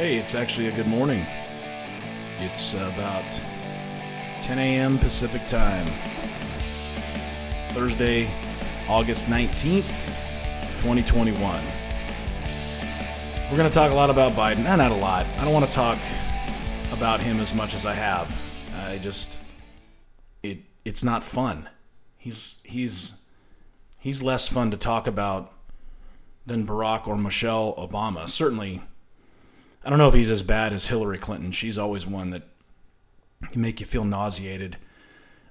Hey, 0.00 0.16
it's 0.16 0.34
actually 0.34 0.68
a 0.68 0.72
good 0.72 0.86
morning. 0.86 1.26
It's 2.38 2.72
about 2.72 3.30
10 4.40 4.58
a.m. 4.58 4.98
Pacific 4.98 5.44
time. 5.44 5.86
Thursday, 7.74 8.32
August 8.88 9.26
19th, 9.26 9.90
2021. 10.80 11.36
We're 13.50 13.56
going 13.58 13.68
to 13.68 13.74
talk 13.74 13.92
a 13.92 13.94
lot 13.94 14.08
about 14.08 14.32
Biden. 14.32 14.64
Nah, 14.64 14.76
not 14.76 14.90
a 14.90 14.94
lot. 14.94 15.26
I 15.36 15.44
don't 15.44 15.52
want 15.52 15.66
to 15.66 15.72
talk 15.72 15.98
about 16.94 17.20
him 17.20 17.38
as 17.38 17.54
much 17.54 17.74
as 17.74 17.84
I 17.84 17.92
have. 17.92 18.34
I 18.78 18.96
just 18.96 19.42
it 20.42 20.60
it's 20.82 21.04
not 21.04 21.22
fun. 21.22 21.68
He's 22.16 22.62
he's 22.64 23.20
he's 23.98 24.22
less 24.22 24.48
fun 24.48 24.70
to 24.70 24.78
talk 24.78 25.06
about 25.06 25.52
than 26.46 26.66
Barack 26.66 27.06
or 27.06 27.18
Michelle 27.18 27.74
Obama. 27.74 28.26
Certainly 28.26 28.80
I 29.84 29.90
don't 29.90 29.98
know 29.98 30.08
if 30.08 30.14
he's 30.14 30.30
as 30.30 30.42
bad 30.42 30.72
as 30.72 30.88
Hillary 30.88 31.18
Clinton. 31.18 31.52
She's 31.52 31.78
always 31.78 32.06
one 32.06 32.30
that 32.30 32.42
can 33.50 33.62
make 33.62 33.80
you 33.80 33.86
feel 33.86 34.04
nauseated. 34.04 34.76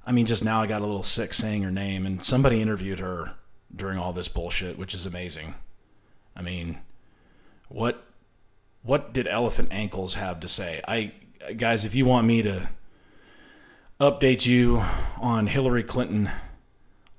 I 0.06 0.12
mean, 0.12 0.26
just 0.26 0.44
now 0.44 0.62
I 0.62 0.68
got 0.68 0.82
a 0.82 0.86
little 0.86 1.04
sick 1.04 1.34
saying 1.34 1.64
her 1.64 1.72
name, 1.72 2.06
and 2.06 2.24
somebody 2.24 2.62
interviewed 2.62 3.00
her 3.00 3.34
during 3.76 3.98
all 3.98 4.14
this 4.14 4.28
bullshit, 4.28 4.78
which 4.78 4.94
is 4.94 5.06
amazing. 5.06 5.56
I 6.36 6.42
mean, 6.42 6.80
what 7.68 8.06
what 8.82 9.14
did 9.14 9.28
Elephant 9.28 9.70
Ankles 9.72 10.16
have 10.16 10.40
to 10.40 10.48
say? 10.48 10.82
I 10.88 11.14
guys, 11.56 11.86
if 11.86 11.96
you 11.96 12.06
want 12.06 12.28
me 12.28 12.42
to 12.44 12.70
update 14.00 14.46
you 14.46 14.84
on 15.20 15.48
Hillary 15.48 15.84
Clinton 15.84 16.30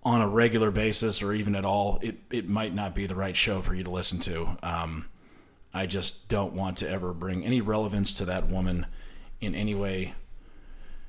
on 0.02 0.22
a 0.22 0.28
regular 0.28 0.70
basis 0.70 1.22
or 1.22 1.34
even 1.34 1.54
at 1.54 1.64
all, 1.64 1.98
it, 2.00 2.16
it 2.30 2.48
might 2.48 2.74
not 2.74 2.94
be 2.94 3.06
the 3.06 3.14
right 3.14 3.36
show 3.36 3.60
for 3.60 3.74
you 3.74 3.84
to 3.84 3.90
listen 3.90 4.18
to. 4.20 4.56
Um, 4.62 5.06
I 5.72 5.86
just 5.86 6.28
don't 6.28 6.52
want 6.52 6.78
to 6.78 6.88
ever 6.88 7.12
bring 7.12 7.44
any 7.44 7.60
relevance 7.60 8.12
to 8.14 8.24
that 8.26 8.48
woman 8.48 8.86
in 9.40 9.54
any 9.54 9.74
way, 9.74 10.14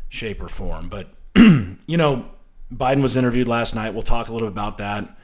shape, 0.09 0.41
or 0.41 0.49
form. 0.49 0.87
But, 0.87 1.09
you 1.35 1.97
know, 1.97 2.25
Biden 2.73 3.01
was 3.01 3.15
interviewed 3.17 3.47
last 3.47 3.75
night. 3.75 3.93
We'll 3.93 4.03
talk 4.03 4.29
a 4.29 4.33
little 4.33 4.47
about 4.47 4.77
that. 4.77 5.17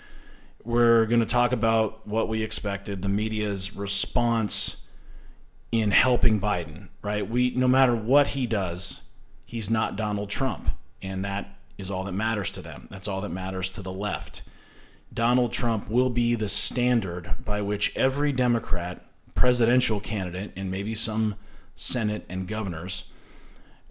We're 0.64 1.06
going 1.06 1.22
to 1.22 1.26
talk 1.26 1.54
about 1.54 2.06
what 2.08 2.28
we 2.28 2.44
expected, 2.44 3.02
the 3.02 3.10
media's 3.10 3.76
response 3.76 4.84
in 5.72 5.92
helping 5.92 6.42
Biden, 6.42 6.90
right? 7.02 7.30
We 7.30 7.52
no 7.52 7.68
matter 7.68 7.96
what 7.96 8.30
he 8.30 8.48
does, 8.48 9.02
he's 9.46 9.70
not 9.70 9.96
Donald 9.96 10.30
Trump, 10.30 10.70
and 11.02 11.24
that 11.24 11.58
is 11.78 11.92
all 11.92 12.04
that 12.06 12.14
matters 12.14 12.52
to 12.52 12.62
them. 12.62 12.88
That's 12.90 13.08
all 13.08 13.22
that 13.22 13.30
matters 13.30 13.70
to 13.72 13.82
the 13.82 13.94
left. 13.94 14.44
Donald 15.14 15.54
Trump 15.54 15.90
will 15.90 16.10
be 16.10 16.36
the 16.36 16.50
standard 16.50 17.36
by 17.44 17.62
which 17.62 17.96
every 17.96 18.32
Democrat 18.32 19.06
presidential 19.38 20.00
candidate 20.00 20.52
and 20.56 20.70
maybe 20.70 20.96
some 20.96 21.36
Senate 21.76 22.26
and 22.28 22.48
governors, 22.48 23.12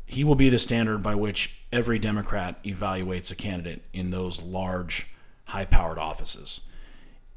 he 0.04 0.24
will 0.24 0.34
be 0.34 0.50
the 0.50 0.58
standard 0.58 1.02
by 1.02 1.14
which 1.14 1.62
every 1.72 1.98
Democrat 1.98 2.62
evaluates 2.64 3.30
a 3.30 3.36
candidate 3.36 3.82
in 3.92 4.10
those 4.10 4.42
large, 4.42 5.06
high 5.44 5.64
powered 5.64 5.98
offices. 5.98 6.60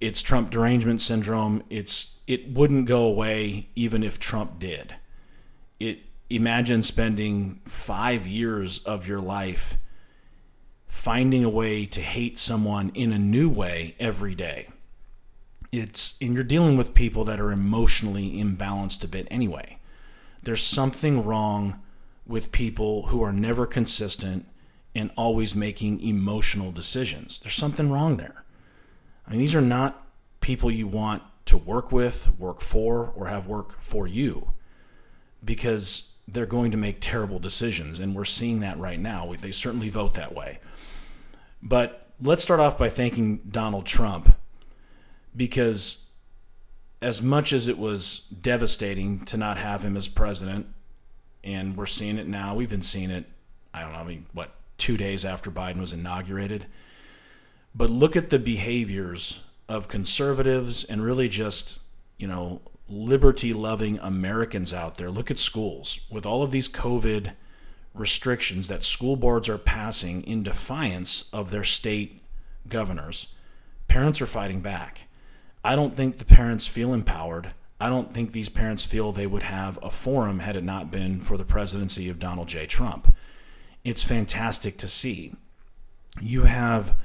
It's 0.01 0.21
Trump 0.21 0.49
derangement 0.49 1.01
syndrome. 1.01 1.63
It's 1.69 2.19
it 2.25 2.51
wouldn't 2.51 2.87
go 2.87 3.03
away 3.03 3.69
even 3.75 4.03
if 4.03 4.19
Trump 4.19 4.59
did. 4.59 4.95
It 5.79 5.99
imagine 6.29 6.81
spending 6.81 7.61
5 7.65 8.25
years 8.25 8.79
of 8.79 9.07
your 9.07 9.21
life 9.21 9.77
finding 10.87 11.43
a 11.43 11.49
way 11.49 11.85
to 11.85 12.01
hate 12.01 12.37
someone 12.37 12.91
in 12.95 13.11
a 13.11 13.19
new 13.19 13.49
way 13.49 13.95
every 13.99 14.35
day 14.35 14.67
it's 15.71 16.17
and 16.21 16.33
you're 16.33 16.43
dealing 16.43 16.77
with 16.77 16.93
people 16.93 17.23
that 17.25 17.39
are 17.39 17.51
emotionally 17.51 18.33
imbalanced 18.33 19.03
a 19.03 19.07
bit 19.07 19.27
anyway. 19.29 19.77
There's 20.43 20.63
something 20.63 21.23
wrong 21.23 21.81
with 22.25 22.51
people 22.51 23.07
who 23.07 23.23
are 23.23 23.33
never 23.33 23.65
consistent 23.65 24.45
and 24.95 25.11
always 25.15 25.55
making 25.55 26.01
emotional 26.01 26.71
decisions. 26.71 27.39
There's 27.39 27.55
something 27.55 27.91
wrong 27.91 28.17
there. 28.17 28.43
I 29.27 29.31
mean, 29.31 29.39
these 29.39 29.55
are 29.55 29.61
not 29.61 30.07
people 30.41 30.71
you 30.71 30.87
want 30.87 31.23
to 31.45 31.57
work 31.57 31.91
with, 31.91 32.29
work 32.39 32.61
for, 32.61 33.11
or 33.15 33.27
have 33.27 33.47
work 33.47 33.79
for 33.79 34.07
you 34.07 34.53
because 35.43 36.17
they're 36.27 36.45
going 36.45 36.71
to 36.71 36.77
make 36.77 36.97
terrible 36.99 37.39
decisions. 37.39 37.99
And 37.99 38.15
we're 38.15 38.25
seeing 38.25 38.59
that 38.61 38.77
right 38.79 38.99
now. 38.99 39.33
They 39.39 39.51
certainly 39.51 39.89
vote 39.89 40.13
that 40.15 40.33
way. 40.33 40.59
But 41.61 42.07
let's 42.21 42.43
start 42.43 42.59
off 42.59 42.77
by 42.77 42.89
thanking 42.89 43.37
Donald 43.49 43.85
Trump 43.85 44.33
because 45.39 46.09
as 47.01 47.21
much 47.21 47.53
as 47.53 47.69
it 47.69 47.79
was 47.79 48.19
devastating 48.41 49.23
to 49.25 49.37
not 49.37 49.57
have 49.57 49.83
him 49.83 49.95
as 49.95 50.09
president, 50.09 50.67
and 51.45 51.77
we're 51.77 51.85
seeing 51.85 52.17
it 52.17 52.27
now, 52.27 52.53
we've 52.53 52.69
been 52.69 52.81
seeing 52.81 53.09
it, 53.09 53.25
I 53.73 53.81
don't 53.81 53.93
know, 53.93 53.99
I 53.99 54.03
mean, 54.03 54.25
what, 54.33 54.51
two 54.77 54.97
days 54.97 55.23
after 55.23 55.49
Biden 55.49 55.79
was 55.79 55.93
inaugurated. 55.93 56.65
But 57.73 57.89
look 57.89 58.17
at 58.17 58.29
the 58.29 58.37
behaviors 58.37 59.41
of 59.69 59.87
conservatives 59.87 60.83
and 60.83 61.01
really 61.01 61.29
just, 61.29 61.79
you 62.17 62.27
know, 62.27 62.61
liberty 62.89 63.53
loving 63.53 63.97
Americans 63.99 64.73
out 64.73 64.97
there. 64.97 65.09
Look 65.09 65.31
at 65.31 65.39
schools 65.39 66.01
with 66.09 66.25
all 66.25 66.43
of 66.43 66.51
these 66.51 66.67
COVID 66.67 67.31
restrictions 67.93 68.67
that 68.67 68.83
school 68.83 69.15
boards 69.15 69.47
are 69.47 69.57
passing 69.57 70.21
in 70.23 70.43
defiance 70.43 71.29
of 71.31 71.49
their 71.49 71.63
state 71.63 72.21
governors. 72.67 73.33
Parents 73.87 74.21
are 74.21 74.27
fighting 74.27 74.59
back. 74.59 75.03
I 75.63 75.75
don't 75.75 75.93
think 75.93 76.17
the 76.17 76.25
parents 76.25 76.67
feel 76.67 76.93
empowered. 76.93 77.53
I 77.79 77.89
don't 77.89 78.11
think 78.11 78.31
these 78.31 78.49
parents 78.49 78.85
feel 78.85 79.11
they 79.11 79.27
would 79.27 79.43
have 79.43 79.79
a 79.81 79.89
forum 79.89 80.39
had 80.39 80.55
it 80.55 80.63
not 80.63 80.91
been 80.91 81.21
for 81.21 81.37
the 81.37 81.45
presidency 81.45 82.09
of 82.09 82.19
Donald 82.19 82.47
J. 82.47 82.65
Trump. 82.65 83.13
It's 83.83 84.03
fantastic 84.03 84.77
to 84.77 84.87
see. 84.87 85.33
You 86.19 86.43
have 86.43 86.95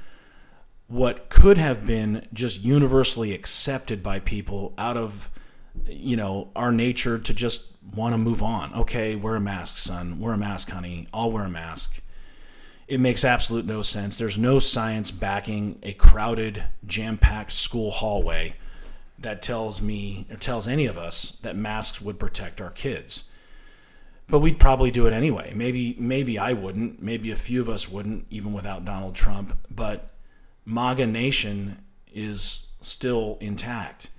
what 0.87 1.29
could 1.29 1.57
have 1.57 1.85
been 1.85 2.27
just 2.33 2.63
universally 2.63 3.33
accepted 3.33 4.03
by 4.03 4.19
people 4.19 4.73
out 4.77 4.97
of 4.97 5.29
you 5.87 6.15
know 6.15 6.49
our 6.55 6.71
nature 6.71 7.17
to 7.17 7.33
just 7.33 7.73
want 7.95 8.13
to 8.13 8.17
move 8.17 8.41
on 8.41 8.73
okay 8.73 9.15
wear 9.15 9.35
a 9.35 9.39
mask 9.39 9.77
son 9.77 10.19
wear 10.19 10.33
a 10.33 10.37
mask 10.37 10.69
honey 10.69 11.07
i'll 11.13 11.31
wear 11.31 11.43
a 11.43 11.49
mask 11.49 12.01
it 12.87 12.99
makes 12.99 13.25
absolute 13.25 13.65
no 13.65 13.81
sense. 13.81 14.17
There's 14.17 14.37
no 14.37 14.59
science 14.59 15.11
backing 15.11 15.79
a 15.81 15.93
crowded, 15.93 16.63
jam 16.85 17.17
packed 17.17 17.51
school 17.51 17.91
hallway 17.91 18.55
that 19.17 19.41
tells 19.41 19.81
me 19.81 20.27
or 20.29 20.35
tells 20.35 20.67
any 20.67 20.85
of 20.85 20.97
us 20.97 21.37
that 21.41 21.55
masks 21.55 22.01
would 22.01 22.19
protect 22.19 22.61
our 22.61 22.69
kids. 22.69 23.29
But 24.27 24.39
we'd 24.39 24.59
probably 24.59 24.91
do 24.91 25.07
it 25.07 25.13
anyway. 25.13 25.53
Maybe 25.55 25.95
maybe 25.99 26.37
I 26.37 26.53
wouldn't. 26.53 27.01
Maybe 27.01 27.31
a 27.31 27.35
few 27.35 27.61
of 27.61 27.69
us 27.69 27.89
wouldn't, 27.89 28.25
even 28.29 28.53
without 28.53 28.85
Donald 28.85 29.15
Trump. 29.15 29.57
But 29.69 30.13
MAGA 30.65 31.05
Nation 31.07 31.83
is 32.11 32.73
still 32.81 33.37
intact. 33.39 34.09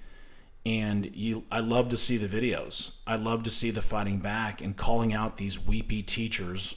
And 0.65 1.15
you, 1.15 1.44
I 1.50 1.60
love 1.60 1.91
to 1.91 1.97
see 1.97 2.16
the 2.16 2.27
videos. 2.27 2.97
I 3.06 3.15
love 3.15 3.44
to 3.44 3.50
see 3.50 3.71
the 3.71 3.83
fighting 3.83 4.19
back 4.19 4.60
and 4.60 4.77
calling 4.77 5.12
out 5.12 5.37
these 5.37 5.65
weepy 5.65 6.03
teachers 6.03 6.77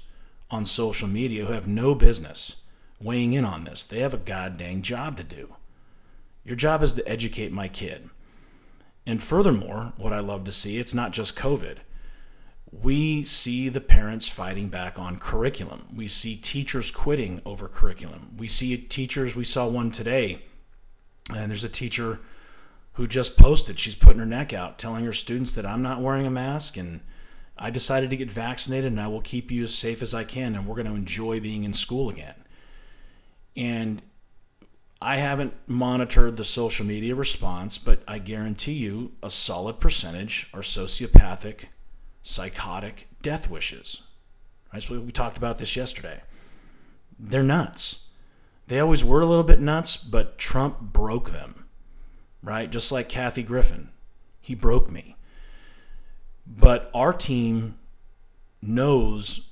on 0.52 0.66
social 0.66 1.08
media 1.08 1.46
who 1.46 1.54
have 1.54 1.68
no 1.68 1.94
business 1.94 2.64
weighing 3.02 3.34
in 3.34 3.46
on 3.46 3.64
this. 3.64 3.84
They 3.84 4.00
have 4.00 4.14
a 4.14 4.18
goddamn 4.18 4.82
job 4.82 5.18
to 5.18 5.24
do. 5.24 5.56
Your 6.44 6.56
job 6.56 6.84
is 6.84 6.94
to 6.94 7.08
educate 7.08 7.52
my 7.52 7.68
kid. 7.68 8.10
And 9.06 9.22
furthermore, 9.22 9.94
what 9.98 10.14
I 10.14 10.20
love 10.20 10.44
to 10.46 10.52
see, 10.52 10.78
it's 10.78 10.94
not 10.94 11.14
just 11.14 11.36
COVID. 11.36 11.78
We 12.72 13.24
see 13.24 13.70
the 13.70 13.82
parents 13.82 14.28
fighting 14.28 14.70
back 14.70 15.00
on 15.00 15.18
curriculum. 15.18 15.88
We 15.96 16.08
see 16.08 16.36
teachers 16.36 16.92
quitting 16.92 17.42
over 17.46 17.68
curriculum. 17.68 18.36
We 18.38 18.48
see 18.48 18.78
teachers, 18.78 19.36
we 19.36 19.46
saw 19.46 19.68
one 19.68 19.90
today, 19.90 20.44
and 21.34 21.50
there's 21.50 21.64
a 21.64 21.70
teacher 21.70 22.20
who 22.94 23.08
just 23.08 23.38
posted, 23.38 23.80
she's 23.80 23.96
putting 23.96 24.20
her 24.20 24.26
neck 24.26 24.54
out, 24.54 24.78
telling 24.78 25.06
her 25.06 25.14
students 25.14 25.54
that 25.54 25.66
I'm 25.66 25.82
not 25.82 26.02
wearing 26.02 26.28
a 26.28 26.32
mask 26.32 26.78
and 26.78 27.00
I 27.62 27.70
decided 27.70 28.10
to 28.10 28.18
get 28.18 28.32
vaccinated 28.32 28.92
and 28.92 29.02
I 29.02 29.08
will 29.08 29.22
keep 29.22 29.52
you 29.52 29.66
as 29.66 29.76
safe 29.76 30.02
as 30.02 30.14
I 30.14 30.24
can 30.24 30.56
and 30.56 30.66
we're 30.66 30.76
going 30.76 30.88
to 30.88 30.96
enjoy 30.96 31.42
being 31.42 31.64
in 31.64 31.74
school 31.74 32.10
again. 32.10 32.36
And 33.56 34.02
I 35.02 35.18
haven't 35.18 35.54
monitored 35.68 36.38
the 36.38 36.46
social 36.46 36.86
media 36.86 37.16
response, 37.16 37.78
but 37.78 38.02
I 38.08 38.20
guarantee 38.20 38.74
you 38.74 39.12
a 39.22 39.30
solid 39.30 39.80
percentage 39.80 40.50
are 40.54 40.62
sociopathic, 40.62 41.66
psychotic 42.24 43.10
death 43.22 43.50
wishes. 43.50 44.04
Right? 44.72 44.82
So 44.82 45.00
we 45.02 45.12
talked 45.12 45.38
about 45.38 45.58
this 45.58 45.76
yesterday. 45.76 46.22
They're 47.20 47.44
nuts. 47.44 48.08
They 48.68 48.80
always 48.80 49.04
were 49.04 49.20
a 49.20 49.26
little 49.26 49.44
bit 49.44 49.60
nuts, 49.60 49.98
but 49.98 50.38
Trump 50.38 50.80
broke 50.80 51.32
them. 51.32 51.66
Right? 52.42 52.72
Just 52.72 52.90
like 52.90 53.10
Kathy 53.10 53.44
Griffin. 53.44 53.90
He 54.40 54.56
broke 54.56 54.90
me. 54.90 55.18
But 56.50 56.90
our 56.94 57.14
team 57.14 57.78
knows 58.62 59.50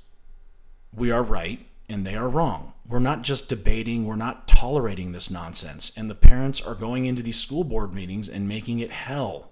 we 0.92 1.12
are 1.12 1.24
right 1.24 1.66
and 1.88 2.06
they 2.06 2.16
are 2.16 2.28
wrong. 2.28 2.74
We're 2.88 3.00
not 3.00 3.22
just 3.22 3.50
debating, 3.50 4.06
we're 4.06 4.16
not 4.16 4.48
tolerating 4.48 5.12
this 5.12 5.30
nonsense. 5.30 5.92
And 5.96 6.10
the 6.10 6.16
parents 6.16 6.60
are 6.62 6.74
going 6.74 7.06
into 7.06 7.22
these 7.22 7.40
school 7.40 7.64
board 7.64 7.94
meetings 7.94 8.28
and 8.28 8.48
making 8.48 8.80
it 8.80 8.92
hell 8.92 9.52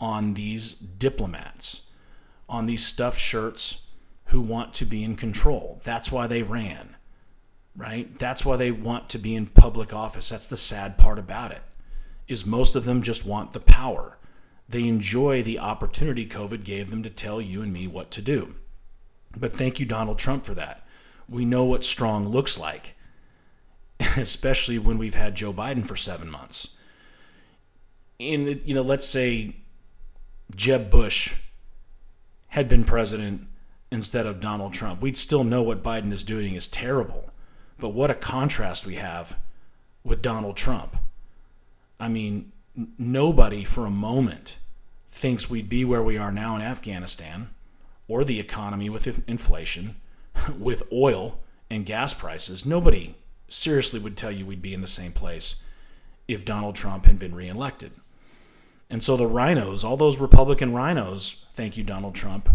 on 0.00 0.34
these 0.34 0.72
diplomats, 0.72 1.82
on 2.48 2.66
these 2.66 2.84
stuffed 2.84 3.20
shirts 3.20 3.82
who 4.26 4.40
want 4.40 4.74
to 4.74 4.84
be 4.84 5.04
in 5.04 5.16
control. 5.16 5.80
That's 5.84 6.12
why 6.12 6.26
they 6.26 6.42
ran, 6.42 6.96
right? 7.76 8.18
That's 8.18 8.44
why 8.44 8.56
they 8.56 8.70
want 8.70 9.08
to 9.10 9.18
be 9.18 9.34
in 9.34 9.46
public 9.46 9.92
office. 9.92 10.28
That's 10.28 10.48
the 10.48 10.56
sad 10.56 10.98
part 10.98 11.18
about 11.18 11.52
it. 11.52 11.62
Is 12.26 12.44
most 12.44 12.76
of 12.76 12.84
them 12.84 13.00
just 13.00 13.24
want 13.24 13.52
the 13.52 13.60
power. 13.60 14.17
They 14.68 14.86
enjoy 14.86 15.42
the 15.42 15.58
opportunity 15.58 16.26
COVID 16.26 16.64
gave 16.64 16.90
them 16.90 17.02
to 17.02 17.10
tell 17.10 17.40
you 17.40 17.62
and 17.62 17.72
me 17.72 17.86
what 17.86 18.10
to 18.12 18.22
do. 18.22 18.54
But 19.36 19.52
thank 19.52 19.80
you 19.80 19.86
Donald 19.86 20.18
Trump 20.18 20.44
for 20.44 20.54
that. 20.54 20.86
We 21.28 21.44
know 21.44 21.64
what 21.64 21.84
strong 21.84 22.28
looks 22.28 22.58
like, 22.58 22.94
especially 24.16 24.78
when 24.78 24.98
we've 24.98 25.14
had 25.14 25.34
Joe 25.34 25.52
Biden 25.52 25.86
for 25.86 25.96
7 25.96 26.30
months. 26.30 26.76
And 28.20 28.60
you 28.64 28.74
know, 28.74 28.82
let's 28.82 29.06
say 29.06 29.56
Jeb 30.54 30.90
Bush 30.90 31.36
had 32.48 32.68
been 32.68 32.84
president 32.84 33.46
instead 33.90 34.26
of 34.26 34.40
Donald 34.40 34.74
Trump, 34.74 35.00
we'd 35.00 35.16
still 35.16 35.44
know 35.44 35.62
what 35.62 35.82
Biden 35.82 36.12
is 36.12 36.24
doing 36.24 36.54
is 36.54 36.66
terrible. 36.66 37.30
But 37.78 37.90
what 37.90 38.10
a 38.10 38.14
contrast 38.14 38.86
we 38.86 38.96
have 38.96 39.38
with 40.04 40.20
Donald 40.20 40.56
Trump. 40.56 40.96
I 42.00 42.08
mean, 42.08 42.52
nobody 42.98 43.64
for 43.64 43.86
a 43.86 43.90
moment 43.90 44.58
thinks 45.10 45.50
we'd 45.50 45.68
be 45.68 45.84
where 45.84 46.02
we 46.02 46.16
are 46.16 46.32
now 46.32 46.54
in 46.56 46.62
Afghanistan 46.62 47.50
or 48.06 48.24
the 48.24 48.40
economy 48.40 48.88
with 48.88 49.22
inflation, 49.28 49.96
with 50.58 50.82
oil 50.92 51.40
and 51.70 51.86
gas 51.86 52.14
prices. 52.14 52.64
Nobody 52.64 53.16
seriously 53.48 54.00
would 54.00 54.16
tell 54.16 54.30
you 54.30 54.46
we'd 54.46 54.62
be 54.62 54.74
in 54.74 54.80
the 54.80 54.86
same 54.86 55.12
place 55.12 55.62
if 56.26 56.44
Donald 56.44 56.74
Trump 56.74 57.06
had 57.06 57.18
been 57.18 57.34
reelected. 57.34 57.92
And 58.90 59.02
so 59.02 59.16
the 59.16 59.28
RINOs, 59.28 59.84
all 59.84 59.96
those 59.96 60.18
Republican 60.18 60.72
RINOs, 60.72 61.44
thank 61.52 61.76
you, 61.76 61.84
Donald 61.84 62.14
Trump, 62.14 62.48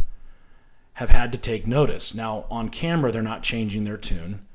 have 0.93 1.09
had 1.09 1.31
to 1.31 1.37
take 1.37 1.67
notice. 1.67 2.13
Now, 2.13 2.45
on 2.49 2.69
camera, 2.69 3.11
they're 3.11 3.21
not 3.21 3.43
changing 3.43 3.83
their 3.83 3.97
tune. 3.97 4.45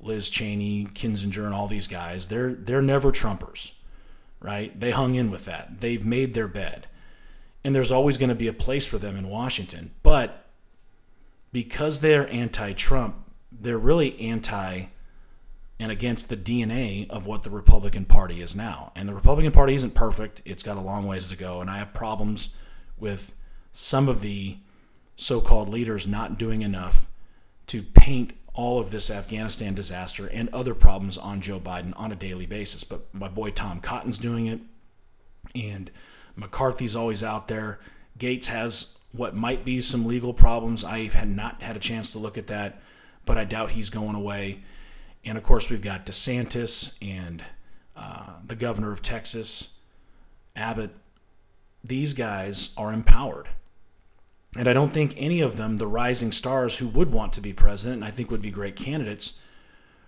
Liz 0.00 0.30
Cheney, 0.30 0.86
Kinzinger, 0.86 1.44
and 1.44 1.54
all 1.54 1.68
these 1.68 1.88
guys, 1.88 2.28
they're, 2.28 2.54
they're 2.54 2.82
never 2.82 3.10
Trumpers, 3.10 3.72
right? 4.40 4.78
They 4.78 4.90
hung 4.90 5.14
in 5.14 5.30
with 5.30 5.44
that. 5.46 5.80
They've 5.80 6.04
made 6.04 6.34
their 6.34 6.48
bed. 6.48 6.86
And 7.64 7.74
there's 7.74 7.90
always 7.90 8.16
going 8.16 8.28
to 8.28 8.34
be 8.34 8.48
a 8.48 8.52
place 8.52 8.86
for 8.86 8.98
them 8.98 9.16
in 9.16 9.28
Washington. 9.28 9.90
But 10.02 10.46
because 11.52 12.00
they're 12.00 12.28
anti 12.28 12.72
Trump, 12.74 13.16
they're 13.50 13.78
really 13.78 14.20
anti 14.20 14.86
and 15.78 15.92
against 15.92 16.28
the 16.28 16.36
DNA 16.36 17.08
of 17.10 17.26
what 17.26 17.42
the 17.42 17.50
Republican 17.50 18.04
Party 18.04 18.40
is 18.40 18.56
now. 18.56 18.92
And 18.94 19.08
the 19.08 19.14
Republican 19.14 19.52
Party 19.52 19.74
isn't 19.74 19.94
perfect, 19.94 20.40
it's 20.44 20.62
got 20.62 20.76
a 20.76 20.80
long 20.80 21.06
ways 21.06 21.28
to 21.28 21.36
go. 21.36 21.60
And 21.60 21.68
I 21.68 21.78
have 21.78 21.92
problems 21.92 22.54
with 22.96 23.34
some 23.72 24.08
of 24.08 24.22
the 24.22 24.58
so 25.16 25.40
called 25.40 25.68
leaders 25.68 26.06
not 26.06 26.38
doing 26.38 26.62
enough 26.62 27.08
to 27.66 27.82
paint 27.82 28.32
all 28.56 28.80
of 28.80 28.90
this 28.90 29.10
Afghanistan 29.10 29.74
disaster 29.74 30.26
and 30.26 30.48
other 30.48 30.74
problems 30.74 31.16
on 31.18 31.40
Joe 31.40 31.60
Biden 31.60 31.92
on 31.94 32.10
a 32.10 32.16
daily 32.16 32.46
basis. 32.46 32.82
But 32.82 33.02
my 33.12 33.28
boy 33.28 33.50
Tom 33.50 33.80
Cotton's 33.80 34.18
doing 34.18 34.46
it, 34.46 34.60
and 35.54 35.90
McCarthy's 36.34 36.96
always 36.96 37.22
out 37.22 37.48
there. 37.48 37.78
Gaetz 38.18 38.46
has 38.46 38.98
what 39.12 39.36
might 39.36 39.64
be 39.64 39.80
some 39.80 40.06
legal 40.06 40.34
problems. 40.34 40.82
I 40.82 41.06
have 41.08 41.28
not 41.28 41.62
had 41.62 41.76
a 41.76 41.80
chance 41.80 42.12
to 42.12 42.18
look 42.18 42.38
at 42.38 42.46
that, 42.48 42.80
but 43.24 43.38
I 43.38 43.44
doubt 43.44 43.72
he's 43.72 43.90
going 43.90 44.14
away. 44.14 44.62
And 45.24 45.36
of 45.36 45.44
course, 45.44 45.70
we've 45.70 45.82
got 45.82 46.06
DeSantis 46.06 46.96
and 47.02 47.44
uh, 47.94 48.34
the 48.46 48.56
governor 48.56 48.92
of 48.92 49.02
Texas, 49.02 49.74
Abbott. 50.54 50.90
These 51.84 52.14
guys 52.14 52.70
are 52.76 52.92
empowered. 52.92 53.48
And 54.58 54.68
I 54.68 54.72
don't 54.72 54.92
think 54.92 55.14
any 55.16 55.40
of 55.40 55.56
them, 55.56 55.76
the 55.76 55.86
rising 55.86 56.32
stars 56.32 56.78
who 56.78 56.88
would 56.88 57.12
want 57.12 57.32
to 57.34 57.40
be 57.40 57.52
president 57.52 58.02
and 58.02 58.04
I 58.04 58.10
think 58.10 58.30
would 58.30 58.42
be 58.42 58.50
great 58.50 58.76
candidates, 58.76 59.38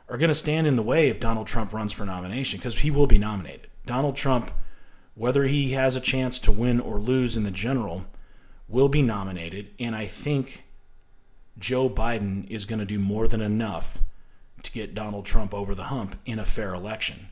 are 0.09 0.17
going 0.17 0.29
to 0.29 0.35
stand 0.35 0.67
in 0.67 0.77
the 0.77 0.83
way 0.83 1.09
if 1.09 1.21
Donald 1.21 1.47
Trump 1.47 1.73
runs 1.73 1.93
for 1.93 2.07
nomination 2.07 2.59
because 2.59 2.79
he 2.79 2.91
will 2.91 3.07
be 3.07 3.19
nominated. 3.19 3.69
Donald 3.85 4.17
Trump, 4.17 4.51
whether 5.15 5.45
he 5.45 5.73
has 5.73 5.97
a 5.97 6.01
chance 6.01 6.39
to 6.39 6.53
win 6.53 6.81
or 6.81 6.99
lose 6.99 7.37
in 7.37 7.45
the 7.45 7.51
general, 7.51 8.07
will 8.69 8.89
be 8.89 9.03
nominated. 9.03 9.71
And 9.79 9.95
I 9.95 10.07
think 10.07 10.65
Joe 11.59 11.91
Biden 11.91 12.49
is 12.49 12.65
going 12.65 12.79
to 12.79 12.85
do 12.85 12.99
more 12.99 13.29
than 13.29 13.41
enough 13.41 14.01
to 14.63 14.73
get 14.73 14.95
Donald 14.95 15.27
Trump 15.27 15.53
over 15.53 15.75
the 15.75 15.85
hump 15.85 16.19
in 16.25 16.39
a 16.39 16.45
fair 16.45 16.75
election. 16.75 17.29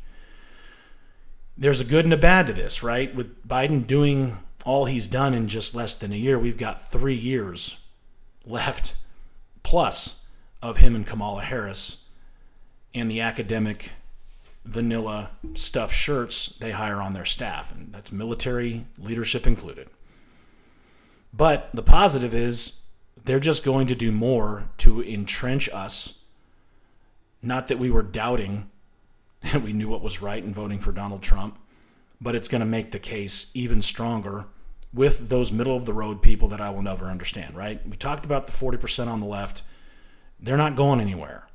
There's 1.56 1.80
a 1.80 1.84
good 1.84 2.04
and 2.04 2.12
a 2.12 2.18
bad 2.18 2.46
to 2.48 2.52
this, 2.52 2.82
right? 2.82 3.14
With 3.14 3.46
Biden 3.48 3.86
doing 3.86 4.38
all 4.66 4.86
he's 4.86 5.06
done 5.06 5.32
in 5.32 5.46
just 5.46 5.74
less 5.74 5.94
than 5.94 6.12
a 6.12 6.16
year, 6.16 6.38
we've 6.38 6.58
got 6.58 6.82
three 6.82 7.14
years 7.14 7.80
left 8.44 8.96
plus 9.62 10.26
of 10.60 10.78
him 10.78 10.96
and 10.96 11.06
Kamala 11.06 11.42
Harris 11.42 12.04
and 12.92 13.08
the 13.08 13.20
academic 13.20 13.92
vanilla 14.64 15.30
stuff 15.54 15.92
shirts 15.92 16.48
they 16.58 16.72
hire 16.72 17.00
on 17.00 17.12
their 17.12 17.24
staff, 17.24 17.72
and 17.72 17.92
that's 17.92 18.10
military 18.10 18.84
leadership 18.98 19.46
included. 19.46 19.88
But 21.32 21.70
the 21.72 21.82
positive 21.82 22.34
is 22.34 22.80
they're 23.24 23.38
just 23.38 23.64
going 23.64 23.86
to 23.86 23.94
do 23.94 24.10
more 24.10 24.68
to 24.78 25.00
entrench 25.00 25.68
us. 25.68 26.24
Not 27.40 27.68
that 27.68 27.78
we 27.78 27.90
were 27.90 28.02
doubting 28.02 28.68
that 29.52 29.62
we 29.62 29.72
knew 29.72 29.88
what 29.88 30.02
was 30.02 30.20
right 30.20 30.42
in 30.42 30.52
voting 30.52 30.80
for 30.80 30.90
Donald 30.90 31.22
Trump, 31.22 31.56
but 32.20 32.34
it's 32.34 32.48
going 32.48 32.60
to 32.60 32.66
make 32.66 32.90
the 32.90 32.98
case 32.98 33.52
even 33.54 33.80
stronger 33.80 34.46
with 34.92 35.28
those 35.28 35.52
middle 35.52 35.76
of 35.76 35.84
the 35.84 35.92
road 35.92 36.22
people 36.22 36.48
that 36.48 36.60
I 36.60 36.70
will 36.70 36.82
never 36.82 37.06
understand, 37.06 37.56
right? 37.56 37.86
We 37.86 37.96
talked 37.96 38.24
about 38.24 38.46
the 38.46 38.52
40% 38.52 39.08
on 39.08 39.20
the 39.20 39.26
left. 39.26 39.62
They're 40.40 40.56
not 40.56 40.76
going 40.76 41.00
anywhere. 41.00 41.46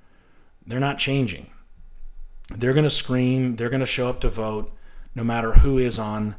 They're 0.65 0.79
not 0.79 0.97
changing. 0.97 1.49
They're 2.49 2.73
going 2.73 2.83
to 2.83 2.89
scream, 2.89 3.55
they're 3.55 3.69
going 3.69 3.79
to 3.79 3.85
show 3.85 4.09
up 4.09 4.19
to 4.21 4.29
vote 4.29 4.75
no 5.15 5.23
matter 5.23 5.53
who 5.53 5.77
is 5.77 5.97
on 5.97 6.35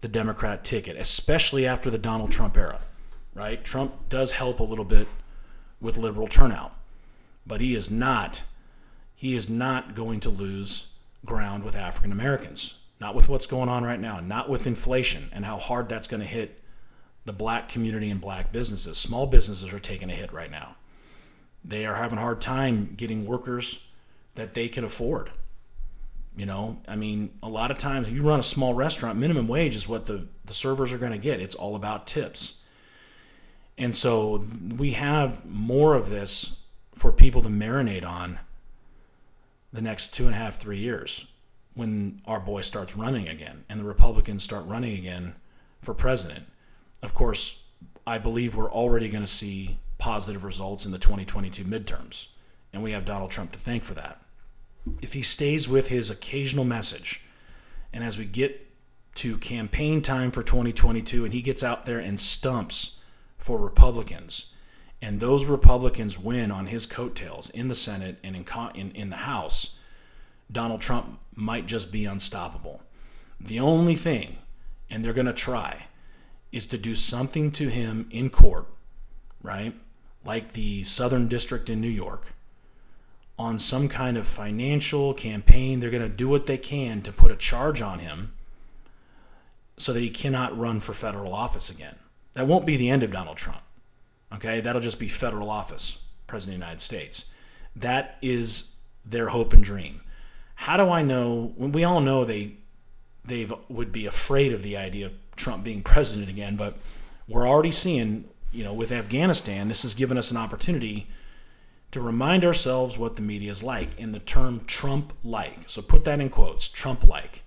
the 0.00 0.08
Democrat 0.08 0.64
ticket, 0.64 0.96
especially 0.96 1.66
after 1.66 1.90
the 1.90 1.98
Donald 1.98 2.32
Trump 2.32 2.56
era, 2.56 2.80
right? 3.34 3.62
Trump 3.64 4.08
does 4.08 4.32
help 4.32 4.60
a 4.60 4.64
little 4.64 4.84
bit 4.84 5.08
with 5.80 5.98
liberal 5.98 6.26
turnout, 6.26 6.72
but 7.46 7.60
he 7.60 7.74
is 7.74 7.90
not 7.90 8.42
he 9.14 9.34
is 9.34 9.50
not 9.50 9.94
going 9.94 10.18
to 10.20 10.30
lose 10.30 10.92
ground 11.26 11.62
with 11.62 11.76
African 11.76 12.10
Americans 12.10 12.79
not 13.00 13.14
with 13.14 13.28
what's 13.28 13.46
going 13.46 13.68
on 13.68 13.82
right 13.82 13.98
now, 13.98 14.20
not 14.20 14.48
with 14.48 14.66
inflation 14.66 15.28
and 15.32 15.44
how 15.44 15.58
hard 15.58 15.88
that's 15.88 16.06
going 16.06 16.20
to 16.20 16.26
hit 16.26 16.62
the 17.24 17.32
black 17.32 17.68
community 17.68 18.10
and 18.10 18.20
black 18.20 18.52
businesses. 18.52 18.98
Small 18.98 19.26
businesses 19.26 19.72
are 19.72 19.78
taking 19.78 20.10
a 20.10 20.14
hit 20.14 20.32
right 20.32 20.50
now. 20.50 20.76
They 21.64 21.86
are 21.86 21.96
having 21.96 22.18
a 22.18 22.22
hard 22.22 22.40
time 22.40 22.94
getting 22.96 23.26
workers 23.26 23.88
that 24.34 24.54
they 24.54 24.68
can 24.68 24.84
afford. 24.84 25.30
You 26.36 26.46
know, 26.46 26.78
I 26.86 26.96
mean, 26.96 27.30
a 27.42 27.48
lot 27.48 27.70
of 27.70 27.78
times 27.78 28.08
you 28.08 28.22
run 28.22 28.40
a 28.40 28.44
small 28.44 28.74
restaurant, 28.74 29.18
minimum 29.18 29.48
wage 29.48 29.76
is 29.76 29.88
what 29.88 30.06
the, 30.06 30.28
the 30.44 30.54
servers 30.54 30.92
are 30.92 30.98
going 30.98 31.12
to 31.12 31.18
get. 31.18 31.40
It's 31.40 31.54
all 31.54 31.76
about 31.76 32.06
tips. 32.06 32.62
And 33.76 33.94
so 33.94 34.44
we 34.76 34.92
have 34.92 35.44
more 35.44 35.94
of 35.94 36.10
this 36.10 36.60
for 36.94 37.12
people 37.12 37.42
to 37.42 37.48
marinate 37.48 38.06
on 38.06 38.38
the 39.72 39.80
next 39.80 40.14
two 40.14 40.26
and 40.26 40.34
a 40.34 40.38
half, 40.38 40.56
three 40.56 40.78
years 40.78 41.29
when 41.74 42.20
our 42.26 42.40
boy 42.40 42.60
starts 42.60 42.96
running 42.96 43.28
again 43.28 43.64
and 43.68 43.80
the 43.80 43.84
Republicans 43.84 44.42
start 44.42 44.66
running 44.66 44.98
again 44.98 45.34
for 45.80 45.94
president. 45.94 46.46
Of 47.02 47.14
course, 47.14 47.62
I 48.06 48.18
believe 48.18 48.54
we're 48.54 48.70
already 48.70 49.08
going 49.08 49.22
to 49.22 49.26
see 49.26 49.78
positive 49.98 50.44
results 50.44 50.84
in 50.84 50.92
the 50.92 50.98
2022 50.98 51.64
midterms, 51.64 52.28
and 52.72 52.82
we 52.82 52.92
have 52.92 53.04
Donald 53.04 53.30
Trump 53.30 53.52
to 53.52 53.58
thank 53.58 53.84
for 53.84 53.94
that. 53.94 54.20
If 55.00 55.12
he 55.12 55.22
stays 55.22 55.68
with 55.68 55.88
his 55.88 56.10
occasional 56.10 56.64
message, 56.64 57.22
and 57.92 58.02
as 58.02 58.18
we 58.18 58.24
get 58.24 58.66
to 59.16 59.36
campaign 59.38 60.02
time 60.02 60.30
for 60.30 60.42
2022 60.42 61.24
and 61.24 61.34
he 61.34 61.42
gets 61.42 61.62
out 61.62 61.84
there 61.84 61.98
and 61.98 62.18
stumps 62.18 63.02
for 63.38 63.58
Republicans, 63.58 64.54
and 65.02 65.20
those 65.20 65.46
Republicans 65.46 66.18
win 66.18 66.50
on 66.50 66.66
his 66.66 66.86
coattails 66.86 67.50
in 67.50 67.68
the 67.68 67.74
Senate 67.74 68.18
and 68.22 68.36
in, 68.36 68.44
in, 68.74 68.90
in 68.92 69.10
the 69.10 69.16
House, 69.16 69.78
Donald 70.50 70.80
Trump 70.80 71.18
might 71.34 71.66
just 71.66 71.92
be 71.92 72.04
unstoppable. 72.04 72.82
The 73.40 73.60
only 73.60 73.94
thing, 73.94 74.38
and 74.88 75.04
they're 75.04 75.12
going 75.12 75.26
to 75.26 75.32
try, 75.32 75.86
is 76.52 76.66
to 76.66 76.78
do 76.78 76.96
something 76.96 77.50
to 77.52 77.68
him 77.68 78.08
in 78.10 78.30
court, 78.30 78.66
right? 79.42 79.74
Like 80.24 80.52
the 80.52 80.84
Southern 80.84 81.28
District 81.28 81.70
in 81.70 81.80
New 81.80 81.88
York, 81.88 82.32
on 83.38 83.58
some 83.58 83.88
kind 83.88 84.18
of 84.18 84.26
financial 84.26 85.14
campaign. 85.14 85.80
They're 85.80 85.90
going 85.90 86.02
to 86.02 86.14
do 86.14 86.28
what 86.28 86.44
they 86.44 86.58
can 86.58 87.00
to 87.02 87.12
put 87.12 87.32
a 87.32 87.36
charge 87.36 87.80
on 87.80 88.00
him 88.00 88.34
so 89.78 89.94
that 89.94 90.00
he 90.00 90.10
cannot 90.10 90.58
run 90.58 90.78
for 90.80 90.92
federal 90.92 91.32
office 91.32 91.70
again. 91.70 91.96
That 92.34 92.46
won't 92.46 92.66
be 92.66 92.76
the 92.76 92.90
end 92.90 93.02
of 93.02 93.12
Donald 93.12 93.38
Trump. 93.38 93.62
Okay? 94.30 94.60
That'll 94.60 94.82
just 94.82 94.98
be 94.98 95.08
federal 95.08 95.48
office, 95.48 96.04
President 96.26 96.56
of 96.56 96.60
the 96.60 96.66
United 96.66 96.80
States. 96.82 97.32
That 97.74 98.18
is 98.20 98.76
their 99.06 99.28
hope 99.28 99.54
and 99.54 99.64
dream 99.64 100.02
how 100.60 100.76
do 100.76 100.90
I 100.90 101.00
know? 101.00 101.54
We 101.56 101.84
all 101.84 102.02
know 102.02 102.26
they 102.26 102.56
they 103.24 103.48
would 103.70 103.92
be 103.92 104.04
afraid 104.04 104.52
of 104.52 104.62
the 104.62 104.76
idea 104.76 105.06
of 105.06 105.14
Trump 105.34 105.64
being 105.64 105.82
president 105.82 106.28
again, 106.28 106.56
but 106.56 106.76
we're 107.26 107.48
already 107.48 107.72
seeing, 107.72 108.28
you 108.52 108.62
know, 108.62 108.74
with 108.74 108.92
Afghanistan, 108.92 109.68
this 109.68 109.82
has 109.82 109.94
given 109.94 110.18
us 110.18 110.30
an 110.30 110.36
opportunity 110.36 111.06
to 111.92 112.00
remind 112.02 112.44
ourselves 112.44 112.98
what 112.98 113.14
the 113.14 113.22
media 113.22 113.50
is 113.50 113.62
like 113.62 113.98
in 113.98 114.12
the 114.12 114.18
term 114.18 114.60
Trump 114.66 115.14
like. 115.24 115.60
So 115.66 115.80
put 115.80 116.04
that 116.04 116.20
in 116.20 116.28
quotes, 116.28 116.68
Trump 116.68 117.08
like, 117.08 117.42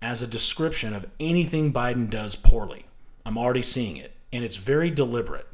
as 0.00 0.22
a 0.22 0.26
description 0.28 0.94
of 0.94 1.06
anything 1.18 1.72
Biden 1.72 2.08
does 2.08 2.36
poorly. 2.36 2.86
I'm 3.26 3.36
already 3.36 3.62
seeing 3.62 3.96
it, 3.96 4.14
and 4.32 4.44
it's 4.44 4.56
very 4.56 4.90
deliberate. 4.90 5.48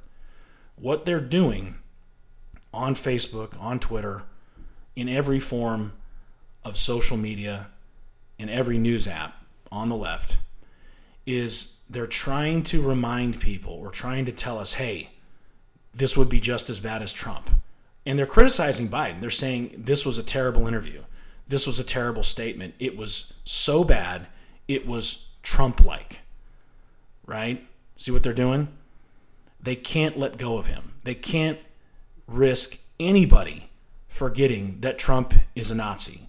What 0.76 1.06
they're 1.06 1.18
doing 1.18 1.76
on 2.74 2.94
Facebook, 2.94 3.58
on 3.58 3.78
Twitter, 3.78 4.24
in 4.94 5.08
every 5.08 5.40
form 5.40 5.94
of 6.64 6.76
social 6.76 7.16
media, 7.16 7.68
in 8.38 8.48
every 8.48 8.78
news 8.78 9.06
app 9.06 9.44
on 9.70 9.88
the 9.88 9.96
left, 9.96 10.38
is 11.26 11.80
they're 11.88 12.06
trying 12.06 12.62
to 12.62 12.82
remind 12.82 13.40
people 13.40 13.72
or 13.72 13.90
trying 13.90 14.24
to 14.24 14.32
tell 14.32 14.58
us, 14.58 14.74
hey, 14.74 15.10
this 15.92 16.16
would 16.16 16.28
be 16.28 16.40
just 16.40 16.68
as 16.68 16.80
bad 16.80 17.02
as 17.02 17.12
Trump. 17.12 17.50
And 18.06 18.18
they're 18.18 18.26
criticizing 18.26 18.88
Biden. 18.88 19.20
They're 19.20 19.30
saying 19.30 19.74
this 19.78 20.04
was 20.04 20.18
a 20.18 20.22
terrible 20.22 20.66
interview. 20.66 21.02
This 21.46 21.66
was 21.66 21.78
a 21.78 21.84
terrible 21.84 22.22
statement. 22.22 22.74
It 22.78 22.96
was 22.96 23.34
so 23.44 23.84
bad, 23.84 24.26
it 24.66 24.86
was 24.86 25.30
Trump 25.42 25.84
like. 25.84 26.20
Right? 27.26 27.66
See 27.96 28.10
what 28.10 28.22
they're 28.22 28.32
doing? 28.32 28.68
They 29.60 29.76
can't 29.76 30.18
let 30.18 30.36
go 30.36 30.58
of 30.58 30.66
him. 30.66 30.92
They 31.04 31.14
can't 31.14 31.58
risk 32.26 32.78
anybody 32.98 33.70
forgetting 34.08 34.80
that 34.80 34.98
Trump 34.98 35.34
is 35.54 35.70
a 35.70 35.74
Nazi, 35.74 36.28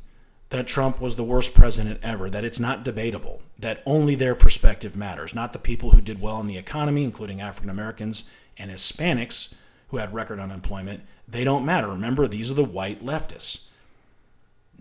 that 0.56 0.68
Trump 0.68 1.02
was 1.02 1.18
the 1.18 1.24
worst 1.24 1.54
president 1.54 2.00
ever, 2.02 2.30
that 2.30 2.46
it's 2.46 2.62
not 2.62 2.86
debatable, 2.86 3.42
that 3.60 3.84
only 3.86 4.16
their 4.16 4.34
perspective 4.34 4.96
matters, 4.96 5.36
not 5.36 5.52
the 5.52 5.60
people 5.60 5.92
who 5.92 6.00
did 6.00 6.22
well 6.22 6.40
in 6.40 6.48
the 6.48 6.58
economy, 6.58 7.04
including 7.04 7.42
African 7.42 7.70
Americans 7.70 8.24
and 8.58 8.72
Hispanics 8.72 9.54
who 9.90 9.98
had 9.98 10.14
record 10.14 10.40
unemployment. 10.40 11.02
They 11.28 11.44
don't 11.44 11.66
matter. 11.66 11.88
Remember, 11.88 12.26
these 12.26 12.50
are 12.50 12.54
the 12.54 12.64
white 12.64 13.06
leftists. 13.06 13.66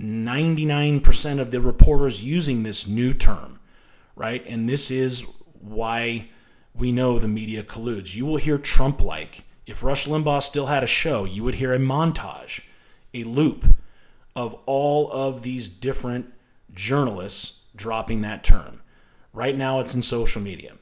99% 0.00 1.40
of 1.40 1.50
the 1.50 1.60
reporters 1.60 2.22
using 2.22 2.62
this 2.62 2.86
new 2.86 3.12
term, 3.12 3.58
right? 4.14 4.44
And 4.46 4.68
this 4.68 4.92
is 4.92 5.24
why 5.60 6.28
we 6.72 6.92
know 6.92 7.18
the 7.18 7.26
media 7.26 7.64
colludes. 7.64 8.14
You 8.14 8.26
will 8.26 8.36
hear 8.36 8.58
Trump 8.58 9.00
like. 9.00 9.42
If 9.66 9.82
Rush 9.82 10.06
Limbaugh 10.06 10.42
still 10.44 10.66
had 10.66 10.84
a 10.84 10.88
show, 10.88 11.24
you 11.24 11.42
would 11.42 11.56
hear 11.56 11.74
a 11.74 11.78
montage, 11.78 12.64
a 13.12 13.24
loop 13.24 13.74
of 14.36 14.54
all 14.66 15.10
of 15.10 15.42
these 15.42 15.68
different 15.68 16.32
journalists 16.72 17.62
dropping 17.76 18.22
that 18.22 18.44
term. 18.44 18.80
Right 19.32 19.56
now, 19.56 19.80
it's 19.80 19.94
in 19.94 20.02
social 20.02 20.42
media. 20.42 20.74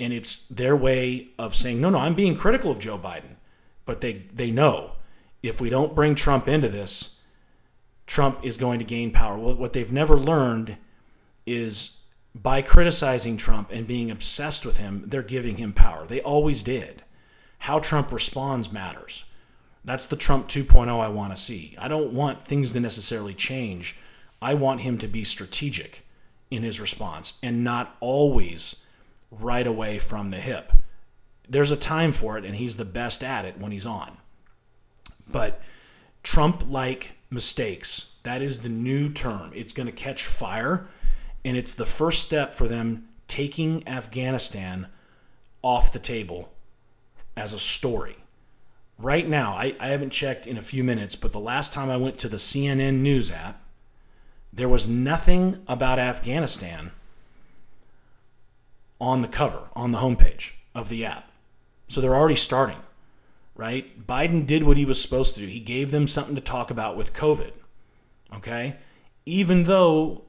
And 0.00 0.12
it's 0.12 0.46
their 0.48 0.76
way 0.76 1.28
of 1.38 1.54
saying, 1.56 1.80
no, 1.80 1.90
no, 1.90 1.98
I'm 1.98 2.14
being 2.14 2.36
critical 2.36 2.70
of 2.70 2.78
Joe 2.78 2.98
Biden. 2.98 3.36
But 3.84 4.00
they, 4.00 4.24
they 4.32 4.50
know 4.50 4.92
if 5.42 5.60
we 5.60 5.70
don't 5.70 5.94
bring 5.94 6.14
Trump 6.14 6.48
into 6.48 6.68
this, 6.68 7.18
Trump 8.06 8.44
is 8.44 8.56
going 8.56 8.78
to 8.78 8.84
gain 8.84 9.10
power. 9.10 9.36
What 9.36 9.72
they've 9.72 9.92
never 9.92 10.16
learned 10.16 10.76
is 11.46 12.02
by 12.34 12.62
criticizing 12.62 13.36
Trump 13.36 13.70
and 13.72 13.86
being 13.86 14.10
obsessed 14.10 14.64
with 14.64 14.78
him, 14.78 15.04
they're 15.06 15.22
giving 15.22 15.56
him 15.56 15.72
power. 15.72 16.06
They 16.06 16.20
always 16.20 16.62
did. 16.62 17.02
How 17.58 17.78
Trump 17.80 18.12
responds 18.12 18.72
matters. 18.72 19.24
That's 19.88 20.04
the 20.04 20.16
Trump 20.16 20.48
2.0 20.48 21.00
I 21.00 21.08
want 21.08 21.34
to 21.34 21.42
see. 21.42 21.74
I 21.78 21.88
don't 21.88 22.12
want 22.12 22.42
things 22.42 22.74
to 22.74 22.80
necessarily 22.80 23.32
change. 23.32 23.96
I 24.42 24.52
want 24.52 24.82
him 24.82 24.98
to 24.98 25.08
be 25.08 25.24
strategic 25.24 26.04
in 26.50 26.62
his 26.62 26.78
response 26.78 27.38
and 27.42 27.64
not 27.64 27.96
always 28.00 28.84
right 29.30 29.66
away 29.66 29.98
from 29.98 30.30
the 30.30 30.40
hip. 30.40 30.74
There's 31.48 31.70
a 31.70 31.76
time 31.76 32.12
for 32.12 32.36
it, 32.36 32.44
and 32.44 32.56
he's 32.56 32.76
the 32.76 32.84
best 32.84 33.24
at 33.24 33.46
it 33.46 33.58
when 33.58 33.72
he's 33.72 33.86
on. 33.86 34.18
But 35.26 35.62
Trump 36.22 36.64
like 36.68 37.14
mistakes, 37.30 38.18
that 38.24 38.42
is 38.42 38.58
the 38.58 38.68
new 38.68 39.10
term. 39.10 39.52
It's 39.54 39.72
going 39.72 39.86
to 39.86 39.92
catch 39.92 40.22
fire 40.26 40.86
and 41.46 41.56
it's 41.56 41.72
the 41.72 41.86
first 41.86 42.20
step 42.20 42.52
for 42.52 42.68
them 42.68 43.08
taking 43.26 43.88
Afghanistan 43.88 44.88
off 45.62 45.94
the 45.94 45.98
table 45.98 46.52
as 47.38 47.54
a 47.54 47.58
story. 47.58 48.18
Right 48.98 49.28
now, 49.28 49.54
I, 49.54 49.76
I 49.78 49.88
haven't 49.88 50.10
checked 50.10 50.46
in 50.46 50.58
a 50.58 50.62
few 50.62 50.82
minutes, 50.82 51.14
but 51.14 51.32
the 51.32 51.38
last 51.38 51.72
time 51.72 51.88
I 51.88 51.96
went 51.96 52.18
to 52.18 52.28
the 52.28 52.36
CNN 52.36 53.00
News 53.00 53.30
app, 53.30 53.62
there 54.52 54.68
was 54.68 54.88
nothing 54.88 55.62
about 55.68 56.00
Afghanistan 56.00 56.90
on 59.00 59.22
the 59.22 59.28
cover, 59.28 59.68
on 59.76 59.92
the 59.92 59.98
homepage 59.98 60.54
of 60.74 60.88
the 60.88 61.04
app. 61.04 61.30
So 61.86 62.00
they're 62.00 62.16
already 62.16 62.36
starting, 62.36 62.78
right? 63.54 64.04
Biden 64.04 64.44
did 64.44 64.64
what 64.64 64.76
he 64.76 64.84
was 64.84 65.00
supposed 65.00 65.34
to 65.34 65.42
do. 65.42 65.46
He 65.46 65.60
gave 65.60 65.92
them 65.92 66.08
something 66.08 66.34
to 66.34 66.40
talk 66.40 66.70
about 66.70 66.96
with 66.96 67.14
COVID, 67.14 67.52
okay? 68.34 68.78
Even 69.24 69.64
though 69.64 70.24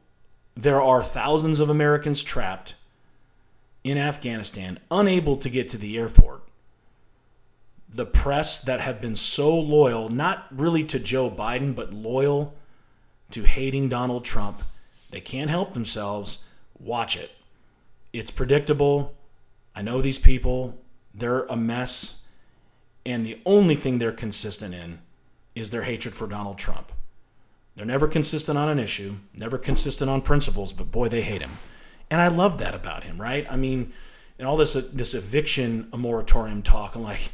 there 0.55 0.81
are 0.81 1.03
thousands 1.03 1.59
of 1.59 1.69
Americans 1.69 2.21
trapped 2.21 2.75
in 3.83 3.97
Afghanistan, 3.97 4.79
unable 4.91 5.35
to 5.37 5.49
get 5.49 5.69
to 5.69 5.77
the 5.77 5.97
airport. 5.97 6.38
The 7.91 8.05
press 8.05 8.61
that 8.63 8.79
have 8.79 9.01
been 9.01 9.15
so 9.15 9.57
loyal, 9.57 10.09
not 10.09 10.45
really 10.51 10.83
to 10.85 10.99
Joe 10.99 11.29
Biden, 11.29 11.75
but 11.75 11.91
loyal 11.91 12.53
to 13.31 13.43
hating 13.43 13.89
Donald 13.89 14.25
Trump, 14.25 14.61
they 15.09 15.21
can't 15.21 15.49
help 15.49 15.73
themselves. 15.73 16.43
Watch 16.79 17.17
it. 17.17 17.31
It's 18.13 18.31
predictable. 18.31 19.15
I 19.75 19.81
know 19.81 20.01
these 20.01 20.19
people, 20.19 20.77
they're 21.13 21.45
a 21.45 21.55
mess. 21.55 22.21
And 23.05 23.25
the 23.25 23.39
only 23.45 23.75
thing 23.75 23.97
they're 23.97 24.11
consistent 24.11 24.75
in 24.75 24.99
is 25.55 25.69
their 25.71 25.83
hatred 25.83 26.13
for 26.13 26.27
Donald 26.27 26.57
Trump. 26.57 26.91
They're 27.75 27.85
never 27.85 28.07
consistent 28.07 28.57
on 28.57 28.69
an 28.69 28.79
issue, 28.79 29.15
never 29.33 29.57
consistent 29.57 30.09
on 30.09 30.21
principles, 30.21 30.73
but 30.73 30.91
boy, 30.91 31.07
they 31.07 31.21
hate 31.21 31.41
him. 31.41 31.59
And 32.11 32.19
I 32.19 32.27
love 32.27 32.59
that 32.59 32.75
about 32.75 33.03
him, 33.03 33.21
right? 33.21 33.49
I 33.49 33.55
mean, 33.55 33.93
and 34.37 34.47
all 34.47 34.57
this 34.57 34.73
this 34.73 35.13
eviction 35.13 35.87
moratorium 35.95 36.61
talk, 36.61 36.95
I'm 36.95 37.03
like, 37.03 37.31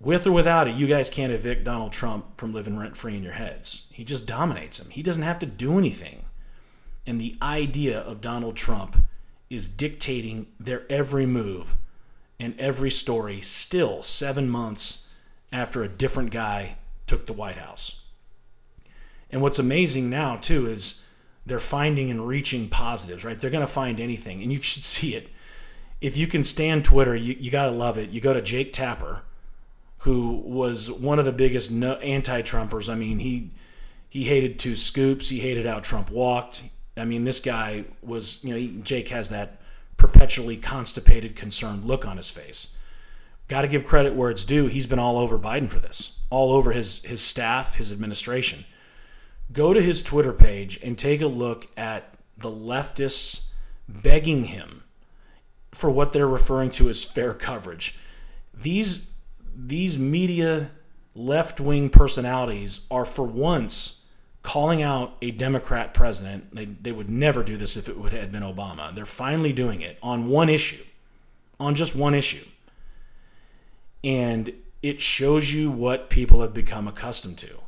with 0.00 0.26
or 0.26 0.32
without 0.32 0.68
it, 0.68 0.74
you 0.74 0.86
guys 0.86 1.10
can't 1.10 1.32
evict 1.32 1.64
Donald 1.64 1.92
Trump 1.92 2.36
from 2.36 2.52
living 2.52 2.76
rent 2.76 2.96
free 2.96 3.16
in 3.16 3.22
your 3.22 3.32
heads. 3.32 3.86
He 3.92 4.04
just 4.04 4.26
dominates 4.26 4.78
him. 4.78 4.90
He 4.90 5.02
doesn't 5.02 5.22
have 5.22 5.38
to 5.40 5.46
do 5.46 5.78
anything. 5.78 6.24
And 7.06 7.20
the 7.20 7.36
idea 7.40 8.00
of 8.00 8.20
Donald 8.20 8.56
Trump 8.56 8.96
is 9.48 9.68
dictating 9.68 10.48
their 10.58 10.90
every 10.90 11.24
move 11.24 11.76
and 12.38 12.58
every 12.58 12.90
story 12.90 13.40
still 13.40 14.02
seven 14.02 14.48
months 14.48 15.14
after 15.52 15.82
a 15.82 15.88
different 15.88 16.30
guy 16.30 16.76
took 17.06 17.26
the 17.26 17.32
White 17.32 17.56
House. 17.56 18.02
And 19.30 19.40
what's 19.40 19.58
amazing 19.58 20.10
now, 20.10 20.36
too, 20.36 20.66
is 20.66 21.06
they're 21.44 21.58
finding 21.58 22.10
and 22.10 22.26
reaching 22.26 22.68
positives, 22.68 23.24
right? 23.24 23.38
They're 23.38 23.50
going 23.50 23.60
to 23.60 23.66
find 23.66 24.00
anything. 24.00 24.42
And 24.42 24.52
you 24.52 24.60
should 24.60 24.84
see 24.84 25.14
it. 25.14 25.28
If 26.00 26.16
you 26.16 26.26
can 26.26 26.42
stand 26.42 26.84
Twitter, 26.84 27.14
you, 27.14 27.34
you 27.38 27.50
got 27.50 27.66
to 27.66 27.70
love 27.70 27.96
it. 27.96 28.10
You 28.10 28.20
go 28.20 28.34
to 28.34 28.42
Jake 28.42 28.72
Tapper, 28.72 29.22
who 29.98 30.36
was 30.44 30.90
one 30.90 31.18
of 31.18 31.24
the 31.24 31.32
biggest 31.32 31.70
no, 31.70 31.94
anti-Trumpers. 31.94 32.90
I 32.90 32.94
mean, 32.94 33.18
he 33.18 33.50
he 34.08 34.24
hated 34.24 34.58
two 34.58 34.76
scoops. 34.76 35.28
He 35.28 35.40
hated 35.40 35.66
how 35.66 35.80
Trump 35.80 36.10
walked. 36.10 36.62
I 36.96 37.04
mean, 37.04 37.24
this 37.24 37.40
guy 37.40 37.84
was, 38.02 38.42
you 38.44 38.50
know, 38.50 38.56
he, 38.56 38.78
Jake 38.82 39.08
has 39.08 39.28
that 39.30 39.60
perpetually 39.96 40.56
constipated, 40.56 41.36
concerned 41.36 41.84
look 41.84 42.06
on 42.06 42.16
his 42.16 42.30
face. 42.30 42.76
Got 43.48 43.62
to 43.62 43.68
give 43.68 43.84
credit 43.84 44.14
where 44.14 44.30
it's 44.30 44.44
due. 44.44 44.66
He's 44.66 44.86
been 44.86 44.98
all 44.98 45.18
over 45.18 45.38
Biden 45.38 45.68
for 45.68 45.80
this, 45.80 46.18
all 46.30 46.52
over 46.52 46.72
his 46.72 47.02
his 47.04 47.20
staff, 47.20 47.74
his 47.76 47.92
administration 47.92 48.64
go 49.52 49.72
to 49.72 49.80
his 49.80 50.02
Twitter 50.02 50.32
page 50.32 50.78
and 50.82 50.98
take 50.98 51.20
a 51.20 51.26
look 51.26 51.68
at 51.76 52.14
the 52.36 52.50
leftists 52.50 53.50
begging 53.88 54.44
him 54.44 54.82
for 55.72 55.90
what 55.90 56.12
they're 56.12 56.26
referring 56.26 56.70
to 56.70 56.88
as 56.88 57.04
fair 57.04 57.34
coverage. 57.34 57.98
These 58.52 59.12
these 59.56 59.96
media 59.98 60.70
left-wing 61.14 61.88
personalities 61.88 62.86
are 62.90 63.04
for 63.04 63.24
once 63.24 64.04
calling 64.42 64.82
out 64.82 65.16
a 65.22 65.30
Democrat 65.30 65.94
president. 65.94 66.54
They, 66.54 66.66
they 66.66 66.92
would 66.92 67.08
never 67.08 67.42
do 67.42 67.56
this 67.56 67.76
if 67.76 67.88
it 67.88 67.98
would 67.98 68.12
have 68.12 68.30
been 68.30 68.42
Obama. 68.42 68.94
They're 68.94 69.06
finally 69.06 69.52
doing 69.52 69.80
it 69.80 69.98
on 70.02 70.28
one 70.28 70.48
issue, 70.48 70.84
on 71.58 71.74
just 71.74 71.96
one 71.96 72.14
issue. 72.14 72.44
And 74.04 74.52
it 74.82 75.00
shows 75.00 75.52
you 75.52 75.70
what 75.70 76.10
people 76.10 76.42
have 76.42 76.54
become 76.54 76.86
accustomed 76.86 77.38
to. 77.38 77.58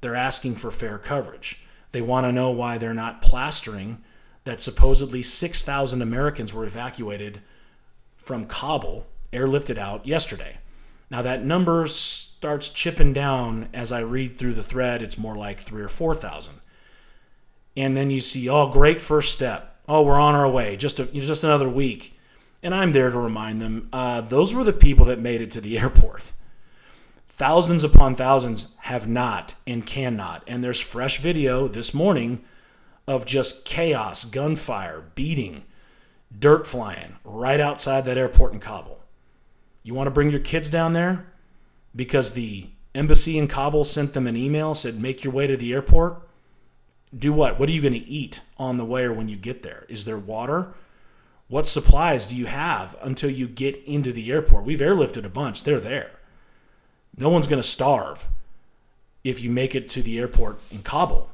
They're 0.00 0.16
asking 0.16 0.56
for 0.56 0.70
fair 0.70 0.98
coverage. 0.98 1.62
They 1.92 2.02
want 2.02 2.26
to 2.26 2.32
know 2.32 2.50
why 2.50 2.76
they're 2.76 2.92
not 2.92 3.22
plastering 3.22 4.02
that 4.44 4.60
supposedly 4.60 5.22
6,000 5.22 6.02
Americans 6.02 6.52
were 6.52 6.64
evacuated 6.64 7.40
from 8.16 8.46
Kabul, 8.46 9.06
airlifted 9.32 9.78
out 9.78 10.06
yesterday. 10.06 10.58
Now, 11.10 11.22
that 11.22 11.44
number 11.44 11.86
starts 11.86 12.68
chipping 12.68 13.12
down 13.12 13.68
as 13.72 13.92
I 13.92 14.00
read 14.00 14.36
through 14.36 14.54
the 14.54 14.62
thread. 14.62 15.02
It's 15.02 15.18
more 15.18 15.36
like 15.36 15.60
three 15.60 15.82
or 15.82 15.88
4,000. 15.88 16.54
And 17.76 17.96
then 17.96 18.10
you 18.10 18.20
see, 18.20 18.48
oh, 18.48 18.68
great 18.70 19.00
first 19.00 19.32
step. 19.32 19.80
Oh, 19.88 20.02
we're 20.02 20.20
on 20.20 20.34
our 20.34 20.50
way. 20.50 20.76
Just 20.76 20.98
a, 20.98 21.04
just 21.06 21.44
another 21.44 21.68
week. 21.68 22.18
And 22.62 22.74
I'm 22.74 22.92
there 22.92 23.10
to 23.10 23.18
remind 23.18 23.60
them 23.60 23.88
uh, 23.92 24.22
those 24.22 24.52
were 24.52 24.64
the 24.64 24.72
people 24.72 25.04
that 25.06 25.20
made 25.20 25.40
it 25.40 25.50
to 25.52 25.60
the 25.60 25.78
airport. 25.80 26.32
Thousands 27.28 27.84
upon 27.84 28.14
thousands 28.14 28.74
have 28.80 29.06
not 29.06 29.54
and 29.66 29.86
cannot. 29.86 30.42
And 30.46 30.64
there's 30.64 30.80
fresh 30.80 31.18
video 31.18 31.68
this 31.68 31.92
morning 31.92 32.42
of 33.06 33.26
just 33.26 33.64
chaos, 33.64 34.24
gunfire, 34.24 35.04
beating, 35.14 35.64
dirt 36.36 36.66
flying 36.66 37.16
right 37.24 37.60
outside 37.60 38.04
that 38.06 38.18
airport 38.18 38.54
in 38.54 38.60
Kabul. 38.60 38.95
You 39.86 39.94
want 39.94 40.08
to 40.08 40.10
bring 40.10 40.30
your 40.30 40.40
kids 40.40 40.68
down 40.68 40.94
there 40.94 41.26
because 41.94 42.32
the 42.32 42.70
embassy 42.92 43.38
in 43.38 43.46
Kabul 43.46 43.84
sent 43.84 44.14
them 44.14 44.26
an 44.26 44.36
email 44.36 44.74
said 44.74 45.00
make 45.00 45.22
your 45.22 45.32
way 45.32 45.46
to 45.46 45.56
the 45.56 45.72
airport? 45.72 46.28
Do 47.16 47.32
what? 47.32 47.60
What 47.60 47.68
are 47.68 47.72
you 47.72 47.80
going 47.80 47.94
to 47.94 48.08
eat 48.08 48.40
on 48.58 48.78
the 48.78 48.84
way 48.84 49.04
or 49.04 49.12
when 49.12 49.28
you 49.28 49.36
get 49.36 49.62
there? 49.62 49.86
Is 49.88 50.04
there 50.04 50.18
water? 50.18 50.74
What 51.46 51.68
supplies 51.68 52.26
do 52.26 52.34
you 52.34 52.46
have 52.46 52.96
until 53.00 53.30
you 53.30 53.46
get 53.46 53.76
into 53.84 54.12
the 54.12 54.32
airport? 54.32 54.64
We've 54.64 54.80
airlifted 54.80 55.24
a 55.24 55.28
bunch. 55.28 55.62
They're 55.62 55.78
there. 55.78 56.18
No 57.16 57.28
one's 57.30 57.46
going 57.46 57.62
to 57.62 57.68
starve 57.68 58.26
if 59.22 59.40
you 59.40 59.50
make 59.50 59.76
it 59.76 59.88
to 59.90 60.02
the 60.02 60.18
airport 60.18 60.58
in 60.72 60.82
Kabul. 60.82 61.30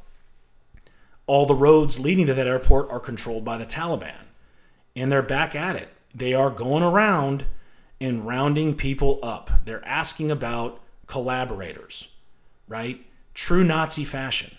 All 1.26 1.46
the 1.46 1.54
roads 1.54 1.98
leading 1.98 2.26
to 2.26 2.34
that 2.34 2.46
airport 2.46 2.90
are 2.90 3.00
controlled 3.00 3.46
by 3.46 3.56
the 3.56 3.64
Taliban, 3.64 4.26
and 4.94 5.10
they're 5.10 5.22
back 5.22 5.54
at 5.54 5.74
it. 5.74 5.88
They 6.14 6.34
are 6.34 6.50
going 6.50 6.82
around 6.82 7.46
and 8.02 8.26
rounding 8.26 8.74
people 8.74 9.18
up. 9.22 9.50
They're 9.64 9.84
asking 9.86 10.30
about 10.30 10.80
collaborators, 11.06 12.14
right? 12.66 13.06
True 13.34 13.64
Nazi 13.64 14.04
fashion. 14.04 14.56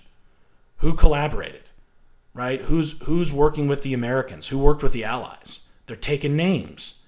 Who 0.78 0.94
collaborated, 0.94 1.70
right? 2.34 2.62
Who's 2.62 3.00
who's 3.04 3.32
working 3.32 3.68
with 3.68 3.84
the 3.84 3.94
Americans? 3.94 4.48
Who 4.48 4.60
worked 4.60 4.84
with 4.84 4.94
the 4.94 5.04
Allies? 5.04 5.62
They're 5.86 5.96
taking 5.96 6.36
names. 6.36 7.00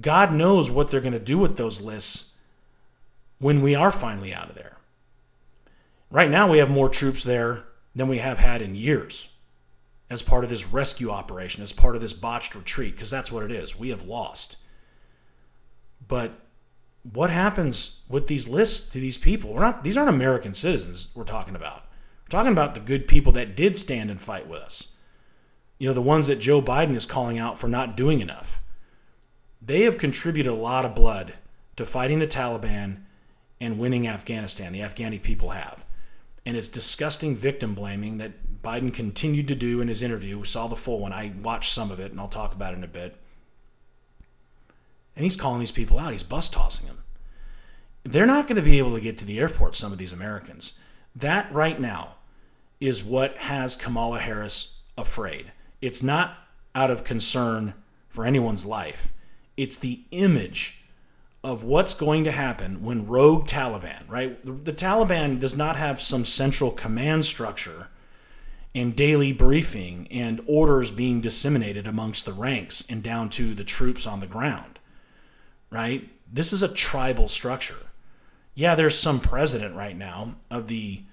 God 0.00 0.32
knows 0.32 0.70
what 0.70 0.90
they're 0.90 1.00
going 1.00 1.12
to 1.12 1.18
do 1.18 1.38
with 1.38 1.56
those 1.56 1.80
lists 1.80 2.38
when 3.38 3.62
we 3.62 3.74
are 3.74 3.90
finally 3.90 4.32
out 4.32 4.48
of 4.48 4.54
there. 4.54 4.76
Right 6.10 6.30
now, 6.30 6.50
we 6.50 6.58
have 6.58 6.70
more 6.70 6.88
troops 6.88 7.24
there 7.24 7.64
than 7.94 8.08
we 8.08 8.18
have 8.18 8.38
had 8.38 8.62
in 8.62 8.74
years 8.74 9.32
as 10.10 10.22
part 10.22 10.44
of 10.44 10.50
this 10.50 10.66
rescue 10.66 11.10
operation, 11.10 11.62
as 11.62 11.72
part 11.72 11.94
of 11.94 12.00
this 12.00 12.12
botched 12.12 12.54
retreat, 12.54 12.94
because 12.94 13.10
that's 13.10 13.30
what 13.30 13.42
it 13.42 13.52
is. 13.52 13.78
We 13.78 13.90
have 13.90 14.06
lost. 14.06 14.56
But 16.08 16.32
what 17.02 17.30
happens 17.30 18.00
with 18.08 18.26
these 18.26 18.48
lists 18.48 18.90
to 18.90 18.98
these 18.98 19.18
people? 19.18 19.52
We're 19.52 19.60
not; 19.60 19.84
these 19.84 19.96
aren't 19.96 20.08
American 20.08 20.52
citizens 20.52 21.12
we're 21.14 21.24
talking 21.24 21.54
about. 21.54 21.84
We're 22.24 22.38
talking 22.38 22.52
about 22.52 22.74
the 22.74 22.80
good 22.80 23.06
people 23.06 23.32
that 23.32 23.54
did 23.54 23.76
stand 23.76 24.10
and 24.10 24.20
fight 24.20 24.48
with 24.48 24.60
us. 24.60 24.94
You 25.78 25.88
know, 25.88 25.94
the 25.94 26.02
ones 26.02 26.26
that 26.26 26.40
Joe 26.40 26.60
Biden 26.60 26.94
is 26.94 27.06
calling 27.06 27.38
out 27.38 27.58
for 27.58 27.68
not 27.68 27.96
doing 27.96 28.20
enough. 28.20 28.60
They 29.62 29.82
have 29.82 29.98
contributed 29.98 30.52
a 30.52 30.56
lot 30.56 30.84
of 30.84 30.94
blood 30.94 31.34
to 31.76 31.86
fighting 31.86 32.18
the 32.18 32.26
Taliban 32.26 33.02
and 33.60 33.78
winning 33.78 34.08
Afghanistan. 34.08 34.72
The 34.72 34.80
Afghani 34.80 35.22
people 35.22 35.50
have. 35.50 35.84
And 36.44 36.56
it's 36.56 36.68
disgusting 36.68 37.36
victim 37.36 37.74
blaming 37.74 38.18
that 38.18 38.62
Biden 38.62 38.92
continued 38.92 39.48
to 39.48 39.54
do 39.54 39.80
in 39.80 39.88
his 39.88 40.02
interview. 40.02 40.38
We 40.38 40.46
saw 40.46 40.66
the 40.66 40.76
full 40.76 41.00
one. 41.00 41.12
I 41.12 41.32
watched 41.42 41.72
some 41.72 41.90
of 41.90 42.00
it, 42.00 42.10
and 42.10 42.20
I'll 42.20 42.28
talk 42.28 42.54
about 42.54 42.72
it 42.72 42.78
in 42.78 42.84
a 42.84 42.88
bit. 42.88 43.16
And 45.18 45.24
he's 45.24 45.34
calling 45.34 45.58
these 45.58 45.72
people 45.72 45.98
out. 45.98 46.12
He's 46.12 46.22
bus 46.22 46.48
tossing 46.48 46.86
them. 46.86 47.02
They're 48.04 48.24
not 48.24 48.46
going 48.46 48.54
to 48.54 48.62
be 48.62 48.78
able 48.78 48.94
to 48.94 49.00
get 49.00 49.18
to 49.18 49.24
the 49.24 49.40
airport, 49.40 49.74
some 49.74 49.90
of 49.90 49.98
these 49.98 50.12
Americans. 50.12 50.78
That 51.16 51.52
right 51.52 51.80
now 51.80 52.14
is 52.80 53.02
what 53.02 53.36
has 53.38 53.74
Kamala 53.74 54.20
Harris 54.20 54.82
afraid. 54.96 55.50
It's 55.82 56.04
not 56.04 56.38
out 56.72 56.92
of 56.92 57.02
concern 57.02 57.74
for 58.08 58.24
anyone's 58.24 58.64
life, 58.64 59.12
it's 59.56 59.76
the 59.76 60.02
image 60.12 60.84
of 61.42 61.64
what's 61.64 61.94
going 61.94 62.22
to 62.22 62.30
happen 62.30 62.80
when 62.84 63.08
rogue 63.08 63.48
Taliban, 63.48 64.08
right? 64.08 64.44
The, 64.46 64.52
the, 64.52 64.72
Taliban 64.72 65.40
does 65.40 65.56
not 65.56 65.74
have 65.74 66.00
some 66.00 66.24
central 66.24 66.70
command 66.70 67.24
structure 67.24 67.88
and 68.72 68.94
daily 68.94 69.32
briefing 69.32 70.06
and 70.12 70.40
orders 70.46 70.92
being 70.92 71.20
disseminated 71.20 71.88
amongst 71.88 72.24
the 72.24 72.32
ranks 72.32 72.84
and 72.88 73.02
down 73.02 73.30
to 73.30 73.52
the 73.54 73.64
troops 73.64 74.06
on 74.06 74.20
the 74.20 74.26
ground, 74.28 74.77
right? 75.70 76.08
This 76.30 76.52
is 76.52 76.62
a 76.62 76.72
tribal 76.72 77.28
structure. 77.28 77.86
Yeah, 78.54 78.74
there's 78.74 78.98
some 78.98 79.20
president 79.20 79.76
right 79.76 79.96
now 79.96 80.36
of 80.50 80.68
the 80.68 81.04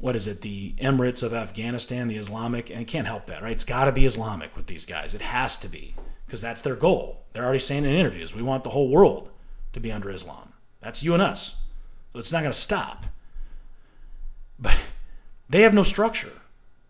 what 0.00 0.16
is 0.16 0.26
it, 0.26 0.40
the 0.40 0.72
Emirates 0.78 1.22
of 1.22 1.34
Afghanistan, 1.34 2.08
the 2.08 2.16
Islamic, 2.16 2.70
and 2.70 2.80
it 2.80 2.88
can't 2.88 3.06
help 3.06 3.26
that, 3.26 3.42
right? 3.42 3.52
It's 3.52 3.64
got 3.64 3.84
to 3.84 3.92
be 3.92 4.06
Islamic 4.06 4.56
with 4.56 4.66
these 4.66 4.86
guys. 4.86 5.14
It 5.14 5.20
has 5.20 5.58
to 5.58 5.68
be 5.68 5.94
because 6.26 6.40
that's 6.40 6.62
their 6.62 6.74
goal. 6.74 7.24
They're 7.32 7.44
already 7.44 7.58
saying 7.58 7.84
in 7.84 7.90
interviews, 7.90 8.34
we 8.34 8.42
want 8.42 8.64
the 8.64 8.70
whole 8.70 8.88
world 8.88 9.28
to 9.74 9.80
be 9.80 9.92
under 9.92 10.10
Islam. 10.10 10.54
That's 10.80 11.02
you 11.02 11.12
and 11.12 11.22
us. 11.22 11.60
So 12.12 12.18
it's 12.18 12.32
not 12.32 12.40
going 12.40 12.52
to 12.52 12.58
stop. 12.58 13.06
But 14.58 14.76
they 15.50 15.62
have 15.62 15.74
no 15.74 15.82
structure. 15.82 16.32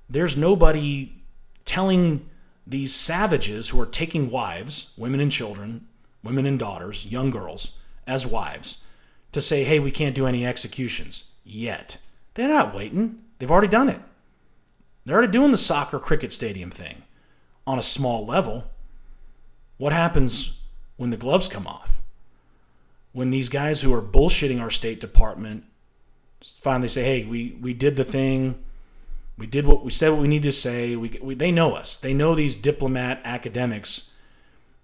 There's 0.08 0.36
nobody 0.36 1.12
telling 1.64 2.28
these 2.66 2.94
savages 2.94 3.70
who 3.70 3.80
are 3.80 3.86
taking 3.86 4.30
wives, 4.30 4.92
women 4.96 5.20
and 5.20 5.32
children, 5.32 5.86
women 6.22 6.46
and 6.46 6.58
daughters, 6.58 7.10
young 7.10 7.30
girls, 7.30 7.78
as 8.06 8.26
wives, 8.26 8.78
to 9.32 9.40
say, 9.40 9.64
hey, 9.64 9.78
we 9.78 9.90
can't 9.90 10.14
do 10.14 10.26
any 10.26 10.46
executions 10.46 11.32
yet. 11.44 11.98
They're 12.34 12.48
not 12.48 12.74
waiting. 12.74 13.22
They've 13.38 13.50
already 13.50 13.68
done 13.68 13.88
it. 13.88 14.00
They're 15.04 15.16
already 15.16 15.32
doing 15.32 15.50
the 15.50 15.58
soccer 15.58 15.98
cricket 15.98 16.32
stadium 16.32 16.70
thing 16.70 17.02
on 17.66 17.78
a 17.78 17.82
small 17.82 18.26
level. 18.26 18.64
What 19.78 19.92
happens 19.92 20.60
when 20.96 21.10
the 21.10 21.16
gloves 21.16 21.48
come 21.48 21.66
off? 21.66 22.00
when 23.12 23.30
these 23.30 23.48
guys 23.48 23.80
who 23.80 23.92
are 23.92 24.02
bullshitting 24.02 24.60
our 24.60 24.70
State 24.70 25.00
Department 25.00 25.64
finally 26.44 26.88
say, 26.88 27.02
"Hey, 27.04 27.24
we 27.24 27.56
we 27.60 27.74
did 27.74 27.96
the 27.96 28.04
thing, 28.04 28.62
we 29.36 29.46
did 29.46 29.66
what 29.66 29.84
we 29.84 29.90
said 29.90 30.10
what 30.10 30.20
we 30.20 30.28
need 30.28 30.42
to 30.44 30.52
say." 30.52 30.96
We, 30.96 31.18
we 31.20 31.34
they 31.34 31.52
know 31.52 31.74
us. 31.74 31.96
They 31.96 32.14
know 32.14 32.34
these 32.34 32.56
diplomat 32.56 33.20
academics, 33.24 34.12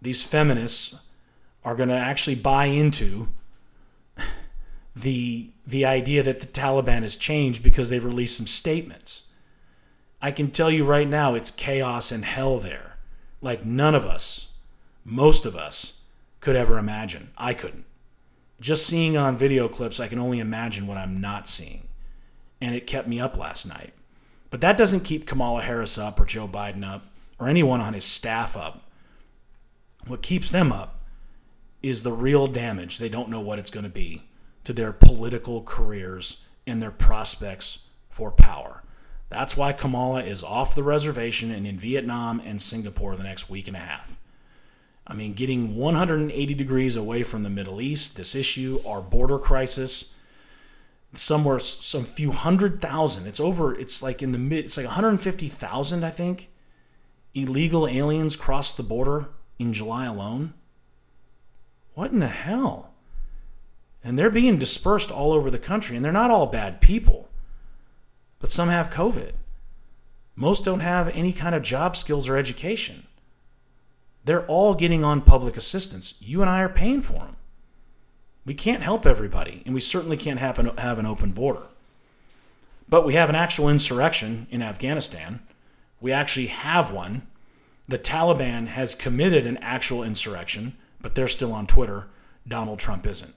these 0.03 0.23
feminists 0.23 1.01
are 1.67 1.75
going 1.75 1.91
to 1.91 1.95
actually 1.95 2.37
buy 2.37 2.67
into 2.67 3.29
the 4.97 5.51
the 5.67 5.85
idea 5.85 6.23
that 6.23 6.39
the 6.39 6.47
Taliban 6.47 7.03
has 7.03 7.17
changed 7.17 7.63
because 7.63 7.91
they've 7.91 8.05
released 8.05 8.39
some 8.39 8.47
statements. 8.47 9.25
I 10.23 10.31
can 10.31 10.51
tell 10.51 10.71
you 10.71 10.87
right 10.87 11.09
now, 11.09 11.35
it's 11.35 11.51
chaos 11.51 12.11
and 12.11 12.25
hell 12.25 12.59
there, 12.59 12.97
like 13.43 13.67
none 13.67 13.95
of 13.95 14.07
us, 14.07 14.55
most 15.05 15.45
of 15.45 15.57
us, 15.57 16.03
could 16.41 16.57
ever 16.57 16.79
imagine. 16.79 17.31
I 17.37 17.53
couldn't 17.53 17.85
just 18.61 18.87
seeing 18.87 19.17
on 19.17 19.37
video 19.37 19.69
clips, 19.69 20.01
I 20.01 20.09
can 20.09 20.19
only 20.19 20.39
imagine 20.39 20.87
what 20.87 20.97
I'm 20.97 21.21
not 21.21 21.47
seeing. 21.47 21.89
And 22.61 22.75
it 22.75 22.87
kept 22.87 23.07
me 23.07 23.21
up 23.21 23.37
last 23.37 23.67
night. 23.67 23.93
But 24.51 24.61
that 24.63 24.79
doesn't 24.79 25.05
keep 25.05 25.27
Kamala 25.27 25.63
Harris 25.63 25.99
up 25.99 26.19
or 26.19 26.25
Joe 26.25 26.49
Biden 26.49 26.85
up 26.85 27.05
or 27.39 27.49
anyone 27.49 27.81
on 27.81 27.93
his 27.93 28.05
staff 28.05 28.57
up. 28.57 28.83
What 30.07 30.23
keeps 30.23 30.51
them 30.51 30.73
up 30.73 30.96
is 31.83 32.03
the 32.03 32.13
real 32.13 32.47
damage. 32.47 32.99
They 32.99 33.09
don't 33.09 33.29
know 33.29 33.41
what 33.41 33.59
it's 33.59 33.71
going 33.71 33.85
to 33.85 33.91
be 33.91 34.23
to 34.65 34.73
their 34.73 34.93
political 34.93 35.63
careers 35.63 36.43
and 36.67 36.83
their 36.83 36.91
prospects 36.91 37.87
for 38.09 38.31
power. 38.31 38.83
That's 39.29 39.57
why 39.57 39.73
Kamala 39.73 40.23
is 40.23 40.43
off 40.43 40.75
the 40.75 40.83
reservation 40.83 41.51
and 41.51 41.67
in 41.67 41.79
Vietnam 41.79 42.41
and 42.45 42.61
Singapore 42.61 43.17
the 43.17 43.25
next 43.25 43.51
week 43.51 43.69
and 43.69 43.77
a 43.77 43.81
half. 43.81 44.17
I 45.07 45.15
mean, 45.15 45.35
getting 45.35 45.77
180 45.77 46.55
degrees 46.55 46.97
away 46.97 47.23
from 47.23 47.43
the 47.43 47.51
Middle 47.51 47.81
East, 47.81 48.17
this 48.17 48.35
issue, 48.35 48.81
our 48.85 49.01
border 49.01 49.39
crisis, 49.39 50.15
somewhere, 51.13 51.61
some 51.61 52.05
few 52.05 52.33
hundred 52.33 52.81
thousand. 52.81 53.27
It's 53.27 53.39
over, 53.39 53.75
it's 53.79 54.03
like 54.03 54.23
in 54.23 54.33
the 54.33 54.39
mid, 54.39 54.65
it's 54.65 54.77
like 54.77 54.87
150,000, 54.87 56.05
I 56.05 56.11
think, 56.11 56.51
illegal 57.35 57.87
aliens 57.87 58.35
crossed 58.35 58.77
the 58.77 58.83
border 58.83 59.29
in 59.59 59.73
July 59.73 60.07
alone. 60.07 60.55
What 61.97 62.13
in 62.13 62.21
the 62.21 62.29
hell? 62.29 62.91
And 64.05 64.19
they're 64.19 64.29
being 64.29 64.59
dispersed 64.59 65.11
all 65.11 65.33
over 65.33 65.51
the 65.51 65.59
country, 65.59 65.97
and 65.97 66.05
they're 66.05 66.13
not 66.13 66.31
all 66.31 66.47
bad 66.47 66.83
people, 66.83 67.31
but 68.39 68.51
some 68.51 68.69
have 68.69 68.91
COVID. 68.91 69.33
Most 70.35 70.63
don't 70.63 70.81
have 70.81 71.09
any 71.09 71.33
kind 71.33 71.55
of 71.55 71.63
job 71.63 71.97
skills 71.97 72.29
or 72.29 72.37
education. 72.37 73.07
They're 74.27 74.45
all 74.45 74.75
getting 74.75 75.05
on 75.05 75.23
public 75.23 75.57
assistance. 75.57 76.19
You 76.21 76.43
and 76.43 76.51
I 76.51 76.61
are 76.61 76.69
paying 76.69 77.01
for 77.01 77.15
them. 77.15 77.37
We 78.45 78.53
can't 78.53 78.83
help 78.83 79.07
everybody, 79.07 79.63
and 79.65 79.75
we 79.75 79.81
certainly 79.81 80.19
can't 80.19 80.39
have 80.39 80.59
an, 80.59 80.77
have 80.77 80.99
an 80.99 81.07
open 81.07 81.33
border. 81.33 81.63
But 82.91 83.07
we 83.07 83.15
have 83.15 83.31
an 83.31 83.37
actual 83.37 83.71
insurrection 83.71 84.49
in 84.51 84.61
Afghanistan. 84.61 85.41
We 86.03 86.13
actually 86.13 86.49
have 86.49 86.93
one. 86.93 87.27
The 87.89 87.99
Taliban 87.99 88.67
has 88.67 88.95
committed 88.95 89.47
an 89.47 89.57
actual 89.63 90.03
insurrection, 90.03 90.77
but 91.01 91.15
they're 91.15 91.29
still 91.29 91.53
on 91.53 91.67
Twitter. 91.67 92.07
Donald 92.47 92.79
Trump 92.79 93.07
isn't. 93.07 93.35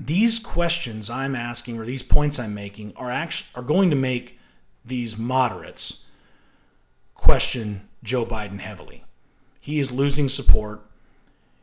These 0.00 0.38
questions 0.38 1.08
I'm 1.08 1.36
asking 1.36 1.78
or 1.78 1.84
these 1.84 2.02
points 2.02 2.38
I'm 2.38 2.54
making 2.54 2.94
are 2.96 3.10
actually 3.10 3.48
are 3.54 3.66
going 3.66 3.90
to 3.90 3.96
make 3.96 4.38
these 4.84 5.16
moderates 5.16 6.06
question 7.14 7.88
Joe 8.02 8.26
Biden 8.26 8.58
heavily. 8.58 9.04
He 9.60 9.78
is 9.78 9.90
losing 9.92 10.28
support. 10.28 10.82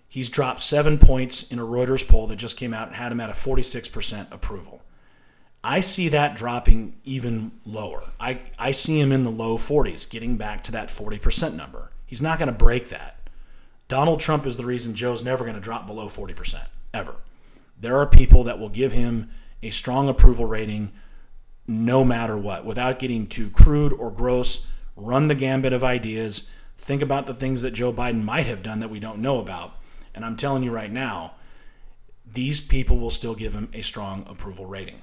He's 0.08 0.30
dropped 0.30 0.62
seven 0.62 0.98
points 0.98 1.50
in 1.52 1.60
a 1.60 1.66
Reuters 1.66 2.08
poll 2.08 2.28
that 2.28 2.38
just 2.38 2.58
came 2.58 2.74
out 2.74 2.88
and 2.88 2.96
had 2.96 3.12
him 3.12 3.20
at 3.20 3.30
a 3.30 3.34
46% 3.34 4.32
approval. 4.32 4.82
I 5.64 5.80
see 5.80 6.10
that 6.10 6.36
dropping 6.36 6.96
even 7.04 7.52
lower. 7.66 8.04
I, 8.20 8.42
I 8.58 8.72
see 8.72 9.00
him 9.00 9.12
in 9.12 9.24
the 9.24 9.30
low 9.30 9.58
40s, 9.58 10.10
getting 10.10 10.36
back 10.36 10.64
to 10.64 10.72
that 10.72 10.90
40% 10.90 11.54
number. 11.54 11.92
He's 12.06 12.22
not 12.22 12.40
going 12.40 12.48
to 12.48 12.54
break 12.54 12.90
that. 12.90 13.21
Donald 13.92 14.22
Trump 14.22 14.46
is 14.46 14.56
the 14.56 14.66
reason 14.66 14.96
Joe's 14.96 15.22
never 15.22 15.44
going 15.44 15.58
to 15.58 15.60
drop 15.60 15.86
below 15.86 16.06
40%, 16.06 16.66
ever. 16.94 17.16
There 17.78 17.98
are 17.98 18.06
people 18.06 18.46
that 18.46 18.58
will 18.58 18.70
give 18.70 18.94
him 18.94 19.30
a 19.62 19.70
strong 19.70 20.08
approval 20.08 20.46
rating 20.46 20.94
no 21.68 22.06
matter 22.06 22.38
what, 22.38 22.64
without 22.64 23.00
getting 23.00 23.28
too 23.28 23.50
crude 23.50 23.92
or 23.92 24.10
gross. 24.10 24.66
Run 24.96 25.28
the 25.28 25.36
gambit 25.36 25.74
of 25.74 25.84
ideas. 25.84 26.50
Think 26.78 27.02
about 27.02 27.26
the 27.26 27.34
things 27.34 27.64
that 27.64 27.72
Joe 27.72 27.92
Biden 27.92 28.24
might 28.24 28.46
have 28.46 28.64
done 28.64 28.80
that 28.80 28.90
we 28.90 29.02
don't 29.02 29.20
know 29.20 29.42
about. 29.42 29.76
And 30.16 30.24
I'm 30.24 30.38
telling 30.38 30.64
you 30.64 30.72
right 30.72 30.90
now, 30.90 31.34
these 32.26 32.62
people 32.62 32.98
will 32.98 33.10
still 33.10 33.36
give 33.36 33.52
him 33.52 33.68
a 33.74 33.82
strong 33.82 34.26
approval 34.30 34.68
rating. 34.68 35.02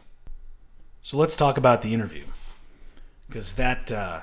So 1.03 1.18
let's 1.18 1.37
talk 1.37 1.59
about 1.59 1.83
the 1.83 1.92
interview, 1.92 2.24
because 3.29 3.53
that 3.57 3.92
uh, 3.92 4.20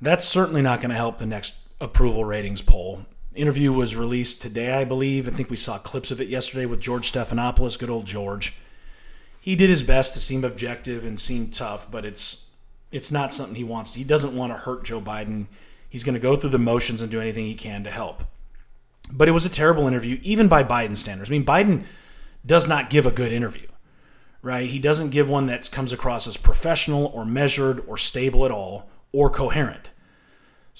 that's 0.00 0.24
certainly 0.24 0.62
not 0.62 0.80
going 0.80 0.90
to 0.90 0.96
help 0.96 1.18
the 1.18 1.26
next 1.26 1.56
approval 1.80 2.24
ratings 2.24 2.62
poll. 2.62 3.06
Interview 3.34 3.72
was 3.72 3.96
released 3.96 4.40
today, 4.40 4.74
I 4.74 4.84
believe. 4.84 5.26
I 5.26 5.32
think 5.32 5.50
we 5.50 5.56
saw 5.56 5.78
clips 5.78 6.12
of 6.12 6.20
it 6.20 6.28
yesterday 6.28 6.66
with 6.66 6.80
George 6.80 7.10
Stephanopoulos, 7.10 7.78
good 7.78 7.90
old 7.90 8.06
George. 8.06 8.54
He 9.40 9.56
did 9.56 9.70
his 9.70 9.82
best 9.82 10.14
to 10.14 10.20
seem 10.20 10.44
objective 10.44 11.04
and 11.04 11.18
seem 11.18 11.50
tough, 11.50 11.90
but 11.90 12.04
it's 12.04 12.50
it's 12.92 13.10
not 13.10 13.32
something 13.32 13.56
he 13.56 13.64
wants. 13.64 13.94
He 13.94 14.04
doesn't 14.04 14.36
want 14.36 14.52
to 14.52 14.58
hurt 14.58 14.84
Joe 14.84 15.00
Biden. 15.00 15.46
He's 15.90 16.04
going 16.04 16.14
to 16.14 16.20
go 16.20 16.36
through 16.36 16.50
the 16.50 16.58
motions 16.58 17.02
and 17.02 17.10
do 17.10 17.20
anything 17.20 17.44
he 17.44 17.56
can 17.56 17.82
to 17.82 17.90
help. 17.90 18.22
But 19.12 19.26
it 19.26 19.32
was 19.32 19.44
a 19.44 19.50
terrible 19.50 19.88
interview, 19.88 20.18
even 20.22 20.46
by 20.46 20.62
Biden 20.62 20.96
standards. 20.96 21.28
I 21.28 21.32
mean, 21.32 21.44
Biden 21.44 21.86
does 22.46 22.68
not 22.68 22.88
give 22.88 23.04
a 23.04 23.10
good 23.10 23.32
interview, 23.32 23.66
right? 24.42 24.70
He 24.70 24.78
doesn't 24.78 25.10
give 25.10 25.28
one 25.28 25.46
that 25.46 25.70
comes 25.72 25.92
across 25.92 26.28
as 26.28 26.36
professional 26.36 27.06
or 27.06 27.24
measured 27.24 27.82
or 27.88 27.98
stable 27.98 28.44
at 28.44 28.52
all 28.52 28.88
or 29.12 29.28
coherent. 29.28 29.90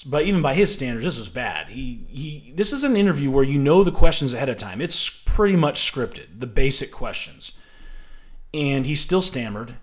But 0.03 0.25
even 0.25 0.41
by 0.41 0.55
his 0.55 0.73
standards, 0.73 1.05
this 1.05 1.19
was 1.19 1.29
bad. 1.29 1.69
He, 1.69 2.05
he, 2.09 2.53
this 2.55 2.73
is 2.73 2.83
an 2.83 2.97
interview 2.97 3.31
where 3.31 3.43
you 3.43 3.57
know 3.57 3.83
the 3.83 3.91
questions 3.91 4.33
ahead 4.33 4.49
of 4.49 4.57
time. 4.57 4.81
It's 4.81 5.09
pretty 5.09 5.55
much 5.55 5.89
scripted, 5.91 6.39
the 6.39 6.47
basic 6.47 6.91
questions. 6.91 7.53
And 8.53 8.85
he 8.85 8.95
still 8.95 9.21
stammered. 9.21 9.75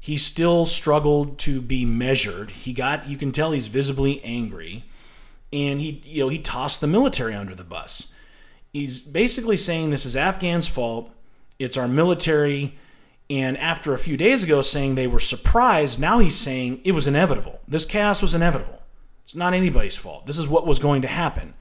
He 0.00 0.16
still 0.16 0.66
struggled 0.66 1.38
to 1.40 1.60
be 1.60 1.84
measured. 1.84 2.50
He 2.50 2.72
got, 2.72 3.08
you 3.08 3.16
can 3.16 3.32
tell 3.32 3.52
he's 3.52 3.66
visibly 3.66 4.22
angry. 4.22 4.84
And 5.52 5.80
he, 5.80 6.02
you 6.04 6.24
know, 6.24 6.28
he 6.28 6.38
tossed 6.38 6.80
the 6.80 6.86
military 6.86 7.34
under 7.34 7.54
the 7.54 7.64
bus. 7.64 8.14
He's 8.72 9.00
basically 9.00 9.56
saying 9.56 9.90
this 9.90 10.04
is 10.04 10.16
Afghans' 10.16 10.66
fault. 10.66 11.10
It's 11.58 11.76
our 11.76 11.88
military. 11.88 12.78
And 13.30 13.56
after 13.58 13.94
a 13.94 13.98
few 13.98 14.16
days 14.16 14.42
ago 14.42 14.62
saying 14.62 14.94
they 14.94 15.06
were 15.06 15.20
surprised, 15.20 16.00
now 16.00 16.18
he's 16.18 16.36
saying 16.36 16.80
it 16.84 16.92
was 16.92 17.06
inevitable. 17.06 17.60
This 17.68 17.84
chaos 17.84 18.20
was 18.20 18.34
inevitable. 18.34 18.80
It's 19.24 19.34
not 19.34 19.54
anybody's 19.54 19.96
fault. 19.96 20.26
This 20.26 20.38
is 20.38 20.46
what 20.46 20.66
was 20.66 20.78
going 20.78 21.02
to 21.02 21.08
happen. 21.08 21.54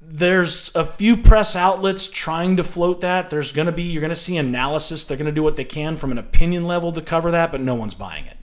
There's 0.00 0.74
a 0.74 0.84
few 0.84 1.16
press 1.16 1.56
outlets 1.56 2.06
trying 2.06 2.56
to 2.56 2.64
float 2.64 3.00
that. 3.00 3.30
There's 3.30 3.52
going 3.52 3.66
to 3.66 3.72
be, 3.72 3.82
you're 3.82 4.00
going 4.00 4.10
to 4.10 4.16
see 4.16 4.36
analysis. 4.36 5.04
They're 5.04 5.16
going 5.16 5.26
to 5.26 5.32
do 5.32 5.42
what 5.42 5.56
they 5.56 5.64
can 5.64 5.96
from 5.96 6.12
an 6.12 6.18
opinion 6.18 6.66
level 6.66 6.92
to 6.92 7.00
cover 7.00 7.30
that, 7.30 7.50
but 7.50 7.60
no 7.60 7.74
one's 7.74 7.94
buying 7.94 8.26
it. 8.26 8.36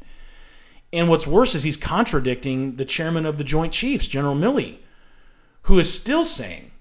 And 0.93 1.09
what's 1.09 1.27
worse 1.27 1.53
is 1.53 1.63
he's 1.63 1.77
contradicting 1.77 2.77
the 2.77 2.85
chairman 2.85 3.25
of 3.25 3.37
the 3.37 3.43
Joint 3.43 3.73
Chiefs, 3.73 4.07
General 4.07 4.35
Milley, 4.35 4.79
who 5.63 5.77
is 5.79 5.93
still 5.93 6.25
saying, 6.25 6.71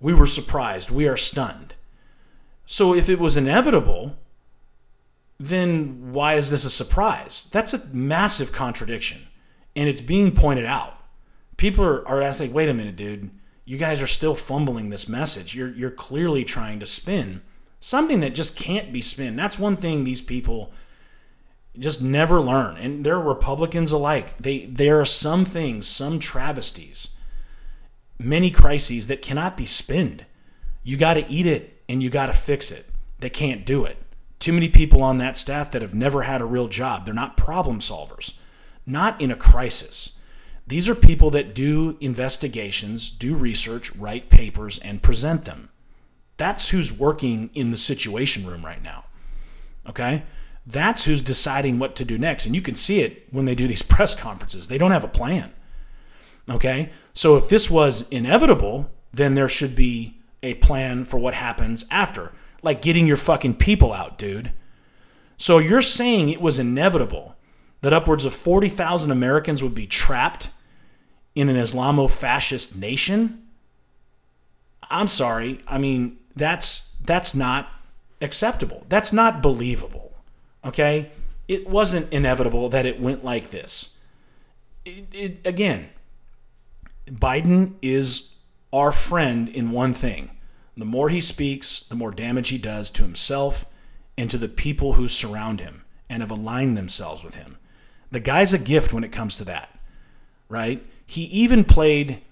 We 0.00 0.12
were 0.12 0.26
surprised, 0.26 0.90
we 0.90 1.08
are 1.08 1.16
stunned. 1.16 1.74
So 2.66 2.94
if 2.94 3.08
it 3.08 3.18
was 3.18 3.36
inevitable, 3.36 4.16
then 5.40 6.12
why 6.12 6.34
is 6.34 6.50
this 6.50 6.64
a 6.64 6.70
surprise? 6.70 7.48
That's 7.50 7.72
a 7.72 7.86
massive 7.94 8.52
contradiction 8.52 9.28
and 9.78 9.88
it's 9.88 10.00
being 10.00 10.34
pointed 10.34 10.66
out. 10.66 10.96
People 11.56 11.84
are, 11.84 12.20
asking, 12.20 12.52
wait 12.52 12.68
a 12.68 12.74
minute, 12.74 12.96
dude, 12.96 13.30
you 13.64 13.78
guys 13.78 14.02
are 14.02 14.08
still 14.08 14.34
fumbling 14.34 14.90
this 14.90 15.08
message. 15.08 15.54
You're, 15.54 15.70
you're 15.70 15.92
clearly 15.92 16.44
trying 16.44 16.80
to 16.80 16.86
spin 16.86 17.42
something 17.78 18.18
that 18.18 18.34
just 18.34 18.56
can't 18.56 18.92
be 18.92 19.00
spin. 19.00 19.36
That's 19.36 19.56
one 19.56 19.76
thing 19.76 20.02
these 20.02 20.20
people 20.20 20.72
just 21.78 22.02
never 22.02 22.40
learn. 22.40 22.76
And 22.76 23.06
they're 23.06 23.20
Republicans 23.20 23.92
alike. 23.92 24.36
They, 24.38 24.66
there 24.66 25.00
are 25.00 25.04
some 25.04 25.44
things, 25.44 25.86
some 25.86 26.18
travesties, 26.18 27.16
many 28.18 28.50
crises 28.50 29.06
that 29.06 29.22
cannot 29.22 29.56
be 29.56 29.64
spinned. 29.64 30.26
You 30.82 30.96
got 30.96 31.14
to 31.14 31.30
eat 31.30 31.46
it 31.46 31.80
and 31.88 32.02
you 32.02 32.10
got 32.10 32.26
to 32.26 32.32
fix 32.32 32.72
it. 32.72 32.86
They 33.20 33.30
can't 33.30 33.64
do 33.64 33.84
it. 33.84 33.96
Too 34.40 34.52
many 34.52 34.70
people 34.70 35.04
on 35.04 35.18
that 35.18 35.38
staff 35.38 35.70
that 35.70 35.82
have 35.82 35.94
never 35.94 36.22
had 36.22 36.40
a 36.40 36.46
real 36.46 36.66
job. 36.66 37.04
They're 37.04 37.14
not 37.14 37.36
problem 37.36 37.78
solvers 37.78 38.32
not 38.88 39.20
in 39.20 39.30
a 39.30 39.36
crisis. 39.36 40.18
These 40.66 40.88
are 40.88 40.94
people 40.94 41.30
that 41.30 41.54
do 41.54 41.96
investigations, 42.00 43.10
do 43.10 43.34
research, 43.34 43.94
write 43.96 44.28
papers, 44.28 44.78
and 44.78 45.02
present 45.02 45.44
them. 45.44 45.70
That's 46.36 46.68
who's 46.68 46.92
working 46.92 47.50
in 47.54 47.70
the 47.70 47.76
situation 47.76 48.46
room 48.46 48.64
right 48.64 48.82
now. 48.82 49.04
Okay? 49.88 50.24
That's 50.66 51.04
who's 51.04 51.22
deciding 51.22 51.78
what 51.78 51.96
to 51.96 52.04
do 52.04 52.18
next. 52.18 52.44
And 52.44 52.54
you 52.54 52.60
can 52.60 52.74
see 52.74 53.00
it 53.00 53.26
when 53.30 53.46
they 53.46 53.54
do 53.54 53.66
these 53.66 53.82
press 53.94 54.14
conferences. 54.14 54.68
They 54.68 54.78
don't 54.78 54.90
have 54.90 55.04
a 55.04 55.08
plan. 55.08 55.52
Okay? 56.50 56.90
So 57.14 57.36
if 57.36 57.48
this 57.48 57.70
was 57.70 58.08
inevitable, 58.10 58.90
then 59.12 59.34
there 59.34 59.48
should 59.48 59.74
be 59.74 60.20
a 60.42 60.54
plan 60.54 61.04
for 61.04 61.18
what 61.18 61.34
happens 61.34 61.84
after. 61.90 62.32
Like 62.62 62.82
getting 62.82 63.06
your 63.06 63.16
fucking 63.16 63.54
people 63.54 63.92
out, 63.92 64.18
dude. 64.18 64.52
So 65.38 65.58
you're 65.58 65.82
saying 65.82 66.28
it 66.28 66.42
was 66.42 66.58
inevitable 66.58 67.36
that 67.80 67.92
upwards 67.92 68.24
of 68.24 68.34
40,000 68.34 69.10
Americans 69.10 69.62
would 69.62 69.74
be 69.74 69.86
trapped 69.86 70.50
in 71.34 71.48
an 71.48 71.56
Islamo 71.56 72.10
fascist 72.10 72.76
nation? 72.76 73.46
I'm 74.90 75.06
sorry. 75.06 75.62
I 75.66 75.78
mean, 75.78 76.18
that's 76.34 76.96
that's 77.04 77.34
not 77.34 77.70
acceptable. 78.20 78.84
That's 78.88 79.12
not 79.12 79.42
believable. 79.42 80.12
Okay? 80.64 81.12
It 81.46 81.68
wasn't 81.68 82.12
inevitable 82.12 82.68
that 82.70 82.86
it 82.86 83.00
went 83.00 83.24
like 83.24 83.50
this. 83.50 83.98
It, 84.84 85.06
it, 85.12 85.40
again, 85.44 85.88
Biden 87.06 87.74
is 87.80 88.34
our 88.72 88.92
friend 88.92 89.48
in 89.48 89.70
one 89.70 89.94
thing. 89.94 90.30
The 90.76 90.84
more 90.84 91.08
he 91.08 91.20
speaks, 91.20 91.80
the 91.80 91.94
more 91.94 92.10
damage 92.10 92.50
he 92.50 92.58
does 92.58 92.90
to 92.90 93.02
himself 93.02 93.64
and 94.16 94.30
to 94.30 94.38
the 94.38 94.48
people 94.48 94.94
who 94.94 95.08
surround 95.08 95.60
him 95.60 95.84
and 96.08 96.22
have 96.22 96.30
aligned 96.30 96.76
themselves 96.76 97.24
with 97.24 97.34
him. 97.34 97.58
The 98.10 98.20
guy's 98.20 98.52
a 98.52 98.58
gift 98.58 98.92
when 98.92 99.04
it 99.04 99.12
comes 99.12 99.36
to 99.36 99.44
that, 99.44 99.78
right? 100.48 100.84
He 101.06 101.22
even 101.24 101.64
played 101.64 102.22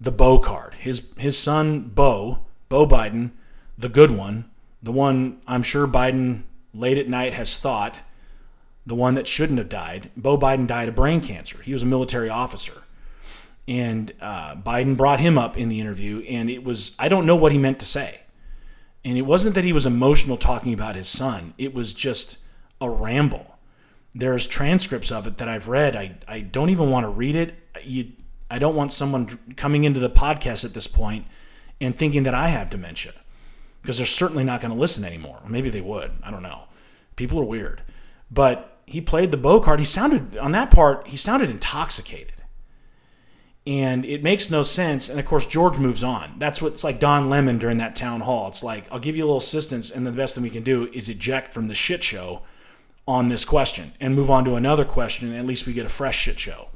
the 0.00 0.12
Beau 0.12 0.38
card. 0.38 0.74
His 0.74 1.12
his 1.16 1.36
son 1.36 1.88
Beau, 1.88 2.40
Beau 2.68 2.86
Biden, 2.86 3.32
the 3.76 3.88
good 3.88 4.10
one, 4.10 4.50
the 4.82 4.92
one 4.92 5.40
I'm 5.46 5.62
sure 5.62 5.86
Biden 5.86 6.42
late 6.72 6.98
at 6.98 7.08
night 7.08 7.34
has 7.34 7.56
thought, 7.56 8.00
the 8.86 8.94
one 8.94 9.14
that 9.14 9.26
shouldn't 9.26 9.58
have 9.58 9.68
died. 9.68 10.10
Beau 10.16 10.38
Biden 10.38 10.66
died 10.66 10.88
of 10.88 10.94
brain 10.94 11.20
cancer. 11.20 11.60
He 11.62 11.72
was 11.72 11.82
a 11.82 11.86
military 11.86 12.28
officer. 12.28 12.82
And 13.66 14.12
uh, 14.20 14.54
Biden 14.54 14.96
brought 14.96 15.20
him 15.20 15.36
up 15.36 15.58
in 15.58 15.68
the 15.68 15.78
interview, 15.78 16.20
and 16.22 16.48
it 16.48 16.64
was, 16.64 16.96
I 16.98 17.08
don't 17.08 17.26
know 17.26 17.36
what 17.36 17.52
he 17.52 17.58
meant 17.58 17.78
to 17.80 17.86
say. 17.86 18.20
And 19.04 19.18
it 19.18 19.22
wasn't 19.22 19.54
that 19.56 19.64
he 19.64 19.74
was 19.74 19.84
emotional 19.84 20.38
talking 20.38 20.72
about 20.72 20.96
his 20.96 21.08
son, 21.08 21.54
it 21.58 21.74
was 21.74 21.92
just 21.92 22.38
a 22.80 22.88
ramble 22.88 23.57
there's 24.14 24.46
transcripts 24.46 25.10
of 25.12 25.26
it 25.26 25.38
that 25.38 25.48
I've 25.48 25.68
read. 25.68 25.96
I, 25.96 26.16
I 26.26 26.40
don't 26.40 26.70
even 26.70 26.90
want 26.90 27.04
to 27.04 27.10
read 27.10 27.36
it. 27.36 27.54
You, 27.82 28.12
I 28.50 28.58
don't 28.58 28.74
want 28.74 28.92
someone 28.92 29.26
coming 29.56 29.84
into 29.84 30.00
the 30.00 30.10
podcast 30.10 30.64
at 30.64 30.74
this 30.74 30.86
point 30.86 31.26
and 31.80 31.96
thinking 31.96 32.22
that 32.24 32.34
I 32.34 32.48
have 32.48 32.70
dementia 32.70 33.12
because 33.82 33.98
they're 33.98 34.06
certainly 34.06 34.44
not 34.44 34.60
going 34.60 34.72
to 34.72 34.80
listen 34.80 35.04
anymore. 35.04 35.40
Maybe 35.46 35.70
they 35.70 35.80
would. 35.80 36.12
I 36.22 36.30
don't 36.30 36.42
know. 36.42 36.64
People 37.16 37.38
are 37.40 37.44
weird. 37.44 37.82
But 38.30 38.78
he 38.86 39.00
played 39.00 39.30
the 39.30 39.36
Beau 39.36 39.60
card. 39.60 39.78
He 39.78 39.84
sounded, 39.84 40.36
on 40.38 40.52
that 40.52 40.70
part, 40.70 41.08
he 41.08 41.16
sounded 41.16 41.50
intoxicated. 41.50 42.32
And 43.66 44.06
it 44.06 44.22
makes 44.22 44.50
no 44.50 44.62
sense. 44.62 45.10
And 45.10 45.20
of 45.20 45.26
course, 45.26 45.46
George 45.46 45.78
moves 45.78 46.02
on. 46.02 46.38
That's 46.38 46.62
what's 46.62 46.82
like 46.82 46.98
Don 46.98 47.28
Lemon 47.28 47.58
during 47.58 47.76
that 47.78 47.96
town 47.96 48.22
hall. 48.22 48.48
It's 48.48 48.62
like, 48.62 48.90
I'll 48.90 48.98
give 48.98 49.14
you 49.14 49.24
a 49.24 49.26
little 49.26 49.38
assistance, 49.38 49.90
and 49.90 50.06
the 50.06 50.12
best 50.12 50.34
thing 50.34 50.42
we 50.42 50.48
can 50.48 50.62
do 50.62 50.88
is 50.94 51.10
eject 51.10 51.52
from 51.52 51.68
the 51.68 51.74
shit 51.74 52.02
show 52.02 52.40
on 53.08 53.28
this 53.28 53.46
question 53.46 53.92
and 53.98 54.14
move 54.14 54.30
on 54.30 54.44
to 54.44 54.54
another 54.54 54.84
question. 54.84 55.34
At 55.34 55.46
least 55.46 55.66
we 55.66 55.72
get 55.72 55.86
a 55.86 55.88
fresh 55.88 56.18
shit 56.18 56.38
show. 56.38 56.68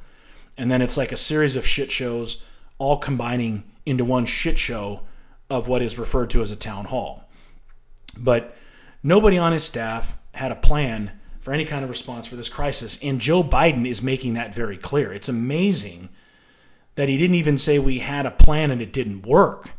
And 0.56 0.70
then 0.70 0.80
it's 0.80 0.96
like 0.96 1.12
a 1.12 1.16
series 1.16 1.56
of 1.56 1.66
shit 1.66 1.92
shows 1.92 2.42
all 2.78 2.96
combining 2.96 3.64
into 3.84 4.04
one 4.04 4.24
shit 4.24 4.58
show 4.58 5.02
of 5.50 5.68
what 5.68 5.82
is 5.82 5.98
referred 5.98 6.30
to 6.30 6.40
as 6.40 6.50
a 6.50 6.56
town 6.56 6.86
hall. 6.86 7.28
But 8.16 8.56
nobody 9.02 9.36
on 9.36 9.52
his 9.52 9.62
staff 9.62 10.16
had 10.32 10.50
a 10.50 10.56
plan 10.56 11.12
for 11.38 11.52
any 11.52 11.66
kind 11.66 11.84
of 11.84 11.90
response 11.90 12.26
for 12.26 12.36
this 12.36 12.48
crisis. 12.48 12.98
And 13.02 13.20
Joe 13.20 13.42
Biden 13.42 13.86
is 13.86 14.02
making 14.02 14.32
that 14.34 14.54
very 14.54 14.78
clear. 14.78 15.12
It's 15.12 15.28
amazing 15.28 16.08
that 16.94 17.10
he 17.10 17.18
didn't 17.18 17.36
even 17.36 17.58
say 17.58 17.78
we 17.78 17.98
had 17.98 18.24
a 18.24 18.30
plan 18.30 18.70
and 18.70 18.80
it 18.80 18.92
didn't 18.92 19.26
work 19.26 19.72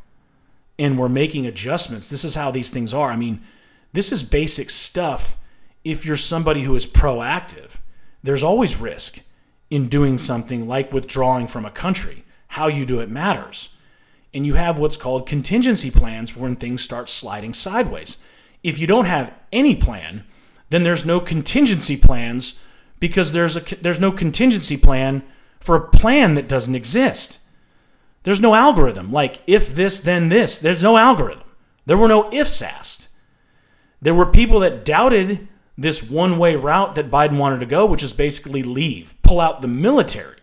and 0.77 0.99
we're 0.99 1.09
making 1.09 1.47
adjustments. 1.47 2.11
This 2.11 2.23
is 2.23 2.35
how 2.35 2.51
these 2.51 2.69
things 2.69 2.93
are. 2.93 3.09
I 3.09 3.15
mean, 3.15 3.41
this 3.91 4.11
is 4.11 4.21
basic 4.21 4.69
stuff 4.69 5.37
if 5.83 6.05
you're 6.05 6.17
somebody 6.17 6.63
who 6.63 6.75
is 6.75 6.85
proactive. 6.85 7.79
There's 8.21 8.43
always 8.43 8.79
risk 8.79 9.19
in 9.69 9.89
doing 9.89 10.17
something 10.17 10.67
like 10.67 10.93
withdrawing 10.93 11.47
from 11.47 11.65
a 11.65 11.71
country. 11.71 12.23
How 12.49 12.67
you 12.67 12.85
do 12.85 12.99
it 12.99 13.09
matters. 13.09 13.69
And 14.33 14.45
you 14.45 14.55
have 14.55 14.79
what's 14.79 14.97
called 14.97 15.27
contingency 15.27 15.91
plans 15.91 16.35
when 16.35 16.55
things 16.55 16.83
start 16.83 17.09
sliding 17.09 17.53
sideways. 17.53 18.17
If 18.63 18.79
you 18.79 18.87
don't 18.87 19.05
have 19.05 19.33
any 19.51 19.75
plan, 19.75 20.25
then 20.69 20.83
there's 20.83 21.05
no 21.05 21.19
contingency 21.19 21.97
plans 21.97 22.59
because 22.99 23.33
there's 23.33 23.57
a 23.57 23.75
there's 23.81 23.99
no 23.99 24.11
contingency 24.11 24.77
plan 24.77 25.23
for 25.59 25.75
a 25.75 25.87
plan 25.89 26.35
that 26.35 26.47
doesn't 26.47 26.75
exist. 26.75 27.39
There's 28.23 28.41
no 28.41 28.55
algorithm 28.55 29.11
like 29.11 29.41
if 29.45 29.75
this 29.75 29.99
then 29.99 30.29
this. 30.29 30.57
There's 30.59 30.81
no 30.81 30.97
algorithm. 30.97 31.43
There 31.85 31.97
were 31.97 32.07
no 32.07 32.31
ifs 32.31 32.61
asked. 32.61 33.09
There 34.01 34.13
were 34.13 34.25
people 34.25 34.59
that 34.61 34.85
doubted 34.85 35.47
this 35.77 36.09
one-way 36.09 36.55
route 36.55 36.95
that 36.95 37.09
Biden 37.09 37.37
wanted 37.37 37.59
to 37.59 37.65
go, 37.65 37.85
which 37.85 38.03
is 38.03 38.13
basically 38.13 38.63
leave, 38.63 39.15
pull 39.23 39.39
out 39.39 39.61
the 39.61 39.67
military 39.67 40.41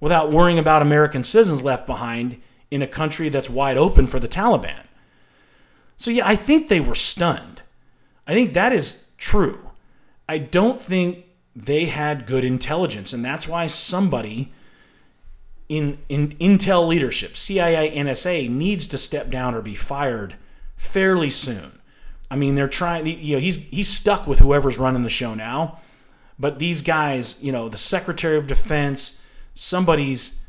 without 0.00 0.30
worrying 0.30 0.58
about 0.58 0.82
American 0.82 1.22
citizens 1.22 1.62
left 1.62 1.86
behind 1.86 2.40
in 2.70 2.82
a 2.82 2.86
country 2.86 3.28
that's 3.28 3.50
wide 3.50 3.76
open 3.76 4.06
for 4.06 4.18
the 4.18 4.28
Taliban. 4.28 4.84
So 5.96 6.10
yeah, 6.10 6.26
I 6.26 6.34
think 6.34 6.68
they 6.68 6.80
were 6.80 6.94
stunned. 6.94 7.62
I 8.26 8.32
think 8.32 8.52
that 8.52 8.72
is 8.72 9.12
true. 9.18 9.70
I 10.28 10.38
don't 10.38 10.80
think 10.80 11.26
they 11.54 11.86
had 11.86 12.26
good 12.26 12.44
intelligence, 12.44 13.12
and 13.12 13.24
that's 13.24 13.46
why 13.46 13.66
somebody 13.66 14.52
in, 15.68 15.98
in 16.08 16.30
intel 16.38 16.86
leadership, 16.86 17.36
CIA, 17.36 17.90
NSA, 17.94 18.48
needs 18.48 18.86
to 18.88 18.98
step 18.98 19.30
down 19.30 19.54
or 19.54 19.60
be 19.60 19.74
fired 19.74 20.36
fairly 20.76 21.30
soon. 21.30 21.79
I 22.30 22.36
mean, 22.36 22.54
they're 22.54 22.68
trying. 22.68 23.06
You 23.06 23.36
know, 23.36 23.40
he's 23.40 23.56
he's 23.56 23.88
stuck 23.88 24.26
with 24.26 24.38
whoever's 24.38 24.78
running 24.78 25.02
the 25.02 25.08
show 25.08 25.34
now, 25.34 25.80
but 26.38 26.58
these 26.58 26.80
guys, 26.82 27.42
you 27.42 27.52
know, 27.52 27.68
the 27.68 27.78
Secretary 27.78 28.38
of 28.38 28.46
Defense, 28.46 29.20
somebody's. 29.54 30.42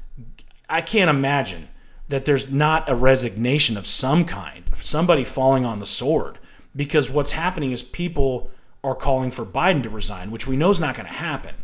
I 0.70 0.82
can't 0.82 1.10
imagine 1.10 1.68
that 2.08 2.26
there's 2.26 2.52
not 2.52 2.90
a 2.90 2.96
resignation 2.96 3.78
of 3.78 3.88
some 3.88 4.26
kind, 4.26 4.66
somebody 4.76 5.24
falling 5.24 5.66
on 5.66 5.80
the 5.80 5.86
sword, 5.86 6.40
because 6.76 7.10
what's 7.10 7.32
happening 7.32 7.72
is 7.72 7.84
people 7.84 8.50
are 8.84 8.96
calling 8.96 9.32
for 9.32 9.46
Biden 9.46 9.84
to 9.84 9.90
resign, 9.90 10.32
which 10.32 10.48
we 10.48 10.58
know 10.58 10.70
is 10.70 10.80
not 10.80 10.96
going 10.96 11.08
to 11.08 11.14
happen. 11.14 11.56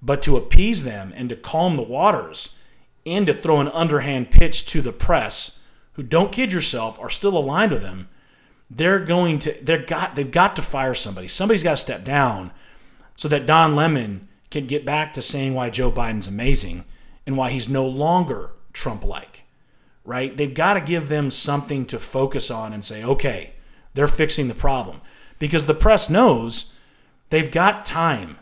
But 0.00 0.22
to 0.22 0.36
appease 0.36 0.84
them 0.84 1.12
and 1.14 1.28
to 1.28 1.36
calm 1.36 1.76
the 1.76 1.82
waters 1.82 2.56
and 3.04 3.26
to 3.26 3.34
throw 3.34 3.60
an 3.60 3.68
underhand 3.68 4.30
pitch 4.30 4.66
to 4.66 4.80
the 4.80 4.92
press, 4.92 5.62
who 5.92 6.02
don't 6.02 6.32
kid 6.32 6.52
yourself, 6.52 6.98
are 6.98 7.10
still 7.10 7.36
aligned 7.36 7.72
with 7.72 7.82
them, 7.82 8.08
they're 8.74 9.00
going 9.00 9.38
to 9.40 9.56
they're 9.62 9.84
got 9.84 10.14
they've 10.16 10.30
got 10.30 10.56
to 10.56 10.62
fire 10.62 10.94
somebody. 10.94 11.28
Somebody's 11.28 11.62
got 11.62 11.72
to 11.72 11.76
step 11.76 12.04
down 12.04 12.50
so 13.14 13.28
that 13.28 13.46
Don 13.46 13.76
Lemon 13.76 14.28
can 14.50 14.66
get 14.66 14.84
back 14.84 15.12
to 15.12 15.22
saying 15.22 15.54
why 15.54 15.70
Joe 15.70 15.90
Biden's 15.90 16.26
amazing 16.26 16.84
and 17.26 17.36
why 17.36 17.50
he's 17.50 17.68
no 17.68 17.86
longer 17.86 18.50
Trump 18.72 19.04
like. 19.04 19.44
Right? 20.04 20.36
They've 20.36 20.52
got 20.52 20.74
to 20.74 20.80
give 20.80 21.08
them 21.08 21.30
something 21.30 21.86
to 21.86 21.98
focus 21.98 22.50
on 22.50 22.72
and 22.72 22.84
say, 22.84 23.04
okay, 23.04 23.52
they're 23.94 24.08
fixing 24.08 24.48
the 24.48 24.54
problem 24.54 25.00
because 25.38 25.66
the 25.66 25.74
press 25.74 26.10
knows 26.10 26.74
they've 27.30 27.50
got 27.50 27.84
time 27.84 28.38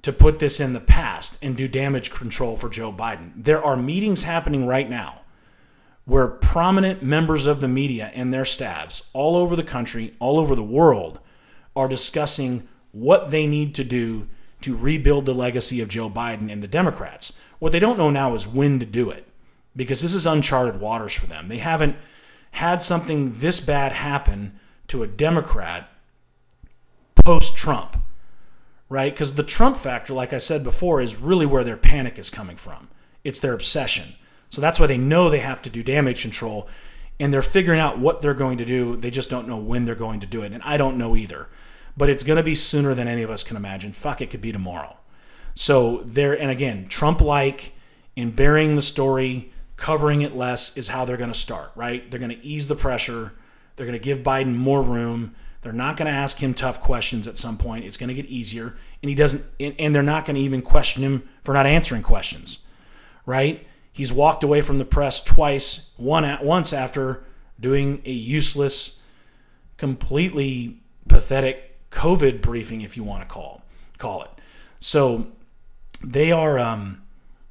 to 0.00 0.12
put 0.12 0.38
this 0.38 0.58
in 0.58 0.72
the 0.72 0.80
past 0.80 1.38
and 1.42 1.56
do 1.56 1.68
damage 1.68 2.10
control 2.10 2.56
for 2.56 2.70
Joe 2.70 2.92
Biden. 2.92 3.32
There 3.36 3.62
are 3.62 3.76
meetings 3.76 4.22
happening 4.22 4.66
right 4.66 4.88
now 4.88 5.21
where 6.04 6.26
prominent 6.26 7.02
members 7.02 7.46
of 7.46 7.60
the 7.60 7.68
media 7.68 8.10
and 8.14 8.32
their 8.32 8.44
staffs 8.44 9.08
all 9.12 9.36
over 9.36 9.54
the 9.54 9.62
country, 9.62 10.14
all 10.18 10.38
over 10.38 10.54
the 10.54 10.62
world, 10.62 11.20
are 11.76 11.88
discussing 11.88 12.68
what 12.90 13.30
they 13.30 13.46
need 13.46 13.74
to 13.74 13.84
do 13.84 14.28
to 14.60 14.76
rebuild 14.76 15.26
the 15.26 15.34
legacy 15.34 15.80
of 15.80 15.88
Joe 15.88 16.10
Biden 16.10 16.52
and 16.52 16.62
the 16.62 16.68
Democrats. 16.68 17.38
What 17.58 17.72
they 17.72 17.78
don't 17.78 17.98
know 17.98 18.10
now 18.10 18.34
is 18.34 18.46
when 18.46 18.78
to 18.80 18.86
do 18.86 19.10
it 19.10 19.26
because 19.74 20.02
this 20.02 20.14
is 20.14 20.26
uncharted 20.26 20.80
waters 20.80 21.14
for 21.14 21.26
them. 21.26 21.48
They 21.48 21.58
haven't 21.58 21.96
had 22.52 22.82
something 22.82 23.38
this 23.38 23.60
bad 23.60 23.92
happen 23.92 24.58
to 24.88 25.02
a 25.02 25.08
Democrat 25.08 25.88
post 27.24 27.56
Trump, 27.56 27.96
right? 28.88 29.12
Because 29.12 29.34
the 29.34 29.42
Trump 29.42 29.76
factor, 29.76 30.12
like 30.12 30.32
I 30.32 30.38
said 30.38 30.64
before, 30.64 31.00
is 31.00 31.16
really 31.16 31.46
where 31.46 31.64
their 31.64 31.76
panic 31.76 32.18
is 32.18 32.30
coming 32.30 32.56
from. 32.56 32.88
It's 33.24 33.40
their 33.40 33.54
obsession. 33.54 34.14
So 34.52 34.60
that's 34.60 34.78
why 34.78 34.86
they 34.86 34.98
know 34.98 35.30
they 35.30 35.38
have 35.38 35.62
to 35.62 35.70
do 35.70 35.82
damage 35.82 36.20
control 36.20 36.68
and 37.18 37.32
they're 37.32 37.40
figuring 37.40 37.80
out 37.80 37.98
what 37.98 38.20
they're 38.20 38.34
going 38.34 38.58
to 38.58 38.66
do. 38.66 38.96
They 38.96 39.10
just 39.10 39.30
don't 39.30 39.48
know 39.48 39.56
when 39.56 39.86
they're 39.86 39.94
going 39.94 40.20
to 40.20 40.26
do 40.26 40.42
it. 40.42 40.52
And 40.52 40.62
I 40.62 40.76
don't 40.76 40.98
know 40.98 41.16
either. 41.16 41.48
But 41.96 42.10
it's 42.10 42.22
going 42.22 42.36
to 42.36 42.42
be 42.42 42.54
sooner 42.54 42.92
than 42.92 43.08
any 43.08 43.22
of 43.22 43.30
us 43.30 43.42
can 43.42 43.56
imagine. 43.56 43.92
Fuck, 43.92 44.20
it 44.20 44.28
could 44.28 44.42
be 44.42 44.52
tomorrow. 44.52 44.98
So 45.54 46.02
there, 46.04 46.38
and 46.38 46.50
again, 46.50 46.86
Trump 46.86 47.22
like 47.22 47.72
in 48.14 48.30
burying 48.32 48.76
the 48.76 48.82
story, 48.82 49.54
covering 49.78 50.20
it 50.20 50.36
less 50.36 50.76
is 50.76 50.88
how 50.88 51.06
they're 51.06 51.16
going 51.16 51.32
to 51.32 51.38
start, 51.38 51.72
right? 51.74 52.10
They're 52.10 52.20
going 52.20 52.36
to 52.36 52.44
ease 52.44 52.68
the 52.68 52.76
pressure. 52.76 53.32
They're 53.76 53.86
going 53.86 53.98
to 53.98 54.04
give 54.04 54.18
Biden 54.18 54.54
more 54.54 54.82
room. 54.82 55.34
They're 55.62 55.72
not 55.72 55.96
going 55.96 56.12
to 56.12 56.12
ask 56.12 56.42
him 56.42 56.52
tough 56.52 56.78
questions 56.78 57.26
at 57.26 57.38
some 57.38 57.56
point. 57.56 57.86
It's 57.86 57.96
going 57.96 58.08
to 58.08 58.14
get 58.14 58.26
easier, 58.26 58.76
and 59.02 59.08
he 59.08 59.14
doesn't. 59.14 59.44
And 59.58 59.94
they're 59.94 60.02
not 60.02 60.26
going 60.26 60.36
to 60.36 60.42
even 60.42 60.60
question 60.60 61.02
him 61.02 61.26
for 61.42 61.54
not 61.54 61.64
answering 61.64 62.02
questions, 62.02 62.64
right? 63.24 63.66
He's 63.92 64.12
walked 64.12 64.42
away 64.42 64.62
from 64.62 64.78
the 64.78 64.84
press 64.84 65.22
twice. 65.22 65.92
One 65.96 66.24
at 66.24 66.44
once 66.44 66.72
after 66.72 67.24
doing 67.60 68.00
a 68.04 68.10
useless, 68.10 69.02
completely 69.76 70.80
pathetic 71.08 71.90
COVID 71.90 72.40
briefing, 72.40 72.80
if 72.80 72.96
you 72.96 73.04
want 73.04 73.22
to 73.22 73.32
call 73.32 73.62
call 73.98 74.22
it. 74.22 74.30
So 74.80 75.28
they 76.02 76.32
are 76.32 76.58
um, 76.58 77.02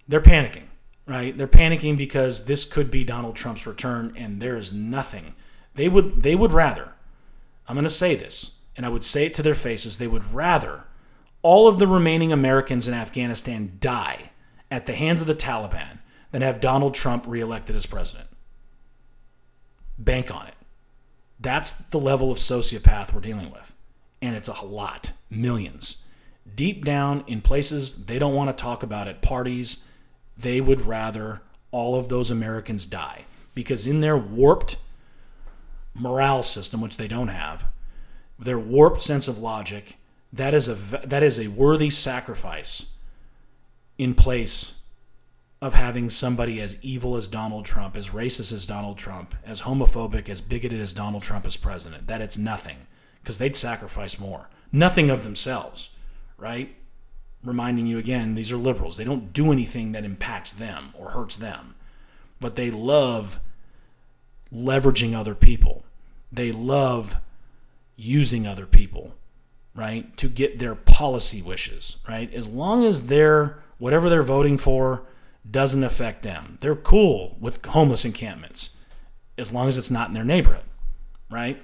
they're 0.08 0.19
panicking, 0.19 0.63
right? 1.06 1.38
They're 1.38 1.47
panicking 1.47 1.95
because 1.95 2.45
this 2.45 2.65
could 2.65 2.89
be 2.89 3.04
Donald 3.04 3.36
Trump's 3.36 3.67
return, 3.67 4.13
and 4.17 4.41
there 4.41 4.58
is 4.58 4.73
nothing 4.73 5.36
they 5.75 5.88
would 5.88 6.23
they 6.23 6.36
would 6.36 6.51
rather 6.51 6.93
I'm 7.67 7.75
going 7.75 7.84
to 7.84 7.89
say 7.89 8.15
this, 8.15 8.60
and 8.75 8.86
I 8.86 8.89
would 8.89 9.04
say 9.04 9.27
it 9.27 9.34
to 9.36 9.43
their 9.43 9.56
faces. 9.56 9.97
They 9.97 10.08
would 10.08 10.34
rather 10.34 10.86
all 11.41 11.67
of 11.67 11.80
the 11.80 11.88
remaining 11.88 12.32
Americans 12.32 12.88
in 12.88 12.93
Afghanistan 12.93 13.77
die 13.80 14.32
at 14.69 14.86
the 14.86 14.93
hands 14.93 15.21
of 15.21 15.27
the 15.27 15.36
Taliban 15.36 15.99
than 16.31 16.41
have 16.41 16.61
Donald 16.61 16.93
Trump 16.93 17.25
reelected 17.27 17.75
as 17.75 17.85
president. 17.85 18.29
Bank 19.97 20.33
on 20.33 20.47
it. 20.47 20.55
That's 21.39 21.71
the 21.71 21.99
level 21.99 22.31
of 22.31 22.37
sociopath 22.37 23.13
we're 23.13 23.21
dealing 23.21 23.51
with. 23.51 23.75
And 24.21 24.35
it's 24.35 24.47
a 24.47 24.65
lot, 24.65 25.11
millions. 25.29 26.03
Deep 26.55 26.85
down 26.85 27.23
in 27.27 27.41
places 27.41 28.05
they 28.05 28.19
don't 28.19 28.35
want 28.35 28.55
to 28.55 28.61
talk 28.61 28.83
about 28.83 29.07
at 29.07 29.21
parties, 29.21 29.85
they 30.37 30.61
would 30.61 30.85
rather 30.85 31.41
all 31.71 31.95
of 31.95 32.09
those 32.09 32.29
Americans 32.29 32.85
die. 32.85 33.25
Because 33.53 33.87
in 33.87 34.01
their 34.01 34.17
warped 34.17 34.77
morale 35.93 36.43
system, 36.43 36.81
which 36.81 36.97
they 36.97 37.07
don't 37.07 37.27
have, 37.29 37.65
their 38.39 38.59
warped 38.59 39.01
sense 39.01 39.27
of 39.27 39.39
logic, 39.39 39.97
that 40.33 40.53
is 40.53 40.67
a 40.67 40.75
that 40.75 41.23
is 41.23 41.37
a 41.37 41.47
worthy 41.47 41.89
sacrifice 41.89 42.93
in 43.97 44.15
place 44.15 44.80
of 45.62 45.76
having 45.76 46.10
somebody 46.10 46.60
as 46.60 46.84
evil 46.84 47.15
as 47.15 47.28
Donald 47.28 47.65
Trump, 47.65 47.95
as 47.95 48.10
racist 48.10 48.52
as 48.52 48.65
Donald 48.65 48.97
Trump, 48.97 49.36
as 49.45 49.62
homophobic, 49.62 50.28
as 50.28 50.41
bigoted 50.41 50.82
as 50.82 50.93
Donald 50.93 51.21
Trump 51.21 51.45
as 51.45 51.56
president. 51.56 52.08
That 52.08 52.21
it's 52.21 52.38
nothing 52.38 52.88
because 53.21 53.38
they'd 53.38 53.56
sacrifice 53.56 54.19
more. 54.19 54.50
Nothing 54.71 55.12
of 55.12 55.24
themselves, 55.24 55.89
right? 56.38 56.76
Reminding 57.43 57.86
you 57.86 58.00
again, 58.00 58.34
these 58.34 58.52
are 58.52 58.58
liberals. 58.58 58.97
They 58.97 59.04
don't 59.04 59.34
do 59.34 59.52
anything 59.52 59.91
that 59.91 60.04
impacts 60.04 60.52
them 60.52 60.93
or 60.97 61.12
hurts 61.12 61.36
them, 61.36 61.76
but 62.39 62.56
they 62.56 62.71
love 62.71 63.39
leveraging 64.52 65.13
other 65.13 65.36
people. 65.36 65.84
They 66.32 66.52
love 66.52 67.17
using 67.95 68.47
other 68.47 68.65
people, 68.65 69.13
right, 69.76 70.15
to 70.17 70.28
get 70.28 70.58
their 70.58 70.74
policy 70.74 71.41
wishes, 71.41 71.97
right? 72.10 72.34
As 72.34 72.47
long 72.47 72.84
as 72.84 73.08
they're, 73.08 73.62
whatever 73.78 74.10
they're 74.10 74.24
voting 74.24 74.58
for 74.58 75.04
doesn't 75.49 75.84
affect 75.84 76.23
them. 76.23 76.58
They're 76.62 76.75
cool 76.75 77.38
with 77.39 77.65
homeless 77.65 78.06
encampments 78.06 78.77
as 79.38 79.51
long 79.51 79.67
as 79.67 79.77
it's 79.77 79.91
not 79.91 80.10
in 80.10 80.13
their 80.13 80.23
neighborhood, 80.23 80.63
right? 81.30 81.62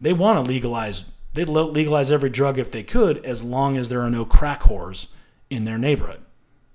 They 0.00 0.12
want 0.12 0.44
to 0.44 0.50
legalize 0.50 1.04
they'd 1.32 1.48
legalize 1.48 2.10
every 2.10 2.30
drug 2.30 2.58
if 2.58 2.72
they 2.72 2.82
could 2.82 3.24
as 3.24 3.44
long 3.44 3.76
as 3.76 3.88
there 3.88 4.02
are 4.02 4.10
no 4.10 4.24
crack 4.24 4.62
whores 4.62 5.06
in 5.48 5.64
their 5.64 5.78
neighborhood, 5.78 6.20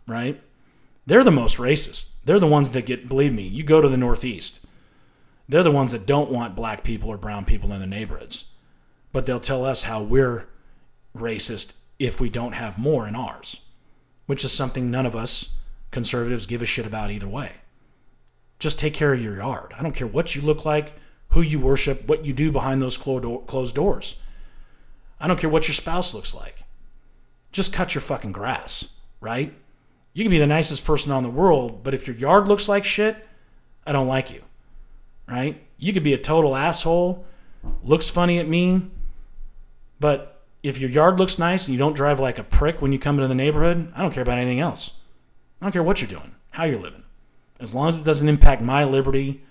right? 0.07 0.41
They're 1.05 1.23
the 1.23 1.31
most 1.31 1.57
racist. 1.57 2.11
They're 2.23 2.39
the 2.39 2.47
ones 2.47 2.69
that 2.69 2.85
get 2.85 3.09
believe 3.09 3.33
me, 3.33 3.45
you 3.45 3.63
go 3.63 3.81
to 3.81 3.89
the 3.89 3.97
northeast 3.97 4.65
they're 5.47 5.63
the 5.63 5.71
ones 5.71 5.91
that 5.91 6.05
don't 6.05 6.31
want 6.31 6.55
black 6.55 6.83
people 6.83 7.09
or 7.09 7.17
brown 7.17 7.45
people 7.45 7.71
in 7.71 7.79
their 7.79 7.87
neighborhoods. 7.87 8.45
But 9.11 9.25
they'll 9.25 9.39
tell 9.39 9.65
us 9.65 9.83
how 9.83 10.01
we're 10.01 10.47
racist 11.15 11.77
if 11.99 12.19
we 12.19 12.29
don't 12.29 12.53
have 12.53 12.77
more 12.77 13.07
in 13.07 13.15
ours, 13.15 13.61
which 14.25 14.43
is 14.43 14.51
something 14.51 14.89
none 14.89 15.05
of 15.05 15.15
us 15.15 15.55
conservatives 15.95 16.45
give 16.45 16.61
a 16.61 16.65
shit 16.65 16.85
about 16.85 17.09
either 17.09 17.27
way. 17.27 17.53
Just 18.59 18.77
take 18.77 18.93
care 18.93 19.13
of 19.13 19.21
your 19.21 19.37
yard. 19.37 19.73
I 19.77 19.81
don't 19.81 19.95
care 19.95 20.05
what 20.05 20.35
you 20.35 20.41
look 20.41 20.65
like, 20.65 20.93
who 21.29 21.41
you 21.41 21.57
worship, 21.57 22.07
what 22.07 22.25
you 22.25 22.33
do 22.33 22.51
behind 22.51 22.81
those 22.81 22.97
closed 22.97 23.75
doors. 23.75 24.17
I 25.21 25.27
don't 25.27 25.39
care 25.39 25.49
what 25.49 25.69
your 25.69 25.73
spouse 25.73 26.13
looks 26.13 26.35
like. 26.35 26.63
Just 27.53 27.71
cut 27.71 27.95
your 27.95 28.01
fucking 28.01 28.33
grass, 28.33 28.97
right? 29.21 29.53
You 30.13 30.25
can 30.25 30.31
be 30.31 30.37
the 30.37 30.45
nicest 30.47 30.83
person 30.83 31.13
on 31.13 31.23
the 31.23 31.29
world, 31.29 31.81
but 31.81 31.93
if 31.93 32.07
your 32.07 32.15
yard 32.17 32.49
looks 32.49 32.67
like 32.67 32.83
shit, 32.83 33.15
I 33.87 33.93
don't 33.93 34.07
like 34.07 34.31
you, 34.31 34.41
right? 35.29 35.61
You 35.77 35.93
could 35.93 36.03
be 36.03 36.13
a 36.13 36.17
total 36.17 36.57
asshole, 36.57 37.25
looks 37.83 38.09
funny 38.09 38.37
at 38.37 38.49
me, 38.49 38.91
but 39.99 40.43
if 40.61 40.77
your 40.77 40.89
yard 40.89 41.19
looks 41.19 41.39
nice 41.39 41.67
and 41.67 41.73
you 41.73 41.79
don't 41.79 41.95
drive 41.95 42.19
like 42.19 42.37
a 42.37 42.43
prick 42.43 42.81
when 42.81 42.91
you 42.91 42.99
come 42.99 43.15
into 43.15 43.29
the 43.29 43.35
neighborhood, 43.35 43.93
I 43.95 44.01
don't 44.01 44.13
care 44.13 44.23
about 44.23 44.37
anything 44.37 44.59
else. 44.59 44.94
I 45.65 45.67
don't 45.69 45.73
care 45.73 45.83
what 45.83 45.99
you're 45.99 46.19
doing, 46.19 46.35
how 46.51 46.65
you're 46.65 46.79
living, 46.79 47.01
as 47.59 47.73
long 47.73 47.89
as 47.89 47.97
it 47.97 48.03
doesn't 48.03 48.29
impact 48.29 48.61
my 48.61 48.83
liberty 48.83 49.43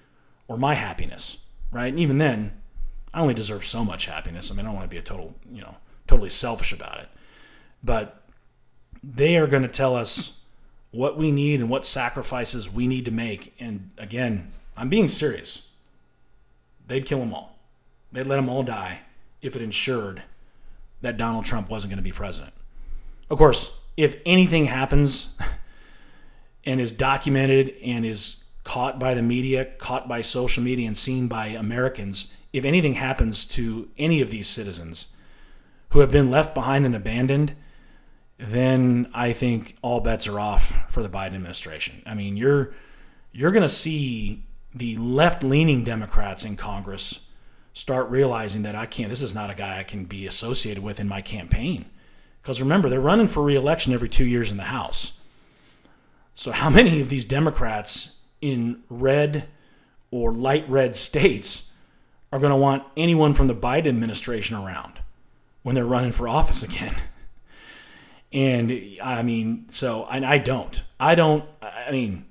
or 0.46 0.56
my 0.56 0.74
happiness, 0.74 1.38
right? 1.72 1.88
And 1.88 1.98
even 1.98 2.18
then, 2.18 2.52
I 3.12 3.20
only 3.20 3.34
deserve 3.34 3.64
so 3.64 3.84
much 3.84 4.06
happiness. 4.06 4.48
I 4.48 4.54
mean, 4.54 4.64
I 4.64 4.68
don't 4.68 4.76
want 4.76 4.84
to 4.84 4.94
be 4.94 4.98
a 4.98 5.02
total, 5.02 5.34
you 5.50 5.60
know, 5.60 5.74
totally 6.06 6.30
selfish 6.30 6.72
about 6.72 7.00
it. 7.00 7.08
But 7.82 8.22
they 9.02 9.36
are 9.38 9.48
going 9.48 9.64
to 9.64 9.68
tell 9.68 9.96
us 9.96 10.42
what 10.92 11.18
we 11.18 11.32
need 11.32 11.60
and 11.60 11.68
what 11.68 11.84
sacrifices 11.84 12.72
we 12.72 12.86
need 12.86 13.06
to 13.06 13.10
make. 13.10 13.52
And 13.58 13.90
again, 13.98 14.52
I'm 14.76 14.88
being 14.88 15.08
serious. 15.08 15.68
They'd 16.86 17.06
kill 17.06 17.18
them 17.18 17.34
all. 17.34 17.58
They'd 18.12 18.28
let 18.28 18.36
them 18.36 18.48
all 18.48 18.62
die 18.62 19.00
if 19.42 19.56
it 19.56 19.62
ensured 19.62 20.22
that 21.00 21.16
Donald 21.16 21.44
Trump 21.44 21.68
wasn't 21.68 21.90
going 21.90 21.98
to 21.98 22.04
be 22.04 22.12
president. 22.12 22.54
Of 23.28 23.36
course, 23.36 23.80
if 23.96 24.14
anything 24.24 24.66
happens 24.66 25.36
and 26.66 26.80
is 26.80 26.92
documented 26.92 27.74
and 27.82 28.04
is 28.04 28.44
caught 28.64 28.98
by 28.98 29.14
the 29.14 29.22
media, 29.22 29.66
caught 29.78 30.08
by 30.08 30.22
social 30.22 30.62
media, 30.62 30.86
and 30.86 30.96
seen 30.96 31.28
by 31.28 31.48
Americans, 31.48 32.32
if 32.52 32.64
anything 32.64 32.94
happens 32.94 33.46
to 33.46 33.88
any 33.98 34.20
of 34.22 34.30
these 34.30 34.48
citizens 34.48 35.08
who 35.90 36.00
have 36.00 36.10
been 36.10 36.30
left 36.30 36.54
behind 36.54 36.86
and 36.86 36.96
abandoned, 36.96 37.54
then 38.38 39.08
I 39.14 39.32
think 39.32 39.76
all 39.82 40.00
bets 40.00 40.26
are 40.26 40.40
off 40.40 40.74
for 40.88 41.02
the 41.02 41.08
Biden 41.08 41.34
administration. 41.34 42.02
I 42.06 42.14
mean, 42.14 42.36
you're 42.36 42.74
you're 43.32 43.52
going 43.52 43.62
to 43.62 43.68
see 43.68 44.44
the 44.74 44.96
left-leaning 44.96 45.84
Democrats 45.84 46.44
in 46.44 46.56
Congress 46.56 47.28
start 47.72 48.08
realizing 48.08 48.62
that 48.62 48.76
I 48.76 48.86
can't. 48.86 49.10
This 49.10 49.22
is 49.22 49.34
not 49.34 49.50
a 49.50 49.54
guy 49.54 49.78
I 49.78 49.82
can 49.82 50.04
be 50.04 50.26
associated 50.26 50.82
with 50.82 51.00
in 51.00 51.08
my 51.08 51.20
campaign. 51.20 51.86
Because 52.40 52.60
remember, 52.60 52.88
they're 52.88 53.00
running 53.00 53.26
for 53.26 53.42
reelection 53.42 53.92
every 53.92 54.08
two 54.08 54.24
years 54.24 54.50
in 54.50 54.56
the 54.56 54.64
House. 54.64 55.20
So, 56.34 56.52
how 56.52 56.68
many 56.70 57.00
of 57.00 57.08
these 57.08 57.24
Democrats 57.24 58.20
in 58.40 58.82
red 58.88 59.48
or 60.10 60.32
light 60.32 60.68
red 60.68 60.96
states 60.96 61.72
are 62.32 62.38
going 62.38 62.50
to 62.50 62.56
want 62.56 62.84
anyone 62.96 63.34
from 63.34 63.46
the 63.46 63.54
Biden 63.54 63.88
administration 63.88 64.56
around 64.56 65.00
when 65.62 65.74
they're 65.74 65.86
running 65.86 66.12
for 66.12 66.28
office 66.28 66.62
again? 66.62 66.94
And 68.32 68.98
I 69.00 69.22
mean, 69.22 69.66
so 69.68 70.08
I 70.10 70.38
don't. 70.38 70.82
I 70.98 71.14
don't. 71.14 71.44
I 71.62 71.92
mean, 71.92 72.24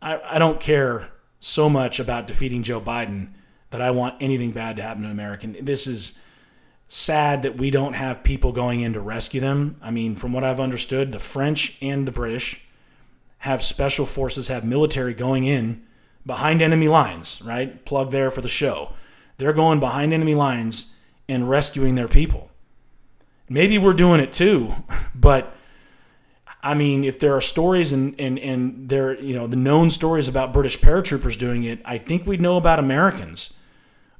I, 0.00 0.18
I 0.24 0.38
don't 0.38 0.58
care 0.58 1.10
so 1.38 1.68
much 1.68 2.00
about 2.00 2.26
defeating 2.26 2.62
Joe 2.62 2.80
Biden 2.80 3.34
that 3.68 3.82
I 3.82 3.90
want 3.90 4.14
anything 4.20 4.52
bad 4.52 4.76
to 4.76 4.82
happen 4.82 5.02
to 5.02 5.10
American. 5.10 5.54
This 5.60 5.86
is 5.86 6.18
sad 6.88 7.42
that 7.42 7.58
we 7.58 7.70
don't 7.70 7.92
have 7.92 8.24
people 8.24 8.52
going 8.52 8.80
in 8.80 8.94
to 8.94 9.00
rescue 9.00 9.42
them. 9.42 9.76
I 9.82 9.90
mean, 9.90 10.14
from 10.14 10.32
what 10.32 10.44
I've 10.44 10.60
understood, 10.60 11.12
the 11.12 11.18
French 11.18 11.76
and 11.82 12.08
the 12.08 12.12
British 12.12 12.64
have 13.44 13.62
special 13.62 14.06
forces, 14.06 14.48
have 14.48 14.64
military 14.64 15.12
going 15.12 15.44
in 15.44 15.82
behind 16.24 16.62
enemy 16.62 16.88
lines, 16.88 17.42
right? 17.44 17.84
Plug 17.84 18.10
there 18.10 18.30
for 18.30 18.40
the 18.40 18.48
show. 18.48 18.94
They're 19.36 19.52
going 19.52 19.80
behind 19.80 20.14
enemy 20.14 20.34
lines 20.34 20.94
and 21.28 21.50
rescuing 21.50 21.94
their 21.94 22.08
people. 22.08 22.50
Maybe 23.46 23.76
we're 23.76 23.92
doing 23.92 24.18
it 24.18 24.32
too, 24.32 24.74
but 25.14 25.54
I 26.62 26.72
mean, 26.72 27.04
if 27.04 27.18
there 27.18 27.36
are 27.36 27.42
stories 27.42 27.92
and, 27.92 28.18
and, 28.18 28.38
and 28.38 28.88
there, 28.88 29.20
you 29.20 29.34
know, 29.34 29.46
the 29.46 29.56
known 29.56 29.90
stories 29.90 30.26
about 30.26 30.54
British 30.54 30.78
paratroopers 30.78 31.38
doing 31.38 31.64
it, 31.64 31.82
I 31.84 31.98
think 31.98 32.26
we'd 32.26 32.40
know 32.40 32.56
about 32.56 32.78
Americans 32.78 33.58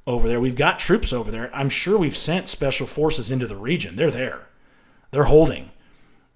over 0.05 0.27
there. 0.27 0.39
We've 0.39 0.55
got 0.55 0.77
troops 0.77 1.11
over 1.11 1.31
there. 1.31 1.49
I'm 1.51 1.69
sure 1.69 1.97
we've 1.97 2.15
sent 2.15 2.47
special 2.47 2.85
forces 2.85 3.31
into 3.31 3.47
the 3.47 3.55
region. 3.55 3.95
They're 3.95 4.11
there. 4.11 4.49
They're 5.09 5.23
holding. 5.23 5.71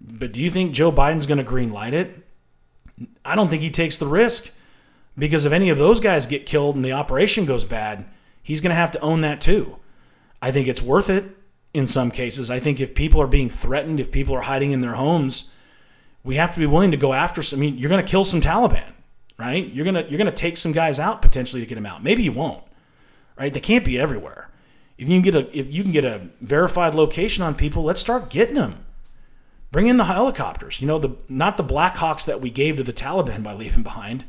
But 0.01 0.31
do 0.31 0.41
you 0.41 0.49
think 0.49 0.73
Joe 0.73 0.91
Biden's 0.91 1.27
going 1.27 1.37
to 1.37 1.43
green 1.43 1.71
light 1.71 1.93
it? 1.93 2.25
I 3.23 3.35
don't 3.35 3.49
think 3.49 3.61
he 3.61 3.71
takes 3.71 3.97
the 3.97 4.07
risk 4.07 4.53
because 5.17 5.45
if 5.45 5.53
any 5.53 5.69
of 5.69 5.77
those 5.77 5.99
guys 5.99 6.27
get 6.27 6.45
killed 6.45 6.75
and 6.75 6.83
the 6.83 6.91
operation 6.91 7.45
goes 7.45 7.65
bad, 7.65 8.05
he's 8.41 8.61
going 8.61 8.71
to 8.71 8.75
have 8.75 8.91
to 8.91 8.99
own 9.01 9.21
that 9.21 9.41
too. 9.41 9.77
I 10.41 10.51
think 10.51 10.67
it's 10.67 10.81
worth 10.81 11.09
it 11.09 11.25
in 11.73 11.87
some 11.87 12.11
cases. 12.11 12.49
I 12.49 12.59
think 12.59 12.79
if 12.79 12.95
people 12.95 13.21
are 13.21 13.27
being 13.27 13.49
threatened, 13.49 13.99
if 13.99 14.11
people 14.11 14.35
are 14.35 14.41
hiding 14.41 14.71
in 14.71 14.81
their 14.81 14.93
homes, 14.93 15.53
we 16.23 16.35
have 16.35 16.53
to 16.53 16.59
be 16.59 16.65
willing 16.65 16.91
to 16.91 16.97
go 16.97 17.13
after 17.13 17.41
some. 17.41 17.59
I 17.59 17.61
mean, 17.61 17.77
you're 17.77 17.89
going 17.89 18.03
to 18.03 18.09
kill 18.09 18.23
some 18.23 18.41
Taliban, 18.41 18.91
right? 19.37 19.67
You're 19.67 19.85
going 19.85 19.95
to 19.95 20.09
you're 20.09 20.17
going 20.17 20.25
to 20.25 20.31
take 20.31 20.57
some 20.57 20.71
guys 20.71 20.99
out 20.99 21.21
potentially 21.21 21.61
to 21.61 21.67
get 21.67 21.75
them 21.75 21.85
out. 21.85 22.03
Maybe 22.03 22.23
you 22.23 22.31
won't, 22.31 22.63
right? 23.37 23.53
They 23.53 23.59
can't 23.59 23.85
be 23.85 23.99
everywhere. 23.99 24.49
If 24.97 25.07
you 25.07 25.15
can 25.15 25.21
get 25.21 25.35
a 25.35 25.57
if 25.57 25.71
you 25.71 25.83
can 25.83 25.91
get 25.91 26.05
a 26.05 26.29
verified 26.41 26.93
location 26.95 27.43
on 27.43 27.55
people, 27.55 27.83
let's 27.83 28.01
start 28.01 28.29
getting 28.29 28.55
them. 28.55 28.85
Bring 29.71 29.87
in 29.87 29.97
the 29.97 30.05
helicopters. 30.05 30.81
You 30.81 30.87
know, 30.87 30.99
the 30.99 31.15
not 31.27 31.57
the 31.57 31.63
Blackhawks 31.63 32.25
that 32.25 32.41
we 32.41 32.49
gave 32.49 32.77
to 32.77 32.83
the 32.83 32.93
Taliban 32.93 33.43
by 33.43 33.53
leaving 33.53 33.83
behind. 33.83 34.25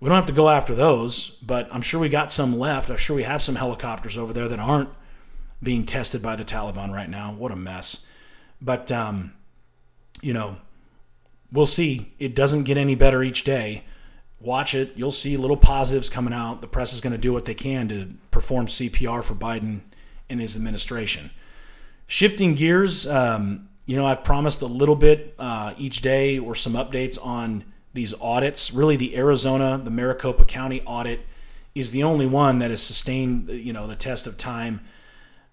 We 0.00 0.08
don't 0.08 0.16
have 0.16 0.26
to 0.26 0.32
go 0.32 0.48
after 0.48 0.74
those, 0.74 1.30
but 1.42 1.68
I'm 1.72 1.82
sure 1.82 2.00
we 2.00 2.08
got 2.08 2.30
some 2.30 2.56
left. 2.58 2.88
I'm 2.88 2.96
sure 2.96 3.16
we 3.16 3.24
have 3.24 3.42
some 3.42 3.56
helicopters 3.56 4.16
over 4.16 4.32
there 4.32 4.48
that 4.48 4.60
aren't 4.60 4.90
being 5.60 5.84
tested 5.84 6.22
by 6.22 6.36
the 6.36 6.44
Taliban 6.44 6.92
right 6.92 7.10
now. 7.10 7.32
What 7.32 7.50
a 7.50 7.56
mess. 7.56 8.06
But 8.60 8.92
um, 8.92 9.32
you 10.20 10.32
know, 10.32 10.58
we'll 11.52 11.66
see. 11.66 12.12
It 12.18 12.34
doesn't 12.34 12.64
get 12.64 12.76
any 12.76 12.94
better 12.94 13.22
each 13.22 13.44
day. 13.44 13.84
Watch 14.40 14.74
it. 14.74 14.92
You'll 14.96 15.10
see 15.10 15.36
little 15.36 15.56
positives 15.56 16.08
coming 16.08 16.32
out. 16.32 16.60
The 16.60 16.68
press 16.68 16.92
is 16.92 17.00
going 17.00 17.12
to 17.12 17.18
do 17.18 17.32
what 17.32 17.44
they 17.44 17.54
can 17.54 17.88
to 17.88 18.14
perform 18.30 18.66
CPR 18.66 19.24
for 19.24 19.34
Biden 19.34 19.80
and 20.28 20.40
his 20.40 20.54
administration. 20.54 21.30
Shifting 22.06 22.54
gears, 22.54 23.06
um, 23.06 23.67
you 23.88 23.96
know, 23.96 24.04
I've 24.04 24.22
promised 24.22 24.60
a 24.60 24.66
little 24.66 24.96
bit 24.96 25.34
uh, 25.38 25.72
each 25.78 26.02
day 26.02 26.38
or 26.38 26.54
some 26.54 26.74
updates 26.74 27.18
on 27.24 27.64
these 27.94 28.12
audits. 28.20 28.70
Really, 28.70 28.96
the 28.96 29.16
Arizona, 29.16 29.80
the 29.82 29.90
Maricopa 29.90 30.44
County 30.44 30.82
audit 30.82 31.20
is 31.74 31.90
the 31.90 32.02
only 32.02 32.26
one 32.26 32.58
that 32.58 32.68
has 32.68 32.82
sustained, 32.82 33.48
you 33.48 33.72
know, 33.72 33.86
the 33.86 33.96
test 33.96 34.26
of 34.26 34.36
time. 34.36 34.82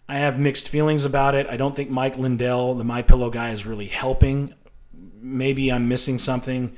I 0.09 0.15
have 0.15 0.37
mixed 0.37 0.67
feelings 0.67 1.05
about 1.05 1.33
it. 1.33 1.47
I 1.47 1.55
don't 1.55 1.77
think 1.77 1.89
Mike 1.89 2.17
Lindell, 2.17 2.75
the 2.75 2.83
My 2.83 3.01
Pillow 3.01 3.29
guy, 3.29 3.51
is 3.51 3.65
really 3.65 3.87
helping. 3.87 4.53
Maybe 5.21 5.71
I'm 5.71 5.87
missing 5.87 6.19
something. 6.19 6.75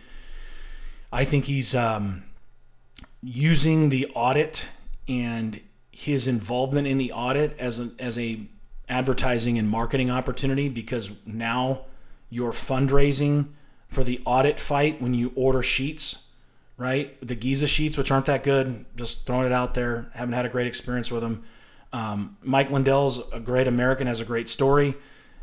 I 1.12 1.26
think 1.26 1.46
he's 1.46 1.74
um, 1.74 2.24
using 3.24 3.90
the 3.90 4.06
audit 4.14 4.68
and 5.08 5.60
his 5.92 6.28
involvement 6.28 6.86
in 6.86 7.00
the 7.00 7.12
audit 7.14 7.58
as 7.58 7.80
a, 7.80 7.90
as 7.98 8.16
a 8.20 8.42
advertising 8.90 9.58
and 9.58 9.70
marketing 9.70 10.10
opportunity 10.10 10.70
because 10.70 11.12
now 11.26 11.82
you're 12.30 12.52
fundraising 12.52 13.50
for 13.88 14.04
the 14.04 14.22
audit 14.26 14.60
fight 14.60 15.02
when 15.02 15.14
you 15.14 15.32
order 15.36 15.64
sheets, 15.64 16.30
right? 16.78 17.18
The 17.26 17.36
Giza 17.36 17.68
sheets, 17.68 17.98
which 17.98 18.12
aren't 18.12 18.26
that 18.26 18.44
good, 18.44 18.86
just 18.96 19.26
throwing 19.26 19.46
it 19.46 19.52
out 19.52 19.74
there. 19.74 20.10
Haven't 20.14 20.34
had 20.34 20.46
a 20.46 20.50
great 20.50 20.68
experience 20.68 21.12
with 21.12 21.22
them. 21.22 21.44
Um, 21.94 22.38
Mike 22.44 22.70
Lindell's 22.70 23.22
a 23.32 23.40
great 23.40 23.68
American, 23.68 24.08
has 24.08 24.20
a 24.20 24.26
great 24.26 24.50
story, 24.50 24.96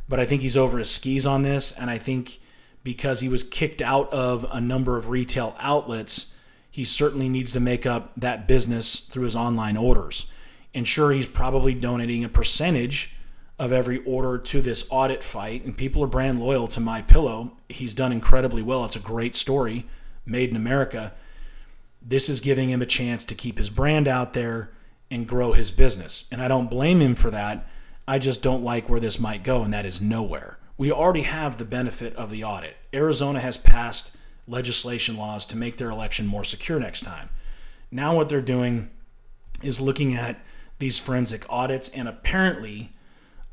but 0.08 0.20
I 0.20 0.26
think 0.26 0.42
he's 0.42 0.56
over 0.56 0.78
his 0.78 0.90
skis 0.90 1.26
on 1.26 1.42
this. 1.42 1.72
And 1.72 1.90
I 1.90 1.98
think 1.98 2.38
because 2.82 3.20
he 3.20 3.28
was 3.28 3.42
kicked 3.44 3.80
out 3.80 4.12
of 4.12 4.46
a 4.52 4.60
number 4.60 4.96
of 4.96 5.08
retail 5.08 5.56
outlets, 5.58 6.36
he 6.70 6.84
certainly 6.84 7.28
needs 7.28 7.52
to 7.52 7.60
make 7.60 7.86
up 7.86 8.12
that 8.16 8.46
business 8.46 9.00
through 9.00 9.24
his 9.24 9.36
online 9.36 9.76
orders. 9.76 10.26
And 10.74 10.86
sure, 10.86 11.12
he's 11.12 11.26
probably 11.26 11.72
donating 11.72 12.24
a 12.24 12.28
percentage 12.28 13.14
of 13.58 13.72
every 13.72 14.02
order 14.04 14.36
to 14.38 14.60
this 14.60 14.86
audit 14.90 15.22
fight, 15.22 15.64
and 15.64 15.76
people 15.76 16.02
are 16.02 16.08
brand 16.08 16.40
loyal 16.40 16.66
to 16.68 16.80
My 16.80 17.02
Pillow. 17.02 17.52
He's 17.68 17.94
done 17.94 18.12
incredibly 18.12 18.62
well. 18.62 18.84
It's 18.84 18.96
a 18.96 19.00
great 19.00 19.34
story, 19.34 19.86
made 20.26 20.50
in 20.50 20.56
America. 20.56 21.12
This 22.02 22.28
is 22.28 22.40
giving 22.40 22.70
him 22.70 22.82
a 22.82 22.86
chance 22.86 23.24
to 23.24 23.34
keep 23.34 23.58
his 23.58 23.70
brand 23.70 24.08
out 24.08 24.32
there 24.32 24.70
and 25.10 25.28
grow 25.28 25.52
his 25.52 25.70
business. 25.70 26.28
And 26.32 26.42
I 26.42 26.48
don't 26.48 26.70
blame 26.70 27.00
him 27.00 27.14
for 27.14 27.30
that. 27.30 27.66
I 28.06 28.18
just 28.18 28.42
don't 28.42 28.64
like 28.64 28.88
where 28.88 29.00
this 29.00 29.20
might 29.20 29.44
go, 29.44 29.62
and 29.62 29.72
that 29.72 29.86
is 29.86 30.00
nowhere. 30.00 30.58
We 30.76 30.90
already 30.90 31.22
have 31.22 31.56
the 31.56 31.64
benefit 31.64 32.14
of 32.16 32.30
the 32.30 32.42
audit. 32.42 32.76
Arizona 32.92 33.40
has 33.40 33.56
passed 33.56 34.16
legislation 34.48 35.16
laws 35.16 35.46
to 35.46 35.56
make 35.56 35.76
their 35.76 35.90
election 35.90 36.26
more 36.26 36.44
secure 36.44 36.80
next 36.80 37.02
time. 37.02 37.30
Now, 37.90 38.16
what 38.16 38.28
they're 38.28 38.42
doing 38.42 38.90
is 39.62 39.80
looking 39.80 40.14
at 40.14 40.44
these 40.80 40.98
forensic 40.98 41.46
audits, 41.48 41.88
and 41.90 42.08
apparently, 42.08 42.92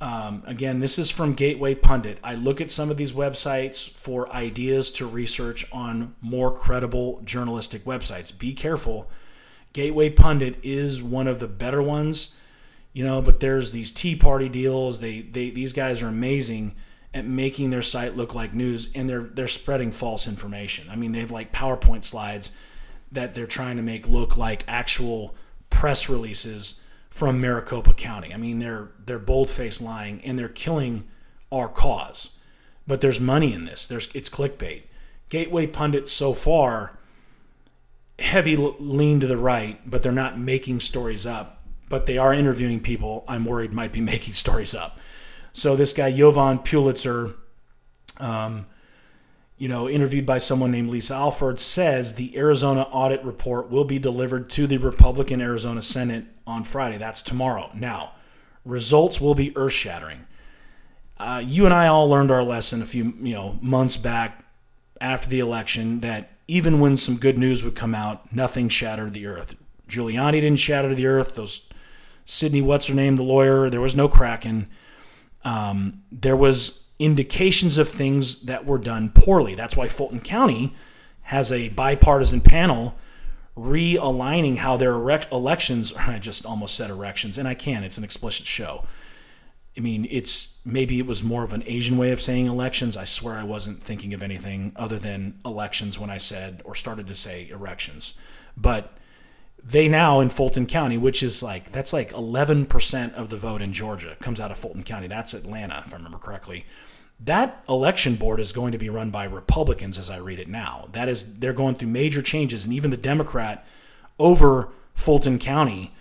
Um, 0.02 0.42
again, 0.48 0.80
this 0.80 0.98
is 0.98 1.12
from 1.12 1.34
Gateway 1.34 1.76
Pundit. 1.76 2.18
I 2.24 2.34
look 2.34 2.60
at 2.60 2.72
some 2.72 2.90
of 2.90 2.98
these 2.98 3.14
websites 3.14 3.88
for 3.88 4.34
ideas 4.34 4.90
to 4.94 5.06
research 5.06 5.64
on 5.72 6.16
more 6.22 6.52
credible 6.52 7.22
journalistic 7.24 7.84
websites. 7.84 8.38
Be 8.38 8.54
careful. 8.54 9.12
Gateway 9.74 10.10
Pundit 10.10 10.58
is 10.64 11.04
one 11.04 11.28
of 11.28 11.40
the 11.40 11.48
better 11.48 11.84
ones, 11.84 12.36
you 12.94 13.06
know, 13.06 13.22
but 13.22 13.40
there's 13.40 13.72
these 13.72 13.92
Tea 13.92 14.16
Party 14.16 14.50
deals. 14.50 15.02
They, 15.02 15.22
they 15.22 15.52
these 15.52 15.72
guys 15.72 16.02
are 16.02 16.08
amazing 16.08 16.76
at 17.14 17.26
making 17.26 17.70
their 17.70 17.84
site 17.84 18.18
look 18.18 18.34
like 18.34 18.56
news 18.56 18.90
and 18.96 19.08
they're 19.08 19.24
they're 19.24 19.48
spreading 19.48 19.92
false 19.92 20.28
information. 20.28 20.90
I 20.90 20.96
mean, 20.96 21.12
they 21.12 21.20
have 21.20 21.32
like 21.32 21.54
PowerPoint 21.54 22.04
slides 22.04 22.58
that 23.12 23.36
they're 23.36 23.46
trying 23.46 23.78
to 23.78 23.84
make 23.84 24.08
look 24.08 24.36
like 24.36 24.64
actual 24.68 25.36
press 25.70 26.10
releases 26.10 26.84
from 27.12 27.40
Maricopa 27.40 27.94
County. 27.94 28.34
I 28.34 28.38
mean, 28.38 28.58
they're 28.60 28.90
they're 29.06 29.20
bold-faced 29.20 29.82
lying 29.82 30.22
and 30.24 30.40
they're 30.40 30.50
killing 30.50 31.08
our 31.52 31.68
cause. 31.68 32.40
But 32.88 33.02
there's 33.02 33.20
money 33.20 33.54
in 33.54 33.66
this. 33.66 33.86
There's 33.86 34.10
it's 34.16 34.30
clickbait. 34.30 34.84
Gateway 35.30 35.68
pundits 35.68 36.12
so 36.12 36.34
far 36.34 36.98
heavy 38.20 38.56
lean 38.56 39.20
to 39.20 39.28
the 39.28 39.38
right, 39.38 39.80
but 39.90 40.04
they're 40.04 40.12
not 40.12 40.40
making 40.40 40.80
stories 40.80 41.26
up. 41.26 41.64
But 41.90 42.06
they 42.06 42.18
are 42.18 42.34
interviewing 42.34 42.80
people 42.80 43.26
I'm 43.28 43.46
worried 43.46 43.74
might 43.74 43.92
be 43.92 44.02
making 44.14 44.34
stories 44.34 44.74
up. 44.74 44.98
So 45.54 45.76
this 45.76 45.92
guy 45.92 46.12
Jovan 46.12 46.60
Pulitzer, 46.60 47.36
um, 48.18 48.68
you 49.58 49.68
know, 49.68 49.90
interviewed 49.90 50.26
by 50.26 50.38
someone 50.38 50.72
named 50.72 50.90
Lisa 50.90 51.14
Alford, 51.14 51.60
says 51.60 52.16
the 52.16 52.38
Arizona 52.38 52.84
audit 52.84 53.22
report 53.24 53.70
will 53.70 53.84
be 53.84 54.00
delivered 54.00 54.50
to 54.52 54.66
the 54.66 54.78
Republican 54.78 55.42
Arizona 55.42 55.82
Senate 55.82 56.26
on 56.46 56.64
Friday. 56.64 56.98
That's 56.98 57.22
tomorrow. 57.22 57.72
Now, 57.74 58.14
results 58.66 59.20
will 59.20 59.36
be 59.36 59.56
earth 59.56 59.74
shattering. 59.74 60.26
Uh, 61.18 61.42
you 61.44 61.66
and 61.66 61.74
I 61.74 61.88
all 61.88 62.10
learned 62.10 62.32
our 62.32 62.44
lesson 62.44 62.82
a 62.82 62.86
few 62.86 63.14
you 63.20 63.34
know 63.34 63.60
months 63.62 63.98
back 63.98 64.44
after 65.00 65.30
the 65.30 65.40
election 65.40 66.00
that 66.00 66.32
even 66.48 66.80
when 66.80 66.98
some 66.98 67.18
good 67.18 67.38
news 67.38 67.64
would 67.64 67.76
come 67.76 67.96
out, 67.96 68.34
nothing 68.34 68.70
shattered 68.70 69.14
the 69.14 69.26
earth. 69.26 69.56
Giuliani 69.88 70.34
didn't 70.34 70.58
shatter 70.58 70.94
the 70.94 71.06
earth. 71.06 71.36
Those 71.36 71.70
Sidney, 72.26 72.62
what's 72.62 72.88
her 72.88 72.94
name, 72.94 73.16
the 73.16 73.24
lawyer, 73.24 73.70
there 73.70 73.82
was 73.82 73.96
no 73.96 74.08
Kraken. 74.08 74.68
Um, 75.44 76.04
there 76.12 76.38
was 76.38 76.88
indications 77.00 77.78
of 77.78 77.90
things 77.90 78.44
that 78.44 78.66
were 78.66 78.78
done 78.78 79.10
poorly. 79.10 79.56
That's 79.56 79.76
why 79.76 79.88
Fulton 79.88 80.20
County 80.20 80.76
has 81.24 81.52
a 81.52 81.70
bipartisan 81.70 82.42
panel 82.42 82.96
realigning 83.62 84.58
how 84.58 84.78
their 84.78 84.94
elections. 84.94 85.94
I 85.98 86.20
just 86.20 86.46
almost 86.46 86.76
said 86.76 86.90
erections, 86.90 87.38
and 87.38 87.48
I 87.48 87.54
can. 87.54 87.84
It's 87.84 87.98
an 87.98 88.04
explicit 88.04 88.46
show. 88.46 88.86
I 89.78 89.80
mean, 89.80 90.06
it's 90.10 90.60
maybe 90.66 91.00
it 91.00 91.06
was 91.06 91.24
more 91.24 91.44
of 91.44 91.54
an 91.54 91.64
Asian 91.66 91.98
way 91.98 92.12
of 92.12 92.22
saying 92.22 92.48
elections. 92.48 92.98
I 92.98 93.06
swear 93.06 93.38
I 93.38 93.44
wasn't 93.44 93.82
thinking 93.82 94.14
of 94.14 94.22
anything 94.22 94.74
other 94.76 95.00
than 95.00 95.40
elections 95.46 95.98
when 95.98 96.10
I 96.10 96.18
said 96.18 96.62
or 96.66 96.76
started 96.76 97.08
to 97.08 97.16
say 97.16 97.48
erections. 97.50 98.16
But 98.58 98.98
they 99.64 99.88
now 99.88 100.20
in 100.20 100.30
Fulton 100.30 100.66
County, 100.66 100.98
which 100.98 101.24
is 101.24 101.42
like 101.42 101.72
that's 101.72 101.94
like 101.94 102.12
11% 102.12 103.14
of 103.14 103.30
the 103.30 103.38
vote 103.38 103.62
in 103.62 103.74
Georgia 103.74 104.18
comes 104.20 104.40
out 104.40 104.52
of 104.52 104.58
Fulton 104.58 104.84
County. 104.84 105.08
That's 105.08 105.34
Atlanta, 105.34 105.84
if 105.86 105.94
I 105.94 105.98
remember 105.98 106.18
correctly. 106.18 106.66
That 107.24 107.64
election 107.70 108.16
board 108.16 108.40
is 108.40 108.52
going 108.52 108.72
to 108.72 108.78
be 108.78 108.90
run 108.90 109.12
by 109.12 109.26
Republicans 109.26 109.98
as 109.98 110.10
I 110.10 110.18
read 110.18 110.40
it 110.40 110.48
now. 110.48 110.88
That 110.92 111.08
is 111.08 111.40
they're 111.40 111.54
going 111.54 111.76
through 111.76 111.90
major 111.90 112.22
changes 112.22 112.66
and 112.66 112.74
even 112.74 112.90
the 112.90 112.98
Democrat 112.98 113.66
over 114.18 114.70
Fulton 114.96 115.38
County 115.38 115.94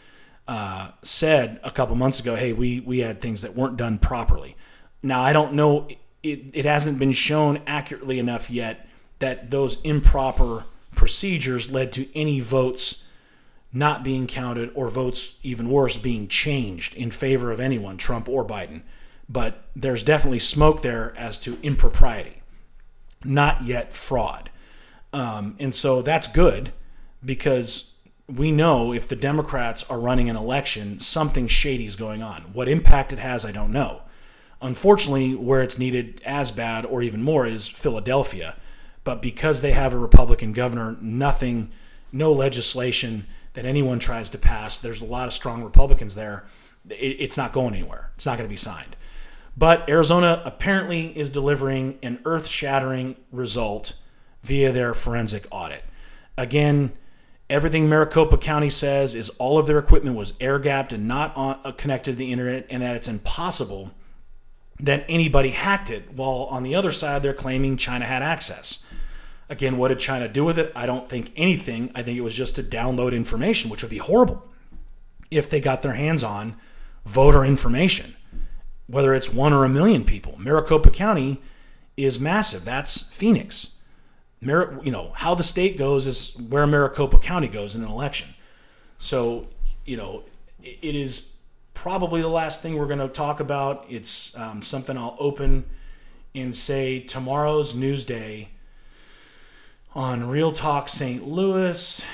uh, 0.48 0.90
said 1.02 1.60
a 1.62 1.70
couple 1.70 1.94
months 1.94 2.20
ago, 2.20 2.36
"Hey, 2.36 2.52
we 2.52 2.80
we 2.80 3.00
had 3.00 3.20
things 3.20 3.42
that 3.42 3.54
weren't 3.54 3.76
done 3.76 3.98
properly." 3.98 4.56
Now, 5.02 5.20
I 5.22 5.32
don't 5.32 5.54
know 5.54 5.88
it, 6.22 6.40
it 6.52 6.64
hasn't 6.64 6.98
been 6.98 7.12
shown 7.12 7.60
accurately 7.66 8.18
enough 8.18 8.50
yet 8.50 8.86
that 9.18 9.50
those 9.50 9.80
improper 9.82 10.64
procedures 10.94 11.70
led 11.70 11.92
to 11.92 12.08
any 12.18 12.40
votes 12.40 13.06
not 13.72 14.02
being 14.02 14.26
counted 14.26 14.70
or 14.74 14.88
votes, 14.88 15.38
even 15.42 15.70
worse, 15.70 15.96
being 15.96 16.26
changed 16.26 16.94
in 16.94 17.10
favor 17.10 17.52
of 17.52 17.60
anyone, 17.60 17.96
Trump 17.96 18.28
or 18.28 18.44
Biden. 18.44 18.82
But 19.30 19.64
there's 19.76 20.02
definitely 20.02 20.40
smoke 20.40 20.82
there 20.82 21.14
as 21.16 21.38
to 21.40 21.56
impropriety, 21.62 22.42
not 23.24 23.62
yet 23.64 23.92
fraud. 23.92 24.50
Um, 25.12 25.54
and 25.60 25.72
so 25.74 26.02
that's 26.02 26.26
good 26.26 26.72
because 27.24 27.98
we 28.26 28.50
know 28.50 28.92
if 28.92 29.06
the 29.06 29.16
Democrats 29.16 29.88
are 29.90 30.00
running 30.00 30.28
an 30.28 30.36
election, 30.36 30.98
something 30.98 31.46
shady 31.46 31.86
is 31.86 31.96
going 31.96 32.22
on. 32.22 32.42
What 32.52 32.68
impact 32.68 33.12
it 33.12 33.18
has, 33.20 33.44
I 33.44 33.52
don't 33.52 33.72
know. 33.72 34.02
Unfortunately, 34.60 35.34
where 35.34 35.62
it's 35.62 35.78
needed 35.78 36.20
as 36.24 36.50
bad 36.50 36.84
or 36.84 37.00
even 37.02 37.22
more 37.22 37.46
is 37.46 37.68
Philadelphia. 37.68 38.56
But 39.04 39.22
because 39.22 39.62
they 39.62 39.72
have 39.72 39.94
a 39.94 39.98
Republican 39.98 40.52
governor, 40.52 40.96
nothing, 41.00 41.70
no 42.12 42.32
legislation 42.32 43.26
that 43.54 43.64
anyone 43.64 43.98
tries 43.98 44.28
to 44.30 44.38
pass, 44.38 44.78
there's 44.78 45.00
a 45.00 45.06
lot 45.06 45.26
of 45.26 45.32
strong 45.32 45.62
Republicans 45.64 46.14
there. 46.14 46.46
It's 46.88 47.36
not 47.36 47.52
going 47.52 47.74
anywhere. 47.74 48.10
It's 48.16 48.26
not 48.26 48.36
going 48.36 48.48
to 48.48 48.52
be 48.52 48.56
signed. 48.56 48.96
But 49.56 49.88
Arizona 49.88 50.42
apparently 50.44 51.16
is 51.18 51.30
delivering 51.30 51.98
an 52.02 52.20
earth 52.24 52.46
shattering 52.46 53.16
result 53.30 53.94
via 54.42 54.72
their 54.72 54.94
forensic 54.94 55.46
audit. 55.50 55.84
Again, 56.38 56.92
everything 57.50 57.88
Maricopa 57.88 58.38
County 58.38 58.70
says 58.70 59.14
is 59.14 59.28
all 59.30 59.58
of 59.58 59.66
their 59.66 59.78
equipment 59.78 60.16
was 60.16 60.34
air 60.40 60.58
gapped 60.58 60.92
and 60.92 61.06
not 61.06 61.36
on, 61.36 61.58
uh, 61.64 61.72
connected 61.72 62.12
to 62.12 62.16
the 62.16 62.32
internet, 62.32 62.66
and 62.70 62.82
that 62.82 62.96
it's 62.96 63.08
impossible 63.08 63.90
that 64.78 65.04
anybody 65.08 65.50
hacked 65.50 65.90
it. 65.90 66.12
While 66.14 66.46
on 66.50 66.62
the 66.62 66.74
other 66.74 66.90
side, 66.92 67.22
they're 67.22 67.34
claiming 67.34 67.76
China 67.76 68.06
had 68.06 68.22
access. 68.22 68.84
Again, 69.50 69.76
what 69.76 69.88
did 69.88 69.98
China 69.98 70.28
do 70.28 70.44
with 70.44 70.58
it? 70.58 70.72
I 70.74 70.86
don't 70.86 71.08
think 71.08 71.32
anything. 71.36 71.90
I 71.94 72.02
think 72.02 72.16
it 72.16 72.22
was 72.22 72.36
just 72.36 72.56
to 72.56 72.62
download 72.62 73.12
information, 73.12 73.68
which 73.68 73.82
would 73.82 73.90
be 73.90 73.98
horrible 73.98 74.46
if 75.30 75.50
they 75.50 75.60
got 75.60 75.82
their 75.82 75.94
hands 75.94 76.22
on 76.22 76.56
voter 77.04 77.44
information, 77.44 78.14
whether 78.90 79.14
it's 79.14 79.32
one 79.32 79.52
or 79.52 79.64
a 79.64 79.68
million 79.68 80.04
people. 80.04 80.34
Maricopa 80.38 80.90
County 80.90 81.40
is 81.96 82.18
massive. 82.18 82.64
That's 82.64 83.10
Phoenix. 83.10 83.76
Mar- 84.40 84.80
you 84.82 84.90
know, 84.90 85.12
how 85.14 85.34
the 85.34 85.42
state 85.42 85.78
goes 85.78 86.06
is 86.06 86.36
where 86.38 86.66
Maricopa 86.66 87.18
County 87.18 87.48
goes 87.48 87.74
in 87.74 87.82
an 87.82 87.90
election. 87.90 88.34
So, 88.98 89.48
you 89.84 89.96
know, 89.96 90.24
it 90.62 90.94
is 90.94 91.36
probably 91.74 92.20
the 92.20 92.28
last 92.28 92.62
thing 92.62 92.76
we're 92.76 92.86
going 92.86 92.98
to 92.98 93.08
talk 93.08 93.40
about. 93.40 93.86
It's 93.88 94.36
um, 94.36 94.62
something 94.62 94.96
I'll 94.96 95.16
open 95.18 95.64
and 96.34 96.54
say 96.54 97.00
tomorrow's 97.00 97.74
news 97.74 98.04
day 98.04 98.50
on 99.94 100.28
Real 100.28 100.52
Talk 100.52 100.88
St. 100.88 101.26
Louis 101.26 102.04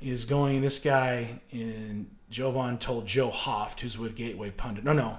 is 0.00 0.24
going. 0.24 0.60
This 0.60 0.78
guy 0.78 1.40
in 1.50 2.10
Jovan 2.30 2.78
told 2.78 3.06
Joe 3.06 3.30
Hoft, 3.30 3.80
who's 3.80 3.98
with 3.98 4.16
Gateway 4.16 4.50
Pundit. 4.50 4.84
No, 4.84 4.92
no. 4.92 5.18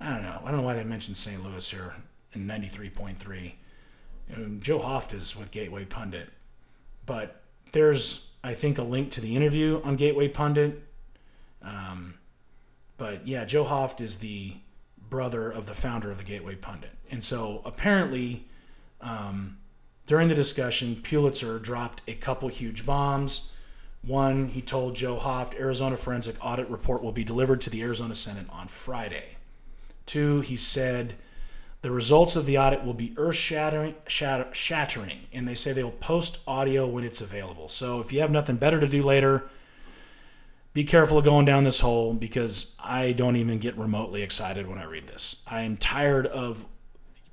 I 0.00 0.08
don't 0.10 0.22
know. 0.22 0.40
I 0.44 0.50
don't 0.50 0.60
know 0.60 0.66
why 0.66 0.74
they 0.74 0.84
mentioned 0.84 1.16
St. 1.16 1.44
Louis 1.44 1.68
here 1.68 1.94
in 2.32 2.46
93.3. 2.46 3.52
Um, 4.34 4.60
Joe 4.60 4.78
Hoft 4.78 5.12
is 5.12 5.36
with 5.36 5.50
Gateway 5.50 5.84
Pundit. 5.84 6.30
But 7.04 7.42
there's, 7.72 8.30
I 8.42 8.54
think, 8.54 8.78
a 8.78 8.82
link 8.82 9.10
to 9.12 9.20
the 9.20 9.36
interview 9.36 9.80
on 9.84 9.96
Gateway 9.96 10.28
Pundit. 10.28 10.82
Um, 11.62 12.14
but 12.96 13.26
yeah, 13.26 13.44
Joe 13.44 13.64
Hoft 13.64 14.00
is 14.00 14.18
the 14.18 14.56
brother 15.08 15.50
of 15.50 15.66
the 15.66 15.74
founder 15.74 16.10
of 16.10 16.18
the 16.18 16.24
Gateway 16.24 16.54
Pundit. 16.54 16.92
And 17.10 17.22
so 17.22 17.60
apparently, 17.64 18.46
um, 19.00 19.58
during 20.06 20.28
the 20.28 20.34
discussion, 20.34 20.96
Pulitzer 20.96 21.58
dropped 21.58 22.02
a 22.06 22.14
couple 22.14 22.48
huge 22.48 22.86
bombs. 22.86 23.52
One, 24.02 24.48
he 24.48 24.62
told 24.62 24.96
Joe 24.96 25.18
Hoft 25.18 25.58
Arizona 25.58 25.96
forensic 25.96 26.36
audit 26.42 26.70
report 26.70 27.02
will 27.02 27.12
be 27.12 27.24
delivered 27.24 27.60
to 27.62 27.70
the 27.70 27.82
Arizona 27.82 28.14
Senate 28.14 28.46
on 28.50 28.66
Friday. 28.66 29.36
Two, 30.10 30.40
he 30.40 30.56
said 30.56 31.14
the 31.82 31.92
results 31.92 32.34
of 32.34 32.44
the 32.44 32.58
audit 32.58 32.84
will 32.84 32.94
be 32.94 33.14
earth 33.16 33.36
shattering, 33.36 33.94
shattering, 34.08 35.20
and 35.32 35.46
they 35.46 35.54
say 35.54 35.72
they 35.72 35.84
will 35.84 35.92
post 35.92 36.40
audio 36.48 36.84
when 36.84 37.04
it's 37.04 37.20
available. 37.20 37.68
So 37.68 38.00
if 38.00 38.12
you 38.12 38.18
have 38.18 38.30
nothing 38.32 38.56
better 38.56 38.80
to 38.80 38.88
do 38.88 39.04
later, 39.04 39.44
be 40.72 40.82
careful 40.82 41.18
of 41.18 41.24
going 41.24 41.44
down 41.44 41.62
this 41.62 41.78
hole 41.78 42.12
because 42.12 42.74
I 42.82 43.12
don't 43.12 43.36
even 43.36 43.60
get 43.60 43.78
remotely 43.78 44.24
excited 44.24 44.66
when 44.66 44.78
I 44.78 44.84
read 44.84 45.06
this. 45.06 45.44
I 45.46 45.60
am 45.60 45.76
tired 45.76 46.26
of 46.26 46.66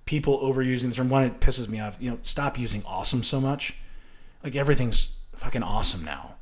people 0.05 0.39
overusing 0.39 0.89
the 0.89 0.95
term. 0.97 1.09
One, 1.09 1.23
it 1.23 1.39
pisses 1.39 1.67
me 1.67 1.80
off. 1.80 1.97
You 1.99 2.11
know, 2.11 2.19
stop 2.21 2.59
using 2.59 2.84
awesome 2.86 3.23
so 3.23 3.41
much. 3.41 3.73
Like 4.43 4.55
everything's 4.55 5.15
fucking 5.34 5.63
awesome 5.63 6.05
now. 6.05 6.36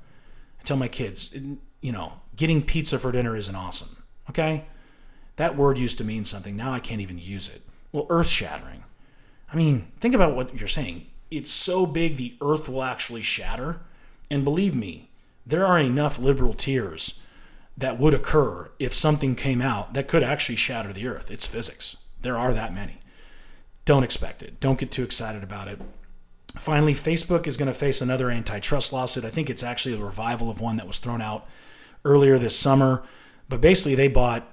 I 0.59 0.65
tell 0.65 0.75
my 0.75 0.89
kids, 0.89 1.33
you 1.79 1.91
know, 1.93 2.19
getting 2.35 2.61
pizza 2.61 2.99
for 2.99 3.13
dinner 3.13 3.37
isn't 3.37 3.55
awesome. 3.55 4.03
Okay? 4.29 4.65
That 5.35 5.57
word 5.57 5.77
used 5.77 5.97
to 5.97 6.03
mean 6.03 6.23
something. 6.23 6.55
Now 6.55 6.73
I 6.73 6.79
can't 6.79 7.01
even 7.01 7.19
use 7.19 7.49
it. 7.49 7.61
Well, 7.91 8.07
earth 8.09 8.29
shattering. 8.29 8.83
I 9.51 9.55
mean, 9.55 9.91
think 9.99 10.15
about 10.15 10.35
what 10.35 10.55
you're 10.55 10.67
saying. 10.67 11.07
It's 11.31 11.49
so 11.49 11.85
big 11.85 12.17
the 12.17 12.35
earth 12.41 12.69
will 12.69 12.83
actually 12.83 13.21
shatter. 13.21 13.81
And 14.29 14.43
believe 14.43 14.75
me, 14.75 15.11
there 15.45 15.65
are 15.65 15.79
enough 15.79 16.17
liberal 16.17 16.53
tears 16.53 17.19
that 17.77 17.99
would 17.99 18.13
occur 18.13 18.71
if 18.79 18.93
something 18.93 19.35
came 19.35 19.61
out 19.61 19.93
that 19.93 20.07
could 20.07 20.23
actually 20.23 20.55
shatter 20.55 20.93
the 20.93 21.07
earth. 21.07 21.29
It's 21.29 21.45
physics. 21.45 21.97
There 22.21 22.37
are 22.37 22.53
that 22.53 22.73
many. 22.73 22.99
Don't 23.83 24.03
expect 24.03 24.41
it. 24.41 24.59
Don't 24.59 24.79
get 24.79 24.91
too 24.91 25.03
excited 25.03 25.43
about 25.43 25.67
it. 25.67 25.79
Finally, 26.57 26.93
Facebook 26.93 27.47
is 27.47 27.57
going 27.57 27.67
to 27.67 27.77
face 27.77 28.01
another 28.01 28.31
antitrust 28.31 28.93
lawsuit. 28.93 29.25
I 29.25 29.29
think 29.29 29.49
it's 29.49 29.63
actually 29.63 29.95
a 29.95 30.03
revival 30.03 30.49
of 30.49 30.61
one 30.61 30.77
that 30.77 30.87
was 30.87 30.99
thrown 30.99 31.21
out 31.21 31.47
earlier 32.05 32.37
this 32.37 32.57
summer. 32.57 33.03
But 33.49 33.61
basically, 33.61 33.93
they 33.93 34.07
bought 34.07 34.49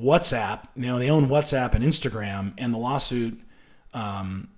WhatsApp. 0.00 0.64
You 0.74 0.86
know, 0.86 0.98
they 0.98 1.10
own 1.10 1.28
WhatsApp 1.28 1.74
and 1.74 1.84
Instagram, 1.84 2.54
and 2.58 2.72
the 2.72 2.78
lawsuit 2.78 3.40
um, 3.94 4.48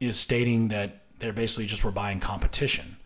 is 0.00 0.18
stating 0.18 0.68
that 0.68 1.02
they're 1.18 1.32
basically 1.32 1.66
just 1.66 1.84
were 1.84 1.90
buying 1.90 2.20
competition. 2.20 2.96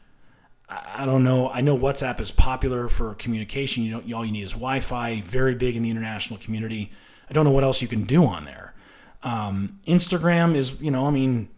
I 0.68 1.06
don't 1.06 1.24
know. 1.24 1.48
I 1.48 1.62
know 1.62 1.78
WhatsApp 1.78 2.20
is 2.20 2.30
popular 2.30 2.88
for 2.88 3.14
communication. 3.14 3.84
You 3.84 4.02
know, 4.02 4.16
all 4.16 4.24
you 4.24 4.32
need 4.32 4.42
is 4.42 4.52
Wi-Fi. 4.52 5.22
Very 5.22 5.54
big 5.54 5.76
in 5.76 5.82
the 5.82 5.90
international 5.90 6.38
community. 6.38 6.92
I 7.28 7.32
don't 7.32 7.44
know 7.44 7.52
what 7.52 7.64
else 7.64 7.80
you 7.80 7.88
can 7.88 8.04
do 8.04 8.26
on 8.26 8.44
there. 8.44 8.74
Um, 9.22 9.80
Instagram 9.86 10.54
is, 10.54 10.80
you 10.80 10.90
know, 10.90 11.06
I 11.06 11.10
mean, 11.10 11.48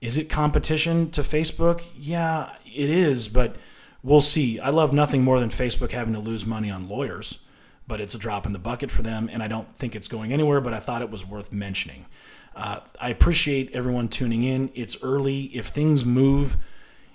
is 0.00 0.16
it 0.16 0.30
competition 0.30 1.10
to 1.10 1.20
Facebook? 1.20 1.84
Yeah, 1.96 2.50
it 2.64 2.90
is, 2.90 3.28
but 3.28 3.56
we'll 4.02 4.20
see. 4.20 4.58
I 4.58 4.70
love 4.70 4.92
nothing 4.92 5.22
more 5.22 5.38
than 5.38 5.50
Facebook 5.50 5.90
having 5.90 6.14
to 6.14 6.20
lose 6.20 6.46
money 6.46 6.70
on 6.70 6.88
lawyers, 6.88 7.38
but 7.86 8.00
it's 8.00 8.14
a 8.14 8.18
drop 8.18 8.46
in 8.46 8.52
the 8.52 8.58
bucket 8.58 8.90
for 8.90 9.02
them, 9.02 9.28
and 9.32 9.42
I 9.42 9.48
don't 9.48 9.70
think 9.76 9.94
it's 9.94 10.08
going 10.08 10.32
anywhere. 10.32 10.60
But 10.60 10.74
I 10.74 10.80
thought 10.80 11.02
it 11.02 11.10
was 11.10 11.24
worth 11.24 11.52
mentioning. 11.52 12.06
Uh, 12.54 12.80
I 13.00 13.10
appreciate 13.10 13.70
everyone 13.72 14.08
tuning 14.08 14.42
in. 14.42 14.70
It's 14.74 15.02
early. 15.02 15.44
If 15.46 15.66
things 15.66 16.04
move 16.04 16.56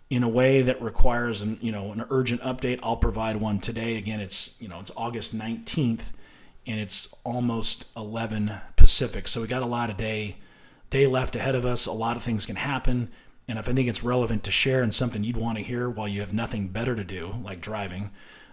in 0.09 0.23
a 0.23 0.29
way 0.29 0.61
that 0.61 0.81
requires 0.81 1.41
an 1.41 1.57
you 1.61 1.71
know 1.71 1.91
an 1.91 2.05
urgent 2.09 2.41
update, 2.41 2.79
I'll 2.83 2.97
provide 2.97 3.37
one 3.37 3.59
today. 3.59 3.97
Again, 3.97 4.19
it's 4.19 4.59
you 4.61 4.67
know 4.67 4.79
it's 4.79 4.91
August 4.95 5.35
19th 5.37 6.11
and 6.67 6.79
it's 6.79 7.13
almost 7.23 7.87
11 7.97 8.51
Pacific. 8.75 9.27
So 9.27 9.41
we 9.41 9.47
got 9.47 9.61
a 9.61 9.67
lot 9.67 9.89
of 9.89 9.97
day 9.97 10.37
day 10.89 11.07
left 11.07 11.35
ahead 11.35 11.55
of 11.55 11.65
us. 11.65 11.85
A 11.85 11.91
lot 11.91 12.17
of 12.17 12.23
things 12.23 12.45
can 12.45 12.57
happen. 12.57 13.09
And 13.47 13.57
if 13.57 13.67
I 13.67 13.73
think 13.73 13.89
it's 13.89 14.03
relevant 14.03 14.43
to 14.43 14.51
share 14.51 14.83
and 14.83 14.93
something 14.93 15.23
you'd 15.23 15.37
want 15.37 15.57
to 15.57 15.63
hear 15.63 15.89
while 15.89 16.07
you 16.07 16.19
have 16.21 16.33
nothing 16.33 16.67
better 16.67 16.95
to 16.95 17.03
do, 17.03 17.35
like 17.43 17.61
driving, 17.61 18.11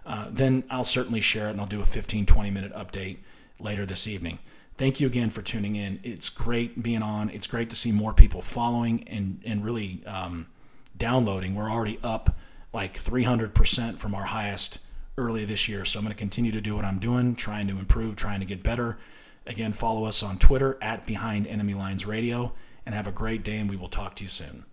uh, 0.09 0.27
then 0.31 0.65
I'll 0.71 0.85
certainly 0.85 1.21
share 1.21 1.49
it 1.49 1.51
and 1.53 1.61
I'll 1.61 1.67
do 1.67 1.83
a 1.83 1.87
15, 1.87 2.25
20 2.25 2.51
minute 2.51 2.73
update 2.73 3.19
later 3.61 3.85
this 3.85 4.09
evening. 4.09 4.39
Thank 4.79 5.01
you 5.01 5.07
again 5.07 5.29
for 5.29 5.43
tuning 5.43 5.77
in. 5.77 6.01
It's 6.03 6.31
great 6.31 6.83
being 6.83 7.03
on. 7.03 7.29
It's 7.29 7.47
great 7.47 7.69
to 7.71 7.77
see 7.77 7.93
more 7.93 8.15
people 8.15 8.41
following 8.41 9.07
and, 9.07 9.43
and 9.45 9.63
really 9.63 10.01
um, 10.07 10.47
downloading. 10.97 11.55
We're 11.55 11.71
already 11.71 11.99
up 12.03 12.37
like 12.73 12.95
300% 12.95 13.99
from 13.99 14.15
our 14.15 14.25
highest 14.25 14.79
early 15.19 15.45
this 15.45 15.69
year. 15.69 15.85
So 15.85 15.99
I'm 15.99 16.05
going 16.05 16.15
to 16.15 16.19
continue 16.19 16.53
to 16.53 16.61
do 16.61 16.75
what 16.75 16.87
I'm 16.87 17.01
doing, 17.01 17.37
trying 17.37 17.67
to 17.69 17.79
improve, 17.79 18.17
trying 18.17 18.41
to 18.41 18.47
get 18.47 18.63
better. 18.63 18.99
Again, 19.47 19.75
follow 19.75 20.05
us 20.05 20.23
on 20.23 20.39
Twitter 20.39 20.79
at 20.81 21.05
Behind 21.05 21.47
Enemy 21.47 21.75
Lines 21.75 22.07
Radio 22.07 22.55
and 22.87 22.95
have 22.95 23.07
a 23.07 23.13
great 23.13 23.43
day, 23.43 23.59
and 23.59 23.69
we 23.69 23.77
will 23.77 23.89
talk 23.89 24.15
to 24.17 24.25
you 24.25 24.31
soon. 24.31 24.65